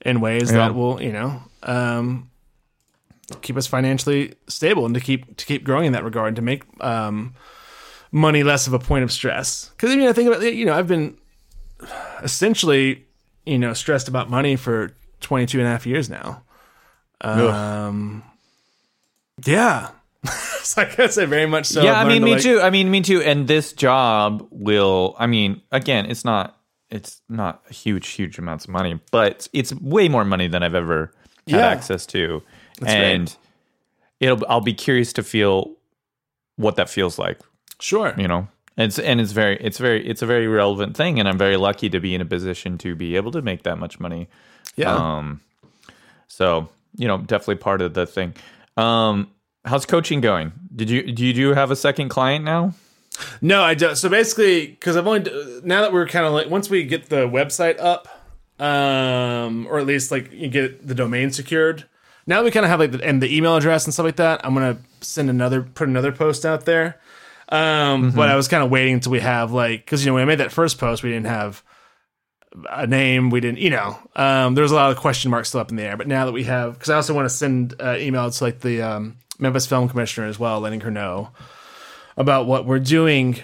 in 0.00 0.22
ways 0.22 0.50
Yeah. 0.50 0.56
that 0.58 0.74
will, 0.74 1.02
you 1.02 1.12
know, 1.12 1.42
um, 1.62 2.30
keep 3.42 3.56
us 3.56 3.66
financially 3.66 4.34
stable 4.48 4.84
and 4.86 4.94
to 4.94 5.00
keep 5.00 5.36
to 5.36 5.46
keep 5.46 5.64
growing 5.64 5.86
in 5.86 5.92
that 5.92 6.04
regard. 6.04 6.36
To 6.36 6.42
make 6.42 6.62
um, 6.82 7.34
money 8.12 8.42
less 8.42 8.66
of 8.66 8.72
a 8.72 8.78
point 8.78 9.04
of 9.04 9.12
stress. 9.12 9.70
Because 9.70 9.90
I 9.90 9.96
mean, 9.96 10.08
I 10.08 10.12
think 10.12 10.28
about 10.28 10.42
you 10.42 10.64
know, 10.66 10.74
I've 10.74 10.88
been 10.88 11.16
essentially, 12.22 13.04
you 13.46 13.58
know, 13.58 13.72
stressed 13.72 14.08
about 14.08 14.30
money 14.30 14.56
for 14.56 14.92
22 15.20 15.58
and 15.58 15.66
a 15.66 15.70
half 15.70 15.86
years 15.86 16.08
now. 16.10 16.42
Um, 17.20 18.22
yeah. 19.44 19.90
so 20.62 20.82
I 20.82 20.94
guess 20.94 21.18
I 21.18 21.26
very 21.26 21.46
much 21.46 21.66
so. 21.66 21.82
yeah, 21.82 21.98
I 21.98 22.04
mean, 22.06 22.24
me 22.24 22.32
like- 22.32 22.42
too. 22.42 22.60
I 22.60 22.70
mean, 22.70 22.90
me 22.90 23.00
too. 23.02 23.20
And 23.22 23.46
this 23.46 23.72
job 23.72 24.46
will. 24.50 25.14
I 25.18 25.26
mean, 25.26 25.60
again, 25.72 26.06
it's 26.06 26.24
not. 26.24 26.58
It's 26.90 27.20
not 27.28 27.62
huge, 27.70 28.08
huge 28.08 28.38
amounts 28.38 28.66
of 28.66 28.70
money, 28.70 29.00
but 29.10 29.48
it's 29.52 29.74
way 29.74 30.08
more 30.08 30.24
money 30.24 30.46
than 30.46 30.62
I've 30.62 30.76
ever 30.76 31.12
had 31.48 31.56
Yeah. 31.58 31.66
access 31.66 32.06
to, 32.06 32.40
great. 32.80 32.90
and 32.90 33.36
it'll. 34.20 34.44
I'll 34.48 34.60
be 34.60 34.74
curious 34.74 35.12
to 35.14 35.22
feel 35.22 35.72
what 36.56 36.76
that 36.76 36.88
feels 36.88 37.18
like. 37.18 37.38
Sure. 37.80 38.14
You 38.16 38.28
know, 38.28 38.48
it's 38.76 38.98
and 38.98 39.20
it's 39.20 39.32
very, 39.32 39.56
it's 39.60 39.78
very, 39.78 40.06
it's 40.06 40.22
a 40.22 40.26
very 40.26 40.46
relevant 40.46 40.96
thing, 40.96 41.18
and 41.18 41.28
I'm 41.28 41.38
very 41.38 41.56
lucky 41.56 41.88
to 41.90 42.00
be 42.00 42.14
in 42.14 42.20
a 42.20 42.24
position 42.24 42.78
to 42.78 42.94
be 42.94 43.16
able 43.16 43.32
to 43.32 43.42
make 43.42 43.62
that 43.64 43.78
much 43.78 44.00
money. 44.00 44.28
Yeah. 44.76 44.94
Um, 44.94 45.40
so 46.28 46.68
you 46.96 47.08
know, 47.08 47.18
definitely 47.18 47.56
part 47.56 47.80
of 47.80 47.94
the 47.94 48.06
thing. 48.06 48.34
Um, 48.76 49.30
how's 49.64 49.86
coaching 49.86 50.20
going? 50.20 50.52
Did 50.74 50.90
you 50.90 51.12
do 51.12 51.24
you 51.24 51.32
do 51.32 51.54
have 51.54 51.70
a 51.70 51.76
second 51.76 52.08
client 52.08 52.44
now? 52.44 52.74
No, 53.40 53.62
I 53.62 53.74
don't. 53.74 53.96
So 53.96 54.08
basically, 54.08 54.66
because 54.66 54.96
I've 54.96 55.06
only 55.06 55.60
now 55.62 55.82
that 55.82 55.92
we're 55.92 56.08
kind 56.08 56.26
of 56.26 56.32
like 56.32 56.50
once 56.50 56.68
we 56.68 56.84
get 56.84 57.08
the 57.08 57.28
website 57.28 57.78
up, 57.78 58.08
um, 58.58 59.66
or 59.68 59.78
at 59.78 59.86
least 59.86 60.10
like 60.10 60.32
you 60.32 60.48
get 60.48 60.86
the 60.86 60.94
domain 60.94 61.30
secured. 61.30 61.84
Now 62.26 62.38
that 62.38 62.44
we 62.44 62.50
kind 62.50 62.64
of 62.64 62.70
have 62.70 62.80
like 62.80 62.92
the, 62.92 63.04
and 63.04 63.22
the 63.22 63.34
email 63.34 63.56
address 63.56 63.84
and 63.84 63.92
stuff 63.92 64.04
like 64.04 64.16
that, 64.16 64.44
I'm 64.44 64.54
gonna 64.54 64.78
send 65.00 65.30
another 65.30 65.62
put 65.62 65.88
another 65.88 66.12
post 66.12 66.46
out 66.46 66.64
there. 66.64 67.00
Um, 67.50 68.10
but 68.12 68.28
I 68.30 68.36
was 68.36 68.48
kind 68.48 68.62
of 68.62 68.70
waiting 68.70 68.94
until 68.94 69.12
we 69.12 69.20
have 69.20 69.52
like 69.52 69.84
because 69.84 70.04
you 70.04 70.10
know 70.10 70.14
when 70.14 70.22
I 70.22 70.26
made 70.26 70.40
that 70.40 70.52
first 70.52 70.78
post, 70.78 71.02
we 71.02 71.10
didn't 71.10 71.26
have 71.26 71.62
a 72.70 72.86
name. 72.86 73.30
We 73.30 73.40
didn't, 73.40 73.58
you 73.58 73.70
know, 73.70 73.98
um, 74.16 74.54
there 74.54 74.62
was 74.62 74.72
a 74.72 74.74
lot 74.74 74.90
of 74.90 74.96
question 74.96 75.30
marks 75.30 75.48
still 75.48 75.60
up 75.60 75.70
in 75.70 75.76
the 75.76 75.82
air. 75.82 75.96
But 75.96 76.06
now 76.06 76.26
that 76.26 76.32
we 76.32 76.44
have, 76.44 76.74
because 76.74 76.90
I 76.90 76.96
also 76.96 77.14
want 77.14 77.26
to 77.26 77.34
send 77.34 77.74
uh, 77.80 77.96
email 77.98 78.30
to 78.30 78.44
like 78.44 78.60
the 78.60 78.82
um, 78.82 79.16
Memphis 79.38 79.66
Film 79.66 79.88
Commissioner 79.88 80.26
as 80.26 80.38
well, 80.38 80.60
letting 80.60 80.80
her 80.82 80.90
know 80.90 81.30
about 82.16 82.46
what 82.46 82.66
we're 82.66 82.78
doing. 82.78 83.40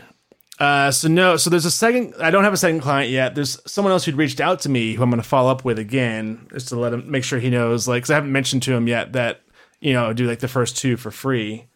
Uh, 0.60 0.90
so 0.90 1.08
no, 1.08 1.38
so 1.38 1.48
there's 1.48 1.64
a 1.64 1.70
second. 1.70 2.14
I 2.20 2.30
don't 2.30 2.44
have 2.44 2.52
a 2.52 2.58
second 2.58 2.80
client 2.80 3.10
yet. 3.10 3.34
There's 3.34 3.58
someone 3.66 3.92
else 3.92 4.04
who'd 4.04 4.16
reached 4.16 4.40
out 4.40 4.60
to 4.60 4.68
me 4.68 4.92
who 4.92 5.02
I'm 5.02 5.08
going 5.08 5.22
to 5.22 5.26
follow 5.26 5.50
up 5.50 5.64
with 5.64 5.78
again, 5.78 6.46
just 6.52 6.68
to 6.68 6.78
let 6.78 6.92
him 6.92 7.10
make 7.10 7.24
sure 7.24 7.38
he 7.38 7.48
knows. 7.48 7.88
Like, 7.88 8.02
because 8.02 8.10
I 8.10 8.14
haven't 8.16 8.30
mentioned 8.30 8.62
to 8.64 8.74
him 8.74 8.86
yet 8.86 9.14
that 9.14 9.40
you 9.80 9.94
know 9.94 10.12
do 10.12 10.26
like 10.26 10.40
the 10.40 10.48
first 10.48 10.76
two 10.76 10.98
for 10.98 11.10
free. 11.10 11.66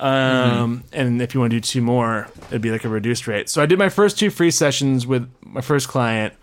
Um, 0.00 0.84
and 0.92 1.22
if 1.22 1.32
you 1.32 1.40
want 1.40 1.52
to 1.52 1.56
do 1.56 1.60
two 1.60 1.80
more, 1.80 2.28
it'd 2.48 2.60
be 2.62 2.72
like 2.72 2.84
a 2.84 2.88
reduced 2.88 3.26
rate. 3.28 3.48
So 3.48 3.62
I 3.62 3.66
did 3.66 3.78
my 3.78 3.88
first 3.88 4.18
two 4.18 4.30
free 4.30 4.50
sessions 4.50 5.06
with 5.06 5.28
my 5.40 5.60
first 5.60 5.88
client, 5.88 6.34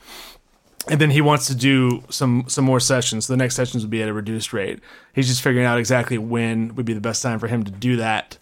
and 0.89 0.99
then 0.99 1.09
he 1.09 1.19
wants 1.19 1.47
to 1.47 1.55
do 1.55 2.03
some 2.09 2.45
some 2.47 2.63
more 2.63 2.79
sessions. 2.79 3.25
So 3.25 3.33
the 3.33 3.37
next 3.37 3.55
sessions 3.55 3.83
would 3.83 3.91
be 3.91 4.01
at 4.01 4.07
a 4.07 4.13
reduced 4.13 4.53
rate. 4.53 4.79
He's 5.13 5.27
just 5.27 5.41
figuring 5.41 5.65
out 5.65 5.77
exactly 5.77 6.17
when 6.17 6.73
would 6.75 6.85
be 6.85 6.93
the 6.93 7.01
best 7.01 7.21
time 7.21 7.37
for 7.37 7.47
him 7.47 7.63
to 7.65 7.71
do 7.71 7.97
that. 7.97 8.37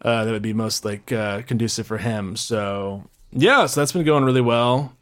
Uh, 0.00 0.24
that 0.24 0.30
would 0.30 0.42
be 0.42 0.52
most 0.52 0.84
like 0.84 1.10
uh, 1.10 1.42
conducive 1.42 1.86
for 1.86 1.98
him. 1.98 2.36
So 2.36 3.08
yeah, 3.32 3.66
so 3.66 3.80
that's 3.80 3.92
been 3.92 4.04
going 4.04 4.24
really 4.24 4.40
well. 4.40 4.94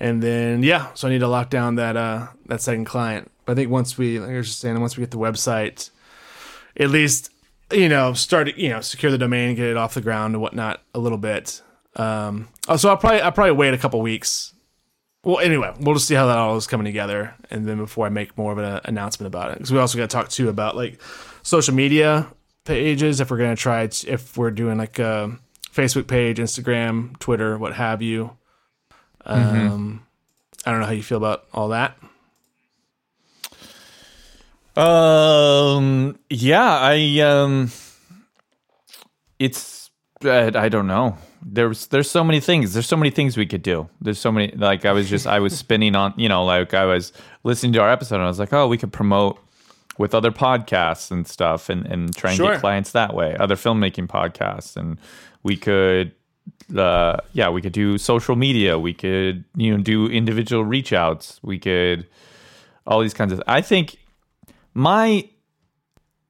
And 0.00 0.22
then 0.22 0.62
yeah, 0.62 0.92
so 0.94 1.08
I 1.08 1.10
need 1.10 1.20
to 1.20 1.28
lock 1.28 1.50
down 1.50 1.76
that 1.76 1.96
uh 1.96 2.28
that 2.46 2.60
second 2.60 2.84
client. 2.84 3.30
But 3.44 3.52
I 3.52 3.54
think 3.56 3.70
once 3.70 3.98
we, 3.98 4.18
like 4.18 4.30
I 4.30 4.36
was 4.36 4.48
just 4.48 4.60
saying, 4.60 4.80
once 4.80 4.96
we 4.96 5.02
get 5.02 5.10
the 5.10 5.18
website, 5.18 5.90
at 6.76 6.90
least 6.90 7.30
you 7.72 7.88
know 7.88 8.12
start 8.12 8.56
you 8.56 8.70
know 8.70 8.80
secure 8.80 9.12
the 9.12 9.18
domain, 9.18 9.54
get 9.54 9.66
it 9.66 9.76
off 9.76 9.94
the 9.94 10.00
ground 10.00 10.34
and 10.34 10.42
whatnot 10.42 10.82
a 10.94 10.98
little 10.98 11.18
bit. 11.18 11.62
Um, 11.96 12.48
oh, 12.68 12.76
so 12.76 12.88
I'll 12.88 12.96
probably 12.96 13.20
I'll 13.20 13.32
probably 13.32 13.52
wait 13.52 13.74
a 13.74 13.78
couple 13.78 14.00
weeks. 14.00 14.52
Well, 15.22 15.38
anyway, 15.38 15.72
we'll 15.80 15.94
just 15.94 16.06
see 16.06 16.14
how 16.14 16.26
that 16.26 16.36
all 16.36 16.56
is 16.56 16.66
coming 16.66 16.84
together, 16.84 17.34
and 17.50 17.66
then 17.66 17.78
before 17.78 18.04
I 18.04 18.10
make 18.10 18.36
more 18.36 18.52
of 18.52 18.58
an 18.58 18.80
announcement 18.84 19.28
about 19.28 19.52
it, 19.52 19.58
because 19.58 19.72
we 19.72 19.78
also 19.78 19.96
got 19.96 20.10
to 20.10 20.14
talk 20.14 20.28
too 20.28 20.48
about 20.48 20.76
like 20.76 21.00
social 21.42 21.74
media 21.74 22.26
pages 22.64 23.20
if 23.20 23.30
we're 23.30 23.38
gonna 23.38 23.56
try 23.56 23.86
t- 23.86 24.08
if 24.08 24.36
we're 24.36 24.50
doing 24.50 24.78
like 24.78 24.98
a 24.98 25.36
Facebook 25.72 26.06
page, 26.06 26.38
Instagram, 26.38 27.18
Twitter, 27.18 27.58
what 27.58 27.74
have 27.74 28.02
you. 28.02 28.36
Um, 29.26 30.06
I 30.66 30.70
don't 30.70 30.80
know 30.80 30.86
how 30.86 30.92
you 30.92 31.02
feel 31.02 31.18
about 31.18 31.44
all 31.52 31.68
that. 31.68 31.96
Um. 34.76 36.18
Yeah. 36.28 36.78
I. 36.80 37.20
Um. 37.20 37.70
It's. 39.38 39.90
I, 40.24 40.50
I 40.54 40.68
don't 40.68 40.86
know. 40.86 41.16
There's. 41.42 41.86
There's 41.88 42.10
so 42.10 42.24
many 42.24 42.40
things. 42.40 42.72
There's 42.72 42.86
so 42.88 42.96
many 42.96 43.10
things 43.10 43.36
we 43.36 43.46
could 43.46 43.62
do. 43.62 43.88
There's 44.00 44.18
so 44.18 44.32
many. 44.32 44.52
Like 44.56 44.84
I 44.84 44.92
was 44.92 45.08
just. 45.08 45.26
I 45.26 45.38
was 45.38 45.56
spinning 45.56 45.94
on. 45.94 46.14
You 46.16 46.28
know. 46.28 46.44
Like 46.44 46.74
I 46.74 46.86
was 46.86 47.12
listening 47.44 47.72
to 47.74 47.80
our 47.80 47.90
episode. 47.90 48.16
and 48.16 48.24
I 48.24 48.28
was 48.28 48.38
like, 48.38 48.52
oh, 48.52 48.66
we 48.66 48.78
could 48.78 48.92
promote 48.92 49.38
with 49.98 50.14
other 50.14 50.30
podcasts 50.32 51.10
and 51.10 51.26
stuff, 51.26 51.68
and 51.68 51.86
and 51.86 52.14
try 52.16 52.30
and 52.30 52.36
Sure. 52.36 52.52
get 52.52 52.60
clients 52.60 52.92
that 52.92 53.14
way. 53.14 53.36
Other 53.38 53.56
filmmaking 53.56 54.06
podcasts, 54.08 54.76
and 54.76 54.98
we 55.42 55.56
could. 55.56 56.12
Uh, 56.76 57.18
yeah, 57.32 57.48
we 57.48 57.62
could 57.62 57.72
do 57.72 57.96
social 57.98 58.36
media. 58.36 58.78
We 58.78 58.92
could, 58.94 59.44
you 59.56 59.74
know, 59.76 59.82
do 59.82 60.06
individual 60.06 60.64
reach 60.64 60.92
outs. 60.92 61.40
We 61.42 61.58
could, 61.58 62.06
all 62.86 63.00
these 63.00 63.14
kinds 63.14 63.32
of. 63.32 63.42
I 63.46 63.60
think 63.60 63.96
my 64.74 65.28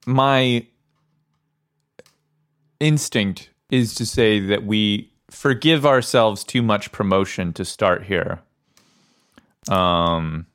my 0.06 0.66
instinct 2.80 3.50
is 3.70 3.94
to 3.94 4.06
say 4.06 4.40
that 4.40 4.64
we 4.64 5.10
forgive 5.30 5.86
ourselves 5.86 6.44
too 6.44 6.62
much 6.62 6.92
promotion 6.92 7.52
to 7.52 7.64
start 7.64 8.04
here 8.04 8.40
um 9.68 10.46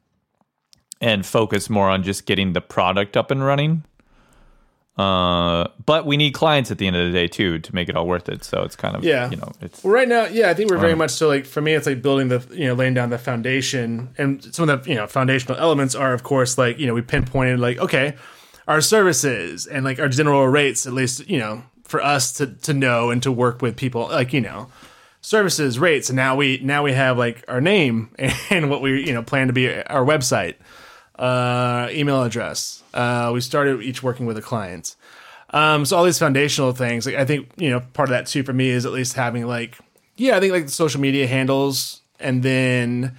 and 1.02 1.26
focus 1.26 1.70
more 1.70 1.90
on 1.90 2.04
just 2.04 2.26
getting 2.26 2.54
the 2.54 2.62
product 2.62 3.16
up 3.18 3.32
and 3.32 3.44
running. 3.44 3.84
Uh 4.98 5.66
but 5.86 6.06
we 6.06 6.18
need 6.18 6.34
clients 6.34 6.72
at 6.72 6.78
the 6.78 6.86
end 6.86 6.98
of 6.98 7.06
the 7.08 7.14
day 7.14 7.26
too 7.28 7.58
to 7.60 7.74
make 7.74 7.88
it 7.88 7.96
all 7.96 8.06
worth 8.06 8.28
it. 8.28 8.44
So 8.44 8.64
it's 8.64 8.76
kind 8.76 8.98
of 8.98 9.04
Yeah. 9.04 9.30
you 9.30 9.38
know 9.38 9.52
it's 9.62 9.82
Well, 9.82 9.94
right 9.94 10.08
now, 10.10 10.26
yeah, 10.26 10.50
I 10.50 10.54
think 10.54 10.70
we're 10.70 10.78
very 10.78 10.96
much 10.96 11.12
so 11.12 11.30
like 11.30 11.46
for 11.46 11.62
me, 11.62 11.74
it's 11.74 11.88
like 11.88 12.02
building 12.02 12.28
the 12.28 12.46
you 12.52 12.68
know 12.68 12.74
laying 12.74 12.96
down 12.96 13.10
the 13.10 13.18
foundation, 13.18 14.10
and 14.18 14.44
some 14.54 14.68
of 14.68 14.84
the 14.84 14.90
you 14.90 14.96
know 14.98 15.08
foundational 15.08 15.58
elements 15.58 15.96
are 15.96 16.14
of 16.14 16.24
course 16.24 16.58
like 16.58 16.80
you 16.80 16.86
know 16.86 16.94
we 16.94 17.02
pinpointed 17.02 17.60
like 17.62 17.78
okay, 17.78 18.16
our 18.68 18.82
services 18.82 19.66
and 19.68 19.86
like 19.86 20.00
our 20.00 20.10
general 20.10 20.46
rates 20.50 20.86
at 20.86 20.92
least 20.92 21.30
you 21.30 21.40
know 21.40 21.64
for 21.86 22.02
us 22.04 22.34
to 22.34 22.48
to 22.48 22.74
know 22.74 23.10
and 23.10 23.24
to 23.24 23.32
work 23.32 23.62
with 23.62 23.78
people 23.78 24.10
like 24.10 24.34
you 24.34 24.42
know 24.42 24.68
services 25.22 25.80
rates. 25.80 26.10
And 26.10 26.18
now 26.18 26.36
we 26.36 26.60
now 26.62 26.84
we 26.84 26.92
have 26.92 27.18
like 27.18 27.46
our 27.48 27.62
name 27.62 28.10
and 28.50 28.70
what 28.70 28.82
we 28.82 29.08
you 29.08 29.14
know 29.14 29.24
plan 29.24 29.48
to 29.48 29.54
be 29.54 29.82
our 29.84 30.04
website 30.04 30.56
uh 31.20 31.88
email 31.92 32.24
address 32.24 32.82
uh 32.94 33.30
we 33.34 33.42
started 33.42 33.82
each 33.82 34.02
working 34.02 34.26
with 34.26 34.38
a 34.38 34.42
client 34.42 34.96
um, 35.52 35.84
so 35.84 35.98
all 35.98 36.04
these 36.04 36.20
foundational 36.20 36.74
things, 36.74 37.08
like 37.08 37.16
I 37.16 37.26
think 37.26 37.50
you 37.58 37.72
know, 37.72 37.80
part 37.80 38.08
of 38.10 38.12
that 38.12 38.28
too 38.28 38.44
for 38.44 38.54
me 38.54 38.70
is 38.70 38.86
at 38.86 38.92
least 38.92 39.14
having 39.14 39.48
like, 39.48 39.80
yeah, 40.16 40.38
I 40.38 40.40
think 40.40 40.54
like 40.54 40.66
the 40.68 40.72
social 40.72 41.02
media 41.02 41.26
handles, 41.26 42.02
and 42.20 42.44
then 42.44 43.18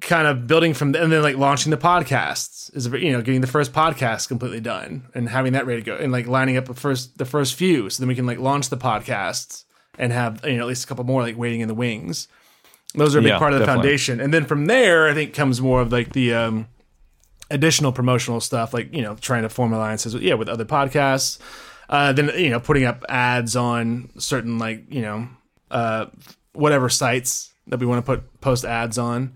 kind 0.00 0.28
of 0.28 0.46
building 0.46 0.72
from, 0.72 0.94
and 0.94 1.10
then 1.10 1.20
like 1.22 1.36
launching 1.36 1.70
the 1.70 1.76
podcasts 1.76 2.74
is 2.76 2.86
you 2.86 3.10
know 3.10 3.22
getting 3.22 3.40
the 3.40 3.48
first 3.48 3.72
podcast 3.72 4.28
completely 4.28 4.60
done 4.60 5.02
and 5.14 5.28
having 5.28 5.52
that 5.54 5.66
ready 5.66 5.82
to 5.82 5.84
go, 5.84 5.96
and 5.96 6.12
like 6.12 6.28
lining 6.28 6.56
up 6.56 6.66
the 6.66 6.74
first 6.74 7.18
the 7.18 7.24
first 7.24 7.54
few, 7.56 7.90
so 7.90 8.00
then 8.00 8.08
we 8.08 8.14
can 8.14 8.24
like 8.26 8.38
launch 8.38 8.68
the 8.68 8.76
podcasts 8.76 9.64
and 9.98 10.12
have 10.12 10.46
you 10.46 10.54
know 10.56 10.62
at 10.62 10.68
least 10.68 10.84
a 10.84 10.86
couple 10.86 11.02
more 11.02 11.22
like 11.22 11.36
waiting 11.36 11.60
in 11.60 11.66
the 11.66 11.74
wings. 11.74 12.28
Those 12.94 13.16
are 13.16 13.18
a 13.18 13.22
big 13.22 13.30
Yeah, 13.30 13.38
part 13.40 13.52
of 13.52 13.58
the 13.58 13.66
definitely. 13.66 13.88
foundation, 13.90 14.20
and 14.20 14.32
then 14.32 14.44
from 14.44 14.66
there, 14.66 15.08
I 15.08 15.14
think 15.14 15.34
comes 15.34 15.60
more 15.60 15.80
of 15.80 15.90
like 15.90 16.12
the 16.12 16.34
um, 16.34 16.68
additional 17.52 17.92
promotional 17.92 18.40
stuff, 18.40 18.74
like 18.74 18.92
you 18.92 19.02
know, 19.02 19.14
trying 19.14 19.42
to 19.42 19.48
form 19.48 19.72
alliances, 19.72 20.14
with, 20.14 20.22
yeah, 20.22 20.34
with 20.34 20.48
other 20.48 20.64
podcasts. 20.64 21.38
Uh, 21.88 22.12
then 22.12 22.30
you 22.38 22.50
know, 22.50 22.58
putting 22.58 22.84
up 22.84 23.04
ads 23.08 23.54
on 23.54 24.10
certain 24.18 24.58
like 24.58 24.92
you 24.92 25.02
know, 25.02 25.28
uh, 25.70 26.06
whatever 26.54 26.88
sites 26.88 27.52
that 27.66 27.78
we 27.78 27.86
want 27.86 28.04
to 28.04 28.06
put 28.06 28.40
post 28.40 28.64
ads 28.64 28.98
on. 28.98 29.34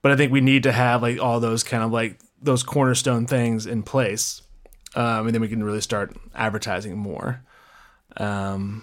But 0.00 0.12
I 0.12 0.16
think 0.16 0.32
we 0.32 0.40
need 0.40 0.62
to 0.62 0.72
have 0.72 1.02
like 1.02 1.20
all 1.20 1.40
those 1.40 1.64
kind 1.64 1.82
of 1.82 1.90
like 1.92 2.18
those 2.40 2.62
cornerstone 2.62 3.26
things 3.26 3.66
in 3.66 3.82
place, 3.82 4.42
um, 4.94 5.26
and 5.26 5.34
then 5.34 5.42
we 5.42 5.48
can 5.48 5.62
really 5.62 5.80
start 5.80 6.16
advertising 6.34 6.96
more. 6.96 7.42
Um, 8.16 8.82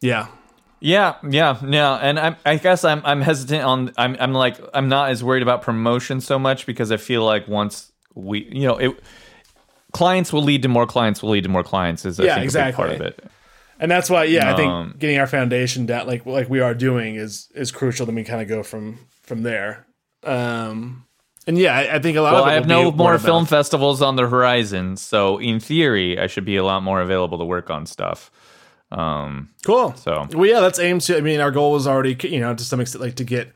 yeah, 0.00 0.28
Yeah, 0.80 1.16
yeah, 1.26 1.58
yeah, 1.66 1.94
and 1.94 2.18
I'm, 2.18 2.36
I 2.44 2.56
guess 2.56 2.84
I'm, 2.84 3.00
I'm 3.06 3.22
hesitant 3.22 3.64
on. 3.64 3.92
I'm, 3.96 4.16
I'm 4.20 4.34
like, 4.34 4.60
I'm 4.74 4.90
not 4.90 5.08
as 5.08 5.24
worried 5.24 5.42
about 5.42 5.62
promotion 5.62 6.20
so 6.20 6.38
much 6.38 6.66
because 6.66 6.92
I 6.92 6.98
feel 6.98 7.24
like 7.24 7.48
once 7.48 7.90
we, 8.14 8.44
you 8.52 8.66
know, 8.66 8.76
it, 8.78 8.98
clients 9.92 10.32
will 10.32 10.42
lead 10.42 10.62
to 10.62 10.68
more 10.68 10.86
clients 10.86 11.22
will 11.22 11.30
lead 11.30 11.44
to 11.44 11.48
more 11.50 11.62
clients 11.64 12.04
is 12.04 12.18
I 12.20 12.24
Yeah, 12.24 12.34
think 12.34 12.42
a 12.42 12.44
exactly. 12.44 12.84
big 12.86 12.98
part 12.98 13.00
of 13.00 13.06
it. 13.06 13.30
and 13.80 13.90
that's 13.90 14.08
why 14.08 14.24
yeah 14.24 14.52
i 14.52 14.56
think 14.56 14.70
Um, 14.70 14.94
getting 14.98 15.18
our 15.18 15.26
foundation 15.26 15.84
down 15.86 16.06
like 16.06 16.24
like 16.26 16.48
we 16.48 16.60
are 16.60 16.74
doing 16.74 17.16
is 17.16 17.48
is 17.54 17.72
crucial 17.72 18.06
then 18.06 18.14
we 18.14 18.22
kind 18.24 18.40
of 18.40 18.46
go 18.48 18.62
from 18.62 18.98
from 19.22 19.42
there 19.42 19.84
um 20.22 21.04
and 21.46 21.58
yeah 21.58 21.76
i, 21.76 21.96
I 21.96 21.98
think 21.98 22.16
a 22.16 22.20
lot 22.20 22.32
Well, 22.34 22.42
of 22.44 22.48
I 22.48 22.54
have 22.54 22.68
no 22.68 22.92
more 22.92 23.18
film 23.18 23.46
festivals 23.46 24.00
on 24.00 24.16
the 24.16 24.28
horizon, 24.28 24.96
so 24.96 25.38
in 25.38 25.58
theory, 25.60 26.18
I 26.18 26.26
should 26.28 26.44
be 26.44 26.56
a 26.56 26.64
lot 26.64 26.82
more 26.82 27.00
available 27.00 27.36
to 27.38 27.44
work 27.44 27.68
on 27.70 27.84
stuff. 27.86 28.30
Um, 28.92 29.50
cool 29.64 29.92
so 29.96 30.28
well 30.32 30.46
yeah 30.48 30.60
let's 30.60 30.78
aim 30.78 31.00
to 31.00 31.16
i 31.16 31.20
mean 31.20 31.40
our 31.40 31.50
goal 31.50 31.72
was 31.72 31.86
already 31.88 32.16
you 32.28 32.38
know 32.38 32.54
to 32.54 32.62
some 32.64 32.78
extent 32.80 33.02
like 33.02 33.16
to 33.16 33.24
get 33.24 33.52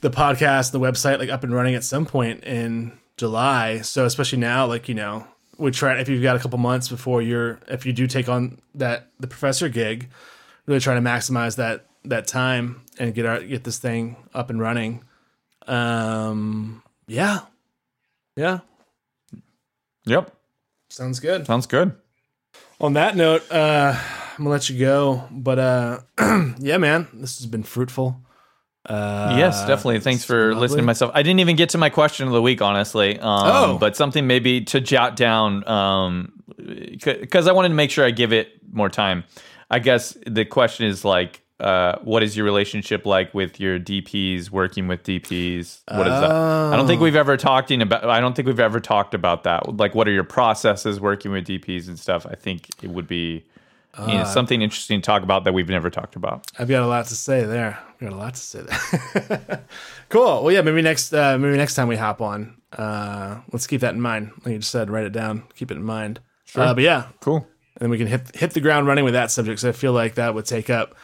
the 0.00 0.10
podcast 0.10 0.70
the 0.70 0.78
website 0.78 1.18
like 1.18 1.28
up 1.28 1.42
and 1.42 1.52
running 1.52 1.74
at 1.74 1.82
some 1.82 2.06
point 2.06 2.44
in 2.44 2.92
july. 3.20 3.82
So 3.82 4.04
especially 4.06 4.38
now 4.38 4.66
like 4.66 4.88
you 4.88 4.94
know 4.94 5.26
we 5.58 5.70
try 5.70 5.98
if 6.00 6.08
you've 6.08 6.22
got 6.22 6.36
a 6.36 6.38
couple 6.38 6.58
months 6.58 6.88
before 6.88 7.20
you're 7.22 7.60
if 7.68 7.84
you 7.86 7.92
do 7.92 8.06
take 8.06 8.28
on 8.28 8.58
that 8.74 9.08
the 9.20 9.26
professor 9.26 9.68
gig 9.68 10.08
really 10.66 10.80
try 10.80 10.94
to 10.94 11.00
maximize 11.00 11.56
that 11.56 11.84
that 12.06 12.26
time 12.26 12.80
and 12.98 13.14
get 13.14 13.26
our 13.26 13.40
get 13.40 13.62
this 13.64 13.78
thing 13.78 14.16
up 14.34 14.48
and 14.50 14.58
running. 14.60 15.04
Um 15.66 16.82
yeah. 17.06 17.40
Yeah. 18.36 18.60
Yep, 20.06 20.32
sounds 20.88 21.20
good. 21.20 21.46
Sounds 21.46 21.66
good. 21.66 21.92
on 22.80 22.94
that 22.94 23.14
note 23.16 23.42
uh 23.52 23.92
i'm 24.38 24.44
gonna 24.44 24.50
let 24.50 24.70
you 24.70 24.78
go 24.78 25.28
but 25.30 25.58
uh 25.58 25.98
yeah 26.58 26.78
man 26.78 27.06
this 27.12 27.36
has 27.38 27.46
been 27.46 27.62
fruitful 27.62 28.18
uh 28.86 29.34
yes, 29.38 29.60
definitely. 29.66 30.00
Thanks 30.00 30.24
for 30.24 30.48
lovely. 30.48 30.60
listening 30.62 30.82
to 30.82 30.86
myself. 30.86 31.10
I 31.14 31.22
didn't 31.22 31.40
even 31.40 31.56
get 31.56 31.70
to 31.70 31.78
my 31.78 31.90
question 31.90 32.26
of 32.26 32.32
the 32.32 32.42
week, 32.42 32.62
honestly. 32.62 33.18
Um, 33.18 33.40
Oh. 33.44 33.78
but 33.78 33.96
something 33.96 34.26
maybe 34.26 34.62
to 34.66 34.80
jot 34.80 35.16
down 35.16 35.66
um, 35.68 36.32
because 36.56 37.46
I 37.46 37.52
wanted 37.52 37.68
to 37.70 37.74
make 37.74 37.90
sure 37.90 38.04
I 38.04 38.10
give 38.10 38.32
it 38.32 38.48
more 38.72 38.88
time. 38.88 39.24
I 39.70 39.78
guess 39.78 40.16
the 40.26 40.44
question 40.44 40.86
is 40.86 41.04
like, 41.04 41.42
uh, 41.60 41.98
what 42.02 42.22
is 42.22 42.34
your 42.38 42.46
relationship 42.46 43.04
like 43.04 43.34
with 43.34 43.60
your 43.60 43.78
DPs? 43.78 44.50
Working 44.50 44.88
with 44.88 45.02
DPs, 45.02 45.82
what 45.90 46.06
is 46.06 46.12
that? 46.20 46.30
I 46.30 46.74
don't 46.74 46.86
think 46.86 47.02
we've 47.02 47.14
ever 47.16 47.36
talked 47.36 47.70
in 47.70 47.82
about. 47.82 48.04
I 48.08 48.18
don't 48.20 48.34
think 48.34 48.46
we've 48.48 48.58
ever 48.58 48.80
talked 48.80 49.12
about 49.12 49.44
that. 49.44 49.76
Like, 49.76 49.94
what 49.94 50.08
are 50.08 50.12
your 50.12 50.24
processes 50.24 51.00
working 51.00 51.32
with 51.32 51.46
DPs 51.46 51.86
and 51.86 51.98
stuff? 51.98 52.24
I 52.26 52.34
think 52.34 52.70
it 52.82 52.88
would 52.88 53.06
be. 53.06 53.44
You 53.98 54.14
know, 54.18 54.24
something 54.24 54.62
interesting 54.62 55.00
to 55.00 55.04
talk 55.04 55.22
about 55.22 55.44
that 55.44 55.52
we've 55.52 55.68
never 55.68 55.90
talked 55.90 56.16
about. 56.16 56.46
I've 56.58 56.68
got 56.68 56.82
a 56.82 56.86
lot 56.86 57.06
to 57.06 57.14
say 57.14 57.44
there. 57.44 57.78
I've 57.88 57.98
got 58.00 58.12
a 58.12 58.16
lot 58.16 58.34
to 58.34 58.40
say 58.40 58.62
there. 58.62 59.64
cool. 60.08 60.42
Well, 60.44 60.52
yeah, 60.52 60.62
maybe 60.62 60.80
next 60.82 61.12
uh, 61.12 61.36
maybe 61.38 61.56
next 61.56 61.74
time 61.74 61.88
we 61.88 61.96
hop 61.96 62.20
on, 62.20 62.56
uh, 62.72 63.40
let's 63.52 63.66
keep 63.66 63.80
that 63.82 63.94
in 63.94 64.00
mind. 64.00 64.30
Like 64.44 64.52
you 64.52 64.58
just 64.58 64.70
said, 64.70 64.90
write 64.90 65.04
it 65.06 65.12
down, 65.12 65.42
keep 65.54 65.70
it 65.70 65.76
in 65.76 65.82
mind. 65.84 66.20
Sure. 66.44 66.64
Uh, 66.64 66.74
but 66.74 66.82
yeah, 66.84 67.06
Cool. 67.20 67.36
and 67.38 67.80
then 67.80 67.90
we 67.90 67.98
can 67.98 68.06
hit 68.06 68.34
hit 68.34 68.52
the 68.52 68.60
ground 68.60 68.86
running 68.86 69.04
with 69.04 69.14
that 69.14 69.30
subject. 69.30 69.60
So 69.60 69.68
I 69.68 69.72
feel 69.72 69.92
like 69.92 70.14
that 70.14 70.34
would 70.34 70.46
take 70.46 70.70
up 70.70 70.94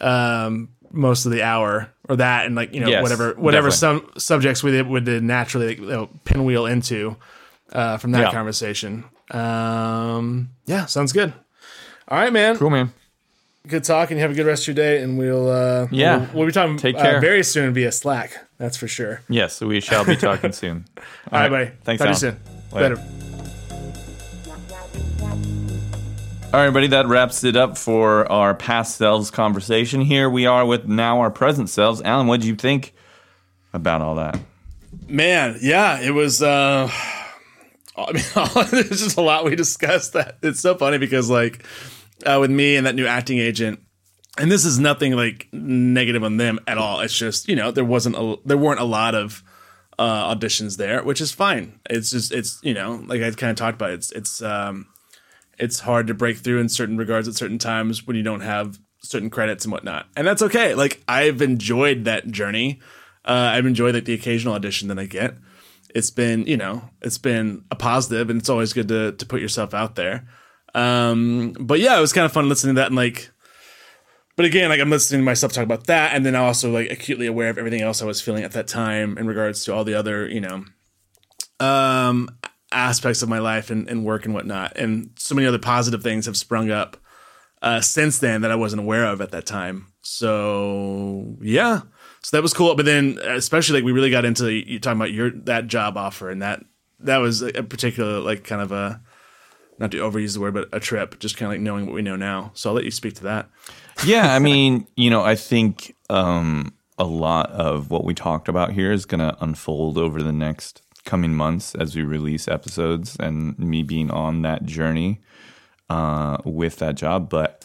um, 0.00 0.70
most 0.90 1.26
of 1.26 1.32
the 1.32 1.42
hour, 1.42 1.92
or 2.08 2.16
that, 2.16 2.46
and 2.46 2.54
like 2.54 2.72
you 2.72 2.80
know 2.80 2.88
Yes, 2.88 3.02
whatever 3.02 3.34
whatever 3.34 3.68
definitely. 3.70 4.08
some 4.10 4.20
subjects 4.20 4.62
we 4.62 4.80
would 4.80 5.06
naturally 5.22 5.74
you 5.76 5.86
know, 5.86 6.08
pinwheel 6.24 6.66
into 6.66 7.16
uh, 7.72 7.96
from 7.98 8.12
that 8.12 8.20
Yeah. 8.20 8.30
conversation. 8.32 9.04
Um, 9.30 10.50
yeah, 10.66 10.86
sounds 10.86 11.12
good. 11.12 11.32
All 12.08 12.18
right, 12.18 12.32
man 12.32 12.56
Cool, 12.56 12.70
man. 12.70 12.92
good 13.66 13.84
talking. 13.84 14.16
You 14.16 14.22
have 14.22 14.32
a 14.32 14.34
good 14.34 14.46
rest 14.46 14.62
of 14.68 14.76
your 14.76 14.84
day, 14.84 15.02
and 15.02 15.16
we'll 15.18 15.48
uh, 15.50 15.86
Yeah. 15.90 16.18
we'll, 16.18 16.28
we'll 16.34 16.46
be 16.46 16.52
talking 16.52 16.76
Take 16.76 16.96
uh, 16.96 17.20
very 17.20 17.42
soon 17.42 17.72
via 17.74 17.92
Slack. 17.92 18.38
That's 18.58 18.76
for 18.76 18.88
sure. 18.88 19.22
Yes, 19.28 19.60
we 19.60 19.80
shall 19.80 20.04
be 20.04 20.16
talking 20.16 20.52
soon. 20.52 20.84
All 21.32 21.40
right, 21.40 21.50
buddy. 21.50 21.70
Thanks, 21.84 22.02
Talk 22.02 22.06
to 22.16 22.26
you 22.26 22.32
soon. 22.32 22.40
Later. 22.72 22.96
Later. 22.96 23.08
All 26.54 26.60
right, 26.60 26.70
buddy, 26.70 26.88
that 26.88 27.06
wraps 27.06 27.44
it 27.44 27.56
up 27.56 27.78
for 27.78 28.30
our 28.30 28.54
past 28.54 28.96
selves 28.98 29.30
conversation. 29.30 30.02
Here 30.02 30.28
we 30.28 30.44
are 30.44 30.66
with 30.66 30.86
now 30.86 31.20
our 31.20 31.30
present 31.30 31.70
selves. 31.70 32.02
Allen, 32.02 32.26
what 32.26 32.40
did 32.40 32.46
you 32.46 32.56
think 32.56 32.92
about 33.72 34.02
all 34.02 34.16
that? 34.16 34.38
Man, 35.08 35.56
yeah, 35.62 35.98
it 36.00 36.10
was. 36.10 36.42
uh 36.42 36.90
I 37.96 38.12
mean, 38.12 38.24
there's 38.70 39.02
just 39.02 39.16
a 39.16 39.22
lot 39.22 39.44
we 39.44 39.56
discussed. 39.56 40.14
That 40.14 40.38
it's 40.42 40.60
so 40.60 40.74
funny 40.74 40.98
because 40.98 41.28
like 41.28 41.64
uh, 42.24 42.38
with 42.40 42.50
me 42.50 42.76
and 42.76 42.86
that 42.86 42.94
new 42.94 43.06
acting 43.06 43.38
agent, 43.38 43.80
and 44.38 44.50
this 44.50 44.64
is 44.64 44.78
nothing 44.78 45.12
like 45.12 45.48
negative 45.52 46.24
on 46.24 46.36
them 46.36 46.58
at 46.66 46.78
all. 46.78 47.00
It's 47.00 47.16
just 47.16 47.48
you 47.48 47.56
know 47.56 47.70
there 47.70 47.84
wasn't 47.84 48.16
a 48.16 48.36
there 48.44 48.56
weren't 48.56 48.80
a 48.80 48.84
lot 48.84 49.14
of 49.14 49.42
uh, 49.98 50.34
auditions 50.34 50.76
there, 50.76 51.02
which 51.02 51.20
is 51.20 51.32
fine. 51.32 51.80
It's 51.90 52.10
just 52.10 52.32
it's 52.32 52.58
you 52.62 52.74
know 52.74 53.02
like 53.06 53.22
I 53.22 53.30
kind 53.32 53.50
of 53.50 53.56
talked 53.56 53.76
about. 53.76 53.90
It's 53.90 54.10
it's 54.12 54.42
um 54.42 54.86
it's 55.58 55.80
hard 55.80 56.06
to 56.06 56.14
break 56.14 56.38
through 56.38 56.60
in 56.60 56.68
certain 56.68 56.96
regards 56.96 57.28
at 57.28 57.34
certain 57.34 57.58
times 57.58 58.06
when 58.06 58.16
you 58.16 58.22
don't 58.22 58.40
have 58.40 58.78
certain 59.02 59.30
credits 59.30 59.64
and 59.64 59.72
whatnot, 59.72 60.06
and 60.16 60.26
that's 60.26 60.42
okay. 60.42 60.74
Like 60.74 61.02
I've 61.06 61.42
enjoyed 61.42 62.04
that 62.04 62.28
journey. 62.28 62.80
Uh, 63.24 63.52
I've 63.54 63.66
enjoyed 63.66 63.94
like 63.94 64.04
the 64.04 64.14
occasional 64.14 64.54
audition 64.54 64.88
that 64.88 64.98
I 64.98 65.06
get. 65.06 65.34
It's 65.94 66.10
been 66.10 66.46
you 66.46 66.56
know 66.56 66.82
it's 67.00 67.18
been 67.18 67.64
a 67.70 67.76
positive, 67.76 68.30
and 68.30 68.40
it's 68.40 68.48
always 68.48 68.72
good 68.72 68.88
to 68.88 69.12
to 69.12 69.26
put 69.26 69.40
yourself 69.40 69.74
out 69.74 69.94
there. 69.94 70.26
Um, 70.74 71.54
but 71.60 71.80
yeah, 71.80 71.98
it 71.98 72.00
was 72.00 72.12
kind 72.12 72.24
of 72.24 72.32
fun 72.32 72.48
listening 72.48 72.76
to 72.76 72.80
that 72.80 72.86
and 72.86 72.96
like 72.96 73.30
but 74.36 74.46
again, 74.46 74.70
like 74.70 74.80
I'm 74.80 74.90
listening 74.90 75.20
to 75.20 75.24
myself 75.24 75.52
talk 75.52 75.64
about 75.64 75.86
that, 75.86 76.14
and 76.14 76.24
then 76.24 76.34
I'm 76.34 76.44
also 76.44 76.72
like 76.72 76.90
acutely 76.90 77.26
aware 77.26 77.50
of 77.50 77.58
everything 77.58 77.82
else 77.82 78.00
I 78.00 78.06
was 78.06 78.20
feeling 78.20 78.44
at 78.44 78.52
that 78.52 78.66
time 78.66 79.18
in 79.18 79.26
regards 79.26 79.64
to 79.64 79.74
all 79.74 79.84
the 79.84 79.94
other, 79.94 80.26
you 80.26 80.40
know, 80.40 80.64
um, 81.60 82.30
aspects 82.72 83.22
of 83.22 83.28
my 83.28 83.38
life 83.38 83.70
and, 83.70 83.88
and 83.88 84.04
work 84.04 84.24
and 84.24 84.32
whatnot. 84.32 84.76
And 84.76 85.10
so 85.18 85.34
many 85.34 85.46
other 85.46 85.58
positive 85.58 86.02
things 86.02 86.24
have 86.26 86.38
sprung 86.38 86.70
up 86.70 86.96
uh, 87.60 87.82
since 87.82 88.18
then 88.18 88.40
that 88.40 88.50
I 88.50 88.56
wasn't 88.56 88.80
aware 88.80 89.04
of 89.04 89.20
at 89.20 89.32
that 89.32 89.44
time. 89.44 89.92
So 90.00 91.36
yeah, 91.42 91.82
so 92.22 92.36
that 92.36 92.42
was 92.42 92.54
cool. 92.54 92.74
But 92.74 92.86
then, 92.86 93.18
especially 93.24 93.80
like 93.80 93.84
we 93.84 93.92
really 93.92 94.10
got 94.10 94.24
into 94.24 94.50
you 94.50 94.78
talking 94.78 94.98
about 94.98 95.12
your 95.12 95.30
that 95.30 95.66
job 95.66 95.96
offer, 95.96 96.30
and 96.30 96.42
that 96.42 96.64
that 97.00 97.18
was 97.18 97.42
a 97.42 97.62
particular 97.62 98.20
like 98.20 98.44
kind 98.44 98.62
of 98.62 98.72
a 98.72 99.00
not 99.78 99.90
to 99.90 99.98
overuse 99.98 100.34
the 100.34 100.40
word, 100.40 100.54
but 100.54 100.68
a 100.72 100.80
trip. 100.80 101.18
Just 101.18 101.36
kind 101.36 101.46
of 101.46 101.54
like 101.54 101.60
knowing 101.60 101.86
what 101.86 101.94
we 101.94 102.02
know 102.02 102.16
now. 102.16 102.52
So 102.54 102.70
I'll 102.70 102.74
let 102.76 102.84
you 102.84 102.90
speak 102.90 103.14
to 103.14 103.24
that. 103.24 103.48
Yeah, 104.04 104.32
I 104.32 104.38
mean, 104.40 104.86
you 104.96 105.10
know, 105.10 105.22
I 105.22 105.34
think 105.34 105.96
um, 106.08 106.72
a 106.98 107.04
lot 107.04 107.50
of 107.50 107.90
what 107.90 108.04
we 108.04 108.14
talked 108.14 108.48
about 108.48 108.72
here 108.72 108.92
is 108.92 109.04
going 109.04 109.20
to 109.20 109.36
unfold 109.42 109.98
over 109.98 110.22
the 110.22 110.32
next 110.32 110.82
coming 111.04 111.34
months 111.34 111.74
as 111.74 111.96
we 111.96 112.02
release 112.02 112.46
episodes 112.46 113.16
and 113.18 113.58
me 113.58 113.82
being 113.82 114.10
on 114.10 114.42
that 114.42 114.64
journey 114.64 115.20
uh, 115.90 116.38
with 116.44 116.76
that 116.76 116.94
job. 116.94 117.28
But 117.28 117.64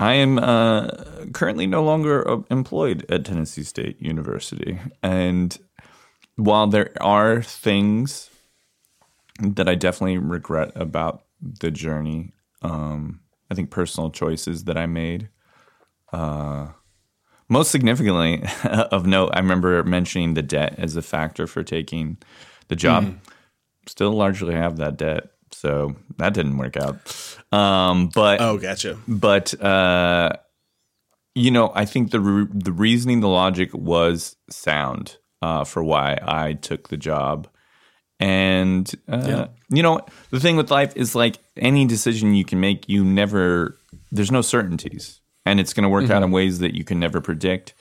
I 0.00 0.14
am 0.14 0.38
uh, 0.38 0.88
currently 1.34 1.66
no 1.66 1.84
longer 1.84 2.28
uh, 2.28 2.40
employed 2.50 3.04
at 3.10 3.26
Tennessee 3.26 3.62
State 3.62 4.00
University. 4.00 4.80
And 5.02 5.56
while 6.36 6.66
there 6.66 6.90
are 7.02 7.42
things 7.42 8.30
that 9.42 9.68
I 9.68 9.74
definitely 9.74 10.16
regret 10.16 10.72
about 10.74 11.24
the 11.40 11.70
journey, 11.70 12.32
um, 12.62 13.20
I 13.50 13.54
think 13.54 13.70
personal 13.70 14.10
choices 14.10 14.64
that 14.64 14.78
I 14.78 14.86
made. 14.86 15.28
Uh, 16.14 16.68
most 17.50 17.70
significantly 17.70 18.42
of 18.64 19.04
note, 19.06 19.30
I 19.34 19.40
remember 19.40 19.84
mentioning 19.84 20.32
the 20.32 20.42
debt 20.42 20.76
as 20.78 20.96
a 20.96 21.02
factor 21.02 21.46
for 21.46 21.62
taking 21.62 22.16
the 22.68 22.76
job. 22.76 23.04
Still 23.86 24.12
largely 24.12 24.54
have 24.54 24.78
that 24.78 24.96
debt, 24.96 25.28
so 25.50 25.96
that 26.16 26.32
didn't 26.32 26.56
work 26.56 26.78
out. 26.78 27.29
Um, 27.52 28.08
but 28.14 28.40
Oh, 28.40 28.58
gotcha. 28.58 28.96
but 29.08 29.60
uh, 29.62 30.30
you 31.34 31.50
know, 31.50 31.72
I 31.74 31.84
think 31.84 32.10
the 32.10 32.20
re- 32.20 32.46
the 32.52 32.72
reasoning, 32.72 33.20
the 33.20 33.28
logic 33.28 33.70
was 33.74 34.36
sound 34.50 35.16
uh, 35.42 35.64
for 35.64 35.82
why 35.82 36.18
I 36.22 36.52
took 36.54 36.88
the 36.88 36.96
job. 36.96 37.48
And 38.18 38.90
uh, 39.08 39.24
Yeah. 39.26 39.46
you 39.70 39.82
know, 39.82 40.00
the 40.30 40.40
thing 40.40 40.56
with 40.56 40.70
life 40.70 40.92
is 40.96 41.14
like 41.14 41.38
any 41.56 41.86
decision 41.86 42.34
you 42.34 42.44
can 42.44 42.60
make, 42.60 42.88
you 42.88 43.02
never 43.04 43.76
there's 44.12 44.30
no 44.30 44.42
certainties, 44.42 45.20
and 45.46 45.58
it's 45.60 45.72
going 45.72 45.84
to 45.84 45.88
work 45.88 46.10
out 46.10 46.22
in 46.22 46.30
ways 46.30 46.58
that 46.58 46.74
you 46.74 46.84
can 46.84 46.98
never 47.00 47.20
predict. 47.20 47.74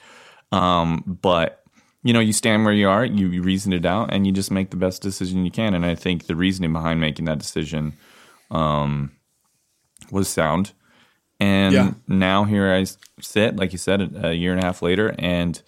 Um, 0.52 1.18
but 1.22 1.62
you 2.04 2.14
know, 2.14 2.22
you 2.22 2.32
stand 2.34 2.64
where 2.64 2.74
you 2.74 2.88
are, 2.88 3.04
you, 3.04 3.28
you 3.28 3.42
reason 3.42 3.74
it 3.74 3.86
out, 3.86 4.14
and 4.14 4.26
you 4.26 4.32
just 4.32 4.52
make 4.52 4.70
the 4.70 4.78
best 4.78 5.02
decision 5.02 5.44
you 5.44 5.52
can. 5.52 5.74
And 5.74 5.86
I 5.86 5.96
think 5.96 6.28
the 6.28 6.36
reasoning 6.36 6.72
behind 6.72 7.02
making 7.02 7.26
that 7.26 7.40
decision 7.40 7.94
um, 8.52 9.12
was 10.12 10.28
sound. 10.28 10.72
And 11.40 11.74
Yeah. 11.74 11.94
now 12.08 12.44
here 12.44 12.74
I 12.74 12.86
sit, 13.22 13.56
like 13.56 13.72
you 13.72 13.78
said, 13.78 14.16
a 14.24 14.34
year 14.34 14.52
and 14.52 14.62
a 14.62 14.66
half 14.66 14.82
later, 14.82 15.16
and 15.18 15.62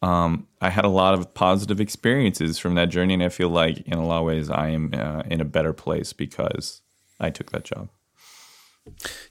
um, 0.00 0.46
I 0.60 0.70
had 0.70 0.84
a 0.84 0.88
lot 0.88 1.14
of 1.14 1.32
positive 1.34 1.80
experiences 1.80 2.58
from 2.58 2.74
that 2.74 2.88
journey, 2.90 3.14
and 3.14 3.22
I 3.22 3.28
feel 3.28 3.48
like 3.50 3.80
in 3.86 3.94
a 3.94 4.06
lot 4.06 4.20
of 4.20 4.26
ways 4.26 4.50
I 4.50 4.68
am 4.68 4.90
uh, 4.94 5.22
in 5.26 5.40
a 5.40 5.44
better 5.46 5.72
place 5.72 6.12
because 6.12 6.80
I 7.20 7.30
took 7.30 7.52
that 7.52 7.64
job. 7.64 7.88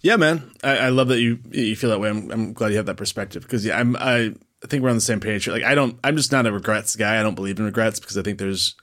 Yeah, 0.01 0.15
man. 0.15 0.51
I, 0.63 0.77
I 0.77 0.89
love 0.89 1.07
that 1.09 1.19
you 1.21 1.39
you 1.51 1.75
feel 1.75 1.89
that 1.91 1.99
way. 1.99 2.09
I'm, 2.09 2.31
I'm 2.31 2.53
glad 2.53 2.71
you 2.71 2.77
have 2.77 2.87
that 2.87 2.97
perspective 2.97 3.43
because 3.43 3.63
yeah, 3.65 3.79
I'm 3.79 3.95
I, 3.95 4.33
I 4.63 4.67
think 4.67 4.81
we're 4.83 4.89
on 4.89 4.95
the 4.95 5.01
same 5.01 5.19
page. 5.19 5.47
Like 5.47 5.63
I 5.63 5.75
don't 5.75 5.99
I'm 6.03 6.17
just 6.17 6.31
not 6.31 6.47
a 6.47 6.51
regrets 6.51 6.95
guy. 6.95 7.19
I 7.19 7.23
don't 7.23 7.35
believe 7.35 7.59
in 7.59 7.65
regrets 7.65 7.99
because 7.99 8.17
I 8.17 8.23
think 8.23 8.39
there's 8.39 8.75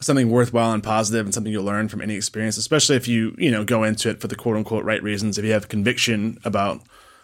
something 0.00 0.30
worthwhile 0.30 0.72
and 0.72 0.82
positive 0.82 1.26
and 1.26 1.34
something 1.34 1.52
you'll 1.52 1.64
learn 1.64 1.88
from 1.88 2.00
any 2.00 2.14
experience, 2.14 2.56
especially 2.56 2.96
if 2.96 3.06
you, 3.06 3.34
you 3.38 3.50
know, 3.50 3.64
go 3.64 3.84
into 3.84 4.08
it 4.08 4.20
for 4.20 4.28
the 4.28 4.36
quote 4.36 4.56
unquote 4.56 4.84
right 4.84 5.02
reasons, 5.02 5.38
if 5.38 5.44
you 5.44 5.52
have 5.52 5.68
conviction 5.68 6.38
about 6.44 6.80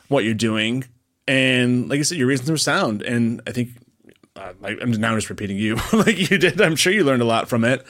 what 0.09 0.25
you're 0.25 0.35
doing. 0.35 0.85
And 1.27 1.89
like 1.89 1.99
I 1.99 2.03
said, 2.03 2.19
your 2.19 2.29
reasons 2.29 2.51
are 2.51 2.57
sound. 2.57 3.03
And 3.03 3.41
I 3.47 3.53
think 3.53 3.71
uh, 4.37 4.53
I'm 4.63 4.91
now 4.93 5.15
just 5.15 5.31
repeating 5.31 5.57
you 5.57 5.77
like 5.93 6.31
you 6.31 6.39
did. 6.39 6.61
I'm 6.61 6.77
sure 6.77 6.93
you 6.93 7.05
learned 7.05 7.23
a 7.23 7.27
lot 7.27 7.49
from 7.49 7.65
it. 7.65 7.85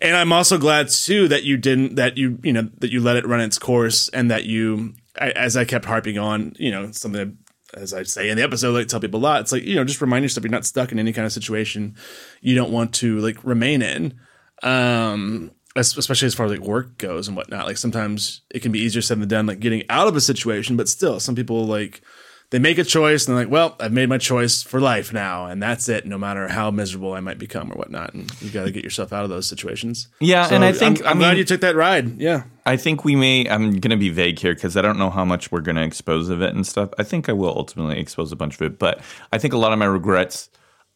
And 0.00 0.16
I'm 0.16 0.32
also 0.32 0.58
glad 0.58 0.88
too 0.88 1.28
that 1.28 1.44
you 1.44 1.56
didn't, 1.56 1.94
that 1.94 2.18
you, 2.18 2.38
you 2.42 2.52
know, 2.52 2.68
that 2.78 2.90
you 2.90 3.00
let 3.00 3.16
it 3.16 3.26
run 3.26 3.40
its 3.40 3.58
course 3.58 4.08
and 4.08 4.30
that 4.30 4.44
you, 4.44 4.94
I, 5.20 5.30
as 5.30 5.56
I 5.56 5.64
kept 5.64 5.84
harping 5.84 6.18
on, 6.18 6.54
you 6.58 6.70
know, 6.70 6.90
something 6.90 7.38
as 7.74 7.94
I 7.94 8.02
say 8.02 8.28
in 8.28 8.36
the 8.36 8.42
episode, 8.42 8.72
like 8.72 8.88
tell 8.88 9.00
people 9.00 9.20
a 9.20 9.22
lot, 9.22 9.40
it's 9.40 9.52
like, 9.52 9.62
you 9.62 9.76
know, 9.76 9.84
just 9.84 10.00
remind 10.00 10.24
yourself 10.24 10.44
you're 10.44 10.50
not 10.50 10.66
stuck 10.66 10.92
in 10.92 10.98
any 10.98 11.12
kind 11.12 11.24
of 11.24 11.32
situation 11.32 11.96
you 12.40 12.54
don't 12.54 12.72
want 12.72 12.92
to 12.96 13.18
like 13.18 13.42
remain 13.44 13.82
in. 13.82 14.18
Um, 14.62 15.50
especially 15.74 16.26
as 16.26 16.34
far 16.34 16.46
as 16.46 16.52
like 16.52 16.60
work 16.60 16.98
goes 16.98 17.28
and 17.28 17.36
whatnot. 17.36 17.66
Like 17.66 17.78
sometimes 17.78 18.42
it 18.50 18.60
can 18.60 18.72
be 18.72 18.80
easier 18.80 19.02
said 19.02 19.20
than 19.20 19.28
done, 19.28 19.46
like 19.46 19.60
getting 19.60 19.84
out 19.88 20.06
of 20.08 20.16
a 20.16 20.20
situation, 20.20 20.76
but 20.76 20.88
still 20.88 21.18
some 21.18 21.34
people 21.34 21.66
like 21.66 22.02
they 22.50 22.58
make 22.58 22.76
a 22.76 22.84
choice 22.84 23.26
and 23.26 23.34
they're 23.34 23.46
like, 23.46 23.50
well, 23.50 23.76
I've 23.80 23.94
made 23.94 24.10
my 24.10 24.18
choice 24.18 24.62
for 24.62 24.78
life 24.78 25.10
now, 25.10 25.46
and 25.46 25.62
that's 25.62 25.88
it, 25.88 26.04
no 26.04 26.18
matter 26.18 26.48
how 26.48 26.70
miserable 26.70 27.14
I 27.14 27.20
might 27.20 27.38
become 27.38 27.72
or 27.72 27.76
whatnot. 27.76 28.12
And 28.12 28.30
you 28.42 28.50
got 28.50 28.64
to 28.64 28.70
get 28.70 28.84
yourself 28.84 29.10
out 29.10 29.24
of 29.24 29.30
those 29.30 29.48
situations. 29.48 30.08
Yeah, 30.20 30.46
So 30.46 30.56
and 30.56 30.62
I 30.62 30.72
think 30.72 31.00
I'm, 31.00 31.06
I 31.06 31.10
I'm 31.12 31.16
mean, 31.18 31.28
glad 31.28 31.38
you 31.38 31.44
took 31.44 31.62
that 31.62 31.76
ride. 31.76 32.20
Yeah, 32.20 32.42
I 32.66 32.76
think 32.76 33.06
we 33.06 33.16
may. 33.16 33.48
I'm 33.48 33.70
going 33.80 33.90
to 33.90 33.96
be 33.96 34.10
vague 34.10 34.38
here 34.38 34.52
because 34.54 34.76
I 34.76 34.82
don't 34.82 34.98
know 34.98 35.08
how 35.08 35.24
much 35.24 35.50
we're 35.50 35.62
going 35.62 35.76
to 35.76 35.82
expose 35.82 36.28
of 36.28 36.42
it 36.42 36.54
and 36.54 36.66
stuff. 36.66 36.90
I 36.98 37.04
think 37.04 37.30
I 37.30 37.32
will 37.32 37.56
ultimately 37.56 37.98
expose 37.98 38.32
a 38.32 38.36
bunch 38.36 38.56
of 38.56 38.60
it, 38.60 38.78
but 38.78 39.00
I 39.32 39.38
think 39.38 39.54
a 39.54 39.58
lot 39.58 39.72
of 39.72 39.78
my 39.78 39.86
regrets, 39.86 40.50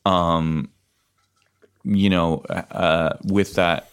um, 0.05 0.69
you 1.87 2.11
know, 2.11 2.43
uh, 2.70 3.16
with 3.24 3.55
that 3.55 3.89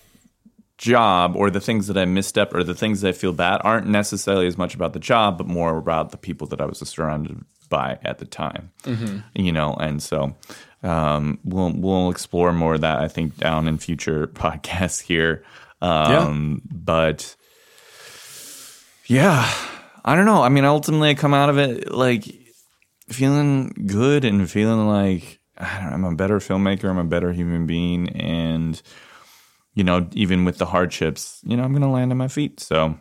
job 0.77 1.35
or 1.35 1.49
the 1.49 1.61
things 1.61 1.87
that 1.87 1.97
I 1.97 2.05
misstep 2.05 2.53
or 2.53 2.63
the 2.63 2.73
things 2.73 3.01
that 3.01 3.09
I 3.09 3.11
feel 3.13 3.31
bad 3.31 3.61
aren't 3.63 3.87
necessarily 3.87 4.47
as 4.47 4.57
much 4.57 4.75
about 4.75 4.91
the 4.93 4.99
job, 4.99 5.37
but 5.37 5.47
more 5.47 5.77
about 5.77 6.11
the 6.11 6.17
people 6.17 6.47
that 6.47 6.59
I 6.59 6.65
was 6.65 6.79
surrounded 6.79 7.39
by 7.69 7.99
at 8.03 8.17
the 8.17 8.25
time. 8.25 8.71
You 9.35 9.51
know, 9.51 9.75
and 9.75 10.01
so 10.01 10.35
um, 10.81 11.39
we'll 11.45 11.71
we'll 11.73 12.09
explore 12.09 12.51
more 12.51 12.73
of 12.75 12.81
that 12.81 12.99
I 12.99 13.07
think 13.07 13.37
down 13.37 13.67
in 13.67 13.77
future 13.77 14.27
podcasts 14.33 15.01
here. 15.01 15.43
Um, 15.81 16.09
But 16.69 17.35
yeah, 19.05 19.49
I 20.03 20.15
don't 20.15 20.25
know. 20.25 20.41
I 20.41 20.49
mean, 20.49 20.65
ultimately, 20.65 21.09
I 21.11 21.13
come 21.13 21.33
out 21.33 21.49
of 21.49 21.57
it 21.57 21.91
like 21.91 22.25
feeling 23.09 23.69
good 23.85 24.25
and 24.25 24.49
feeling 24.49 24.87
like 24.87 25.39
I 25.57 25.79
don't 25.79 25.89
know, 26.01 26.07
I'm 26.07 26.13
a 26.13 26.15
better 26.15 26.39
filmmaker. 26.39 26.89
I'm 26.89 26.97
a 26.97 27.03
better 27.03 27.31
human 27.31 27.65
being, 27.67 28.09
and 28.09 28.81
you 29.75 29.83
know, 29.83 30.07
even 30.13 30.45
with 30.45 30.57
the 30.57 30.65
hardships, 30.65 31.41
you 31.43 31.55
know, 31.57 31.63
I'm 31.63 31.73
gonna 31.73 31.91
land 31.91 32.11
on 32.11 32.17
my 32.17 32.27
feet. 32.27 32.59
So 32.59 32.97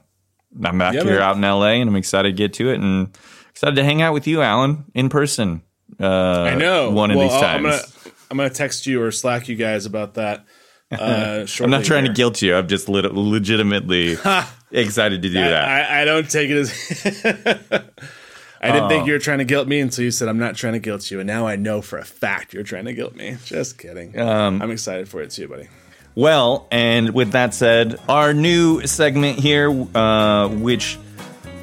I'm 0.64 0.78
back 0.78 0.94
Yeah, 0.94 1.02
here 1.04 1.14
man. 1.18 1.22
out 1.22 1.36
in 1.36 1.42
LA, 1.42 1.80
and 1.80 1.88
I'm 1.88 1.96
excited 1.96 2.28
to 2.30 2.36
get 2.36 2.52
to 2.54 2.70
it, 2.70 2.80
and 2.80 3.16
excited 3.50 3.76
to 3.76 3.84
hang 3.84 4.02
out 4.02 4.12
with 4.12 4.26
you, 4.26 4.42
Allen, 4.42 4.84
in 4.94 5.08
person. 5.08 5.62
Uh, 6.00 6.06
I 6.42 6.54
know. 6.54 6.90
one 6.90 7.10
of 7.10 7.18
these 7.18 7.32
I'll- 7.32 7.40
times. 7.40 7.56
I'm 7.56 7.70
gonna 7.70 7.82
I'm 8.30 8.36
gonna 8.38 8.50
text 8.50 8.86
you 8.86 9.02
or 9.02 9.10
Slack 9.10 9.48
you 9.48 9.56
guys 9.56 9.84
about 9.86 10.14
that. 10.14 10.44
Uh, 10.90 11.46
I'm 11.60 11.70
not 11.70 11.84
trying 11.84 12.04
here. 12.04 12.12
to 12.12 12.16
guilt 12.16 12.42
you. 12.42 12.54
I'm 12.54 12.68
just 12.68 12.88
lit- 12.88 13.14
legitimately 13.14 14.16
excited 14.70 15.22
to 15.22 15.28
do 15.28 15.34
that. 15.34 15.68
I, 15.68 16.02
I 16.02 16.04
don't 16.04 16.30
take 16.30 16.50
it 16.50 16.56
as. 16.58 17.82
I 18.62 18.72
didn't 18.72 18.88
think 18.88 19.06
you 19.06 19.12
were 19.12 19.18
trying 19.18 19.38
to 19.38 19.44
guilt 19.44 19.66
me 19.66 19.80
until 19.80 20.04
you 20.04 20.10
said 20.10 20.28
I'm 20.28 20.38
not 20.38 20.54
trying 20.54 20.74
to 20.74 20.78
guilt 20.78 21.10
you, 21.10 21.18
and 21.18 21.26
now 21.26 21.46
I 21.46 21.56
know 21.56 21.82
for 21.82 21.98
a 21.98 22.04
fact 22.04 22.54
you're 22.54 22.62
trying 22.62 22.84
to 22.84 22.92
guilt 22.92 23.16
me. 23.16 23.36
Just 23.44 23.76
kidding. 23.78 24.18
Um, 24.18 24.62
I'm 24.62 24.70
excited 24.70 25.08
for 25.08 25.20
it 25.20 25.30
too, 25.30 25.48
buddy. 25.48 25.68
Well, 26.14 26.68
and 26.70 27.14
with 27.14 27.32
that 27.32 27.54
said, 27.54 27.98
our 28.08 28.34
new 28.34 28.86
segment 28.86 29.38
here, 29.38 29.70
uh, 29.96 30.48
which 30.48 30.98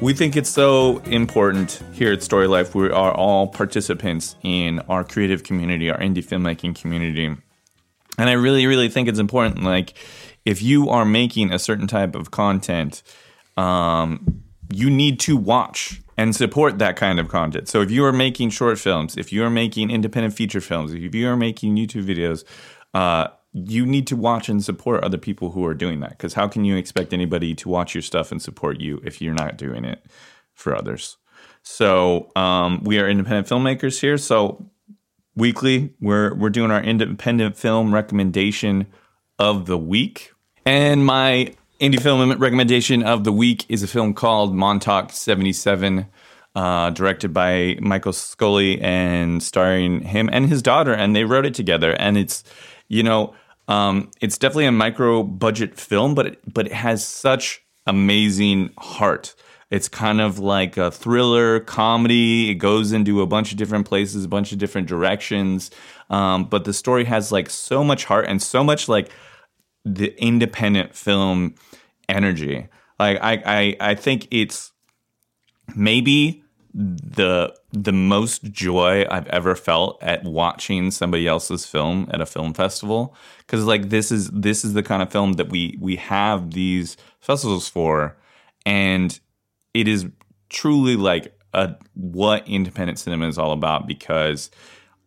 we 0.00 0.12
think 0.12 0.36
it's 0.36 0.50
so 0.50 0.98
important 0.98 1.82
here 1.92 2.12
at 2.12 2.22
Story 2.22 2.48
Life, 2.48 2.74
we 2.74 2.90
are 2.90 3.12
all 3.12 3.46
participants 3.46 4.34
in 4.42 4.80
our 4.80 5.04
creative 5.04 5.44
community, 5.44 5.90
our 5.90 5.98
indie 5.98 6.24
filmmaking 6.24 6.78
community. 6.78 7.26
And 8.18 8.28
I 8.28 8.32
really, 8.32 8.66
really 8.66 8.88
think 8.88 9.08
it's 9.08 9.18
important. 9.18 9.62
Like, 9.62 9.94
if 10.44 10.62
you 10.62 10.88
are 10.88 11.04
making 11.04 11.52
a 11.52 11.58
certain 11.58 11.86
type 11.86 12.14
of 12.14 12.30
content, 12.30 13.02
um, 13.56 14.42
you 14.72 14.90
need 14.90 15.20
to 15.20 15.36
watch 15.36 16.00
and 16.20 16.36
support 16.36 16.78
that 16.78 16.96
kind 16.96 17.18
of 17.18 17.28
content. 17.28 17.66
So 17.66 17.80
if 17.80 17.90
you 17.90 18.04
are 18.04 18.12
making 18.12 18.50
short 18.50 18.78
films, 18.78 19.16
if 19.16 19.32
you 19.32 19.42
are 19.42 19.48
making 19.48 19.90
independent 19.90 20.34
feature 20.34 20.60
films, 20.60 20.92
if 20.92 21.14
you 21.14 21.26
are 21.26 21.36
making 21.36 21.76
YouTube 21.76 22.04
videos, 22.04 22.44
uh, 22.92 23.28
you 23.54 23.86
need 23.86 24.06
to 24.08 24.16
watch 24.16 24.50
and 24.50 24.62
support 24.62 25.02
other 25.02 25.16
people 25.16 25.52
who 25.52 25.64
are 25.64 25.72
doing 25.72 26.00
that. 26.00 26.10
Because 26.10 26.34
how 26.34 26.46
can 26.46 26.66
you 26.66 26.76
expect 26.76 27.14
anybody 27.14 27.54
to 27.54 27.70
watch 27.70 27.94
your 27.94 28.02
stuff 28.02 28.30
and 28.32 28.42
support 28.42 28.80
you 28.80 29.00
if 29.02 29.22
you're 29.22 29.32
not 29.32 29.56
doing 29.56 29.86
it 29.86 30.04
for 30.52 30.76
others? 30.76 31.16
So 31.62 32.30
um, 32.36 32.84
we 32.84 32.98
are 32.98 33.08
independent 33.08 33.48
filmmakers 33.48 33.98
here. 33.98 34.18
So 34.18 34.70
weekly. 35.34 35.94
We're 36.02 36.34
we're 36.34 36.50
doing 36.50 36.70
our 36.70 36.82
independent 36.82 37.56
film 37.56 37.94
recommendation 37.94 38.88
of 39.38 39.64
the 39.64 39.78
week. 39.78 40.32
And 40.66 41.06
my 41.06 41.54
indie 41.80 42.00
film 42.00 42.30
recommendation 42.38 43.02
of 43.02 43.24
the 43.24 43.32
week 43.32 43.64
is 43.68 43.82
a 43.82 43.86
film 43.86 44.12
called 44.12 44.54
Montauk 44.54 45.12
77, 45.12 46.06
uh, 46.54 46.90
directed 46.90 47.32
by 47.32 47.78
Michael 47.80 48.12
Scully 48.12 48.80
and 48.82 49.42
starring 49.42 50.02
him 50.02 50.28
and 50.30 50.48
his 50.48 50.60
daughter. 50.60 50.92
And 50.92 51.16
they 51.16 51.24
wrote 51.24 51.46
it 51.46 51.54
together. 51.54 51.92
And 51.92 52.18
it's, 52.18 52.44
you 52.88 53.02
know, 53.02 53.34
um, 53.66 54.10
it's 54.20 54.36
definitely 54.36 54.66
a 54.66 54.72
micro 54.72 55.22
budget 55.22 55.78
film, 55.78 56.14
but 56.14 56.26
it, 56.26 56.52
but 56.52 56.66
it 56.66 56.72
has 56.72 57.06
such 57.06 57.62
amazing 57.86 58.70
heart. 58.78 59.34
It's 59.70 59.88
kind 59.88 60.20
of 60.20 60.38
like 60.38 60.76
a 60.76 60.90
thriller 60.90 61.60
comedy. 61.60 62.50
It 62.50 62.56
goes 62.56 62.92
into 62.92 63.22
a 63.22 63.26
bunch 63.26 63.52
of 63.52 63.56
different 63.56 63.86
places, 63.86 64.24
a 64.24 64.28
bunch 64.28 64.52
of 64.52 64.58
different 64.58 64.88
directions. 64.88 65.70
Um, 66.10 66.44
but 66.44 66.64
the 66.64 66.72
story 66.74 67.04
has 67.04 67.32
like 67.32 67.48
so 67.48 67.82
much 67.84 68.04
heart 68.04 68.26
and 68.28 68.42
so 68.42 68.64
much 68.64 68.88
like 68.88 69.10
the 69.84 70.12
independent 70.22 70.94
film 70.94 71.54
energy. 72.10 72.68
Like 72.98 73.18
I, 73.22 73.42
I, 73.44 73.76
I 73.80 73.94
think 73.94 74.28
it's 74.30 74.72
maybe 75.74 76.42
the 76.72 77.52
the 77.72 77.92
most 77.92 78.44
joy 78.44 79.04
I've 79.10 79.26
ever 79.28 79.54
felt 79.56 80.00
at 80.02 80.22
watching 80.22 80.90
somebody 80.90 81.26
else's 81.26 81.66
film 81.66 82.08
at 82.12 82.20
a 82.20 82.26
film 82.26 82.54
festival 82.54 83.16
because 83.38 83.64
like 83.64 83.88
this 83.88 84.12
is 84.12 84.30
this 84.30 84.64
is 84.64 84.74
the 84.74 84.82
kind 84.82 85.02
of 85.02 85.10
film 85.10 85.32
that 85.34 85.48
we 85.48 85.76
we 85.80 85.96
have 85.96 86.52
these 86.52 86.96
festivals 87.18 87.68
for 87.68 88.16
and 88.64 89.18
it 89.74 89.88
is 89.88 90.06
truly 90.48 90.94
like 90.94 91.36
a 91.54 91.74
what 91.94 92.46
independent 92.46 92.98
cinema 92.98 93.26
is 93.26 93.38
all 93.38 93.52
about 93.52 93.88
because 93.88 94.50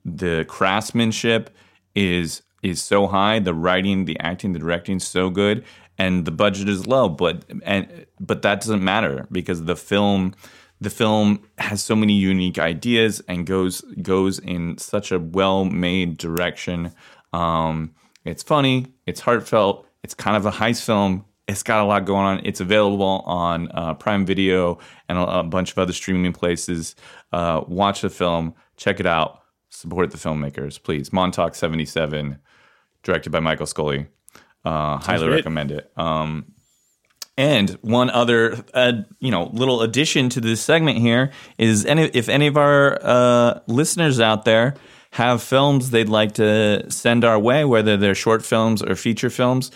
the 0.04 0.46
craftsmanship 0.50 1.50
is 1.96 2.42
is 2.62 2.82
so 2.82 3.08
high 3.08 3.40
the 3.40 3.54
writing 3.54 4.04
the 4.04 4.20
acting 4.20 4.52
the 4.52 4.60
directing 4.60 5.00
so 5.00 5.30
good 5.30 5.64
and 5.98 6.26
the 6.26 6.32
budget 6.32 6.68
is 6.68 6.88
low 6.88 7.08
but 7.08 7.44
and 7.64 8.06
but 8.20 8.42
that 8.42 8.62
doesn't 8.62 8.84
matter 8.84 9.28
because 9.32 9.64
the 9.66 9.76
film 9.76 10.34
the 10.84 10.90
film 10.90 11.42
has 11.58 11.82
so 11.82 11.96
many 11.96 12.14
unique 12.14 12.60
ideas 12.60 13.22
and 13.28 13.46
goes 13.46 13.82
goes 14.02 14.40
in 14.40 14.78
such 14.78 15.12
a 15.12 15.20
well 15.20 15.66
made 15.66 16.18
direction. 16.18 16.94
Um, 17.32 17.94
it's 18.26 18.44
funny 18.44 18.88
it's 19.06 19.22
heartfelt 19.22 19.88
it's 20.04 20.14
kind 20.14 20.36
of 20.36 20.46
a 20.46 20.52
heist 20.52 20.86
film. 20.86 21.26
It's 21.48 21.64
got 21.64 21.82
a 21.82 21.86
lot 21.86 22.06
going 22.06 22.26
on. 22.26 22.42
It's 22.46 22.62
available 22.62 23.24
on 23.26 23.70
uh, 23.74 23.94
prime 23.96 24.26
video 24.26 24.80
and 25.10 25.18
a, 25.18 25.40
a 25.40 25.44
bunch 25.44 25.72
of 25.72 25.78
other 25.78 25.94
streaming 25.94 26.34
places. 26.34 26.96
Uh, 27.32 27.64
watch 27.68 28.02
the 28.02 28.10
film 28.10 28.54
check 28.76 29.00
it 29.00 29.06
out 29.06 29.42
support 29.70 30.12
the 30.12 30.18
filmmakers 30.18 30.82
please. 30.82 31.14
Montauk 31.14 31.56
77 31.56 32.40
directed 33.04 33.32
by 33.32 33.40
michael 33.40 33.66
scully 33.66 34.08
uh, 34.66 34.98
highly 34.98 35.28
great. 35.28 35.36
recommend 35.38 35.72
it 35.72 35.92
um, 35.98 36.46
and 37.38 37.72
one 37.82 38.12
other, 38.12 38.64
uh, 38.76 38.94
you 39.20 39.32
know, 39.32 39.46
little 39.54 39.82
addition 39.82 40.30
to 40.30 40.42
this 40.42 40.62
segment 40.62 41.00
here 41.00 41.32
is 41.58 41.84
any 41.86 42.04
if 42.04 42.30
any 42.30 42.48
of 42.48 42.58
our 42.58 43.00
uh, 43.02 43.60
listeners 43.66 44.20
out 44.20 44.46
there 44.46 44.76
have 45.12 45.42
films 45.42 45.90
they'd 45.90 46.10
like 46.10 46.34
to 46.34 46.90
send 46.92 47.24
our 47.24 47.40
way, 47.40 47.66
whether 47.66 47.98
they're 47.98 48.16
short 48.16 48.46
films 48.46 48.82
or 48.84 48.96
feature 48.96 49.30
films, 49.30 49.72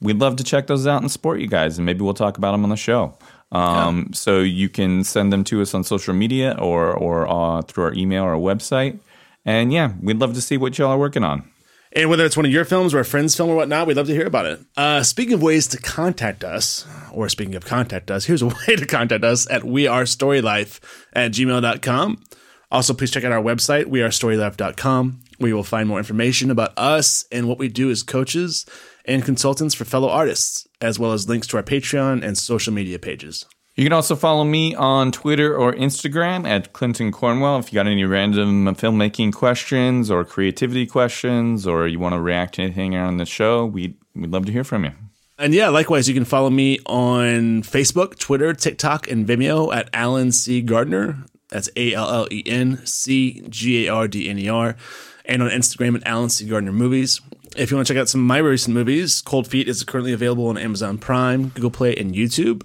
we'd 0.00 0.18
love 0.18 0.36
to 0.36 0.44
check 0.44 0.66
those 0.66 0.86
out 0.86 1.00
and 1.00 1.10
support 1.10 1.40
you 1.40 1.46
guys, 1.46 1.78
and 1.78 1.86
maybe 1.86 2.02
we'll 2.02 2.14
talk 2.14 2.36
about 2.38 2.52
them 2.52 2.64
on 2.64 2.70
the 2.70 2.76
show. 2.76 3.16
Um, 3.52 4.12
So 4.12 4.40
you 4.40 4.68
can 4.68 5.02
send 5.02 5.32
them 5.32 5.42
to 5.44 5.60
us 5.62 5.74
on 5.74 5.84
social 5.84 6.14
media 6.14 6.54
or 6.58 6.92
or 6.92 7.28
uh, 7.28 7.62
through 7.62 7.84
our 7.84 7.94
email 7.94 8.24
or 8.24 8.34
our 8.34 8.40
website. 8.40 9.00
And 9.46 9.72
yeah, 9.72 9.94
we'd 10.02 10.18
love 10.18 10.34
to 10.34 10.40
see 10.42 10.58
what 10.58 10.78
y'all 10.78 10.90
are 10.90 10.98
working 10.98 11.24
on. 11.24 11.49
And 11.92 12.08
whether 12.08 12.24
it's 12.24 12.36
one 12.36 12.46
of 12.46 12.52
your 12.52 12.64
films 12.64 12.94
or 12.94 13.00
a 13.00 13.04
friend's 13.04 13.36
film 13.36 13.50
or 13.50 13.56
whatnot, 13.56 13.86
we'd 13.86 13.96
love 13.96 14.06
to 14.06 14.14
hear 14.14 14.26
about 14.26 14.46
it. 14.46 14.60
Uh, 14.76 15.02
speaking 15.02 15.34
of 15.34 15.42
ways 15.42 15.66
to 15.68 15.78
contact 15.78 16.44
us, 16.44 16.86
or 17.12 17.28
speaking 17.28 17.56
of 17.56 17.64
contact 17.64 18.10
us, 18.10 18.26
here's 18.26 18.42
a 18.42 18.46
way 18.68 18.76
to 18.76 18.86
contact 18.86 19.24
us 19.24 19.50
at 19.50 19.62
wearestorylife 19.62 20.78
at 21.12 21.32
gmail.com. 21.32 22.22
Also, 22.70 22.94
please 22.94 23.10
check 23.10 23.24
out 23.24 23.32
our 23.32 23.42
website, 23.42 23.86
wearestorylife.com, 23.86 25.20
where 25.38 25.48
you 25.48 25.56
will 25.56 25.64
find 25.64 25.88
more 25.88 25.98
information 25.98 26.50
about 26.50 26.72
us 26.76 27.24
and 27.32 27.48
what 27.48 27.58
we 27.58 27.68
do 27.68 27.90
as 27.90 28.04
coaches 28.04 28.64
and 29.04 29.24
consultants 29.24 29.74
for 29.74 29.84
fellow 29.84 30.08
artists, 30.08 30.68
as 30.80 30.96
well 30.96 31.12
as 31.12 31.28
links 31.28 31.48
to 31.48 31.56
our 31.56 31.64
Patreon 31.64 32.22
and 32.22 32.38
social 32.38 32.72
media 32.72 33.00
pages. 33.00 33.46
You 33.80 33.86
can 33.86 33.94
also 33.94 34.14
follow 34.14 34.44
me 34.44 34.74
on 34.74 35.10
Twitter 35.10 35.56
or 35.56 35.72
Instagram 35.72 36.46
at 36.46 36.74
Clinton 36.74 37.10
Cornwell 37.10 37.58
if 37.58 37.72
you 37.72 37.76
got 37.76 37.86
any 37.86 38.04
random 38.04 38.66
filmmaking 38.74 39.32
questions 39.32 40.10
or 40.10 40.22
creativity 40.22 40.84
questions 40.84 41.66
or 41.66 41.88
you 41.88 41.98
want 41.98 42.14
to 42.14 42.20
react 42.20 42.56
to 42.56 42.62
anything 42.62 42.94
on 42.94 43.16
the 43.16 43.24
show. 43.24 43.64
We'd, 43.64 43.96
we'd 44.14 44.32
love 44.32 44.44
to 44.44 44.52
hear 44.52 44.64
from 44.64 44.84
you. 44.84 44.90
And 45.38 45.54
yeah, 45.54 45.70
likewise, 45.70 46.08
you 46.08 46.14
can 46.14 46.26
follow 46.26 46.50
me 46.50 46.78
on 46.84 47.62
Facebook, 47.62 48.18
Twitter, 48.18 48.52
TikTok, 48.52 49.10
and 49.10 49.26
Vimeo 49.26 49.74
at 49.74 49.88
Allen 49.94 50.30
C. 50.30 50.60
Gardner. 50.60 51.24
That's 51.48 51.70
A 51.74 51.94
L 51.94 52.10
L 52.10 52.28
E 52.30 52.42
N 52.44 52.84
C 52.84 53.46
G 53.48 53.86
A 53.86 53.94
R 53.94 54.08
D 54.08 54.28
N 54.28 54.38
E 54.38 54.46
R. 54.50 54.76
And 55.24 55.42
on 55.42 55.48
Instagram 55.48 55.96
at 55.96 56.06
Allen 56.06 56.28
C. 56.28 56.46
Gardner 56.46 56.72
Movies. 56.72 57.22
If 57.56 57.70
you 57.70 57.78
want 57.78 57.86
to 57.86 57.94
check 57.94 58.00
out 58.00 58.10
some 58.10 58.20
of 58.20 58.26
my 58.26 58.38
recent 58.38 58.74
movies, 58.74 59.22
Cold 59.22 59.48
Feet 59.48 59.68
is 59.68 59.82
currently 59.84 60.12
available 60.12 60.48
on 60.48 60.58
Amazon 60.58 60.98
Prime, 60.98 61.48
Google 61.48 61.70
Play, 61.70 61.96
and 61.96 62.14
YouTube. 62.14 62.62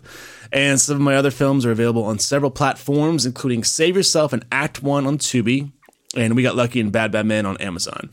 And 0.56 0.80
some 0.80 0.96
of 0.96 1.02
my 1.02 1.18
other 1.18 1.32
films 1.32 1.66
are 1.66 1.72
available 1.72 2.06
on 2.06 2.18
several 2.18 2.50
platforms, 2.50 3.26
including 3.26 3.66
Save 3.66 3.98
Yourself 3.98 4.32
and 4.32 4.46
Act 4.54 4.82
One 4.82 5.06
on 5.06 5.18
Tubi. 5.18 5.74
And 6.16 6.34
We 6.34 6.44
Got 6.44 6.56
Lucky 6.56 6.80
and 6.80 6.94
Bad 6.94 7.12
Bad 7.12 7.26
Men 7.26 7.46
on 7.46 7.58
Amazon. 7.58 8.10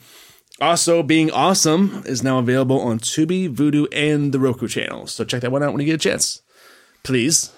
Also, 0.61 1.05
Being 1.05 1.31
Awesome 1.31 2.03
is 2.05 2.25
now 2.25 2.41
available 2.41 2.81
on 2.81 2.99
Tubi, 2.99 3.49
Vudu, 3.49 3.87
and 3.93 4.33
the 4.33 4.41
Roku 4.41 4.67
channel. 4.67 5.07
So 5.07 5.25
check 5.25 5.43
that 5.43 5.53
one 5.53 5.63
out 5.63 5.73
when 5.73 5.81
you 5.81 5.87
get 5.87 5.95
a 5.95 5.99
chance. 5.99 6.43
Please. 7.05 7.53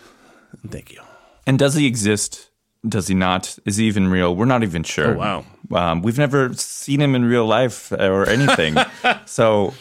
And 0.63 0.71
thank 0.71 0.93
you. 0.93 1.01
And 1.47 1.59
does 1.59 1.75
he 1.75 1.87
exist? 1.87 2.51
Does 2.87 3.09
he 3.09 3.15
not? 3.15 3.59
Is 3.65 3.79
he 3.79 3.87
even 3.87 4.09
real? 4.09 4.37
We're 4.37 4.45
not 4.45 4.63
even 4.63 4.83
sure. 4.83 5.15
Oh, 5.17 5.45
wow. 5.71 5.93
Um, 5.93 6.03
we've 6.03 6.19
never 6.19 6.53
seen 6.53 7.01
him 7.01 7.15
in 7.15 7.25
real 7.25 7.47
life 7.47 7.91
or 7.91 8.29
anything. 8.29 8.77
so, 9.25 9.73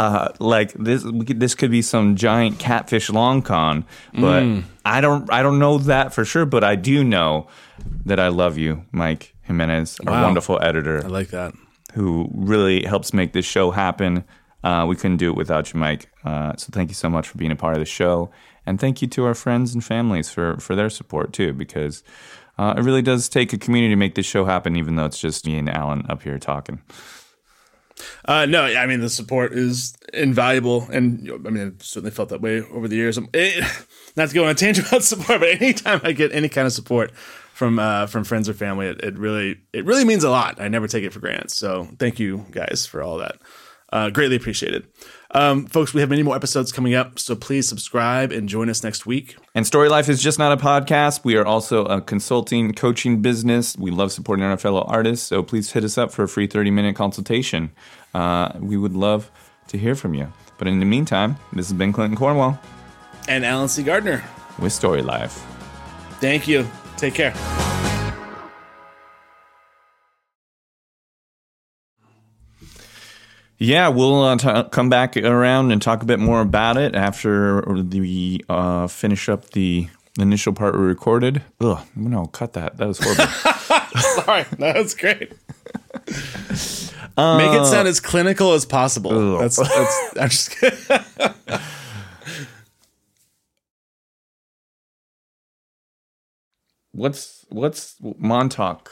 uh, 0.00 0.28
like 0.38 0.72
this, 0.72 1.04
we 1.04 1.24
could, 1.26 1.40
this 1.40 1.54
could 1.54 1.70
be 1.70 1.82
some 1.82 2.16
giant 2.16 2.58
catfish 2.58 3.10
long 3.10 3.42
con, 3.42 3.84
but 4.14 4.42
Mm. 4.42 4.62
I 4.84 5.00
don't, 5.02 5.30
I 5.30 5.42
don't 5.42 5.58
know 5.58 5.76
that 5.78 6.14
for 6.14 6.24
sure. 6.24 6.46
But 6.46 6.64
I 6.64 6.74
do 6.76 7.04
know 7.04 7.46
that 8.06 8.18
I 8.18 8.28
love 8.28 8.56
you, 8.58 8.82
Mike 8.92 9.34
Jimenez, 9.42 9.98
our 10.06 10.22
wonderful 10.22 10.58
editor 10.62 11.04
I 11.04 11.08
like 11.08 11.28
that. 11.30 11.52
who 11.94 12.28
really 12.32 12.82
helps 12.84 13.12
make 13.12 13.32
this 13.32 13.44
show 13.44 13.70
happen. 13.72 14.24
Uh, 14.64 14.84
we 14.88 14.96
couldn't 14.96 15.18
do 15.18 15.28
it 15.30 15.36
without 15.36 15.72
you, 15.72 15.80
Mike. 15.80 16.08
Uh, 16.24 16.52
so 16.56 16.68
thank 16.72 16.88
you 16.90 16.94
so 16.94 17.08
much 17.10 17.28
for 17.28 17.38
being 17.38 17.52
a 17.52 17.56
part 17.56 17.74
of 17.74 17.80
the 17.80 17.86
show, 18.00 18.30
and 18.66 18.78
thank 18.80 19.00
you 19.02 19.08
to 19.08 19.24
our 19.26 19.34
friends 19.34 19.74
and 19.74 19.82
families 19.84 20.30
for 20.30 20.56
for 20.60 20.74
their 20.76 20.90
support 20.90 21.32
too, 21.32 21.52
because 21.52 22.02
uh, 22.58 22.74
it 22.78 22.82
really 22.82 23.02
does 23.02 23.28
take 23.28 23.52
a 23.52 23.58
community 23.58 23.92
to 23.92 23.96
make 23.96 24.14
this 24.14 24.26
show 24.26 24.44
happen, 24.44 24.76
even 24.76 24.96
though 24.96 25.06
it's 25.06 25.20
just 25.20 25.46
me 25.46 25.58
and 25.58 25.68
Allen 25.68 26.04
up 26.08 26.22
here 26.22 26.38
talking. 26.38 26.78
Uh, 28.24 28.46
no, 28.46 28.64
I 28.64 28.86
mean 28.86 29.00
the 29.00 29.10
support 29.10 29.52
is 29.52 29.94
invaluable, 30.12 30.88
and 30.92 31.30
I 31.30 31.50
mean 31.50 31.66
I've 31.66 31.82
certainly 31.82 32.10
felt 32.10 32.28
that 32.30 32.40
way 32.40 32.62
over 32.62 32.88
the 32.88 32.96
years. 32.96 33.18
It, 33.32 33.64
not 34.16 34.28
to 34.28 34.34
go 34.34 34.44
on 34.44 34.50
a 34.50 34.54
tangent 34.54 34.88
about 34.88 35.02
support, 35.04 35.40
but 35.40 35.48
anytime 35.60 36.00
I 36.04 36.12
get 36.12 36.32
any 36.32 36.48
kind 36.48 36.66
of 36.66 36.72
support 36.72 37.12
from 37.54 37.78
uh, 37.78 38.06
from 38.06 38.24
friends 38.24 38.48
or 38.48 38.54
family, 38.54 38.86
it, 38.86 39.02
it 39.02 39.18
really 39.18 39.58
it 39.72 39.84
really 39.84 40.04
means 40.04 40.24
a 40.24 40.30
lot. 40.30 40.60
I 40.60 40.68
never 40.68 40.88
take 40.88 41.04
it 41.04 41.12
for 41.12 41.20
granted. 41.20 41.50
So 41.50 41.88
thank 41.98 42.18
you 42.18 42.46
guys 42.50 42.86
for 42.86 43.02
all 43.02 43.18
that. 43.18 43.36
Uh, 43.92 44.08
greatly 44.08 44.36
appreciated, 44.36 44.86
um, 45.32 45.66
folks. 45.66 45.94
We 45.94 46.00
have 46.00 46.10
many 46.10 46.22
more 46.22 46.34
episodes 46.36 46.72
coming 46.72 46.94
up, 46.94 47.18
so 47.18 47.34
please 47.36 47.68
subscribe 47.68 48.32
and 48.32 48.48
join 48.48 48.68
us 48.68 48.82
next 48.82 49.06
week. 49.06 49.36
And 49.54 49.66
Story 49.66 49.88
Life 49.88 50.08
is 50.08 50.22
just 50.22 50.38
not 50.38 50.52
a 50.52 50.56
podcast. 50.62 51.24
We 51.24 51.36
are 51.36 51.44
also 51.46 51.84
a 51.86 52.00
consulting, 52.00 52.72
coaching 52.74 53.22
business. 53.22 53.76
We 53.76 53.90
love 53.90 54.12
supporting 54.12 54.44
our 54.44 54.56
fellow 54.56 54.82
artists. 54.82 55.26
So 55.26 55.42
please 55.42 55.72
hit 55.72 55.84
us 55.84 55.96
up 55.98 56.12
for 56.12 56.22
a 56.24 56.28
free 56.28 56.46
30 56.46 56.70
minute 56.70 56.96
consultation. 56.96 57.70
Uh, 58.14 58.52
we 58.58 58.76
would 58.76 58.94
love 58.94 59.30
to 59.68 59.78
hear 59.78 59.94
from 59.94 60.14
you. 60.14 60.32
But 60.58 60.68
in 60.68 60.78
the 60.80 60.86
meantime, 60.86 61.36
this 61.52 61.68
has 61.68 61.76
been 61.78 61.92
Clinton 61.92 62.16
Cornwell 62.18 62.60
And 63.28 63.44
Allen 63.46 63.68
C. 63.68 63.82
Gardner, 63.82 64.22
with 64.58 64.72
Story 64.72 65.02
Life. 65.02 65.44
thank 66.20 66.46
you. 66.48 66.68
Take 66.96 67.14
care. 67.14 67.79
Yeah, 73.62 73.88
we'll 73.88 74.22
uh, 74.22 74.36
t- 74.38 74.68
come 74.70 74.88
back 74.88 75.18
around 75.18 75.70
and 75.70 75.82
talk 75.82 76.02
a 76.02 76.06
bit 76.06 76.18
more 76.18 76.40
about 76.40 76.78
it 76.78 76.94
after 76.94 77.60
we 77.70 78.40
uh, 78.48 78.86
finish 78.86 79.28
up 79.28 79.50
the 79.50 79.86
initial 80.18 80.54
part 80.54 80.74
we 80.74 80.80
recorded. 80.80 81.42
Ugh, 81.60 81.78
no, 81.94 82.24
cut 82.26 82.54
that. 82.54 82.78
That 82.78 82.88
was 82.88 82.98
horrible. 82.98 83.26
Sorry, 84.24 84.44
that 84.58 84.76
was 84.76 84.94
great. 84.94 85.32
Make 87.18 87.52
it 87.52 87.66
sound 87.66 87.86
as 87.86 88.00
clinical 88.00 88.54
as 88.54 88.64
possible. 88.64 89.34
Ugh. 89.34 89.40
That's, 89.40 89.56
that's 89.56 90.16
I'm 90.18 90.28
just 90.30 90.50
kidding. 90.52 90.78
what's 96.92 97.44
what's 97.50 97.96
Montauk? 98.00 98.90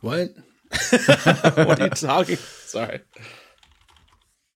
What? 0.00 0.30
what 1.66 1.80
are 1.80 1.84
you 1.84 1.90
talking? 1.90 2.36
Sorry. 2.36 3.00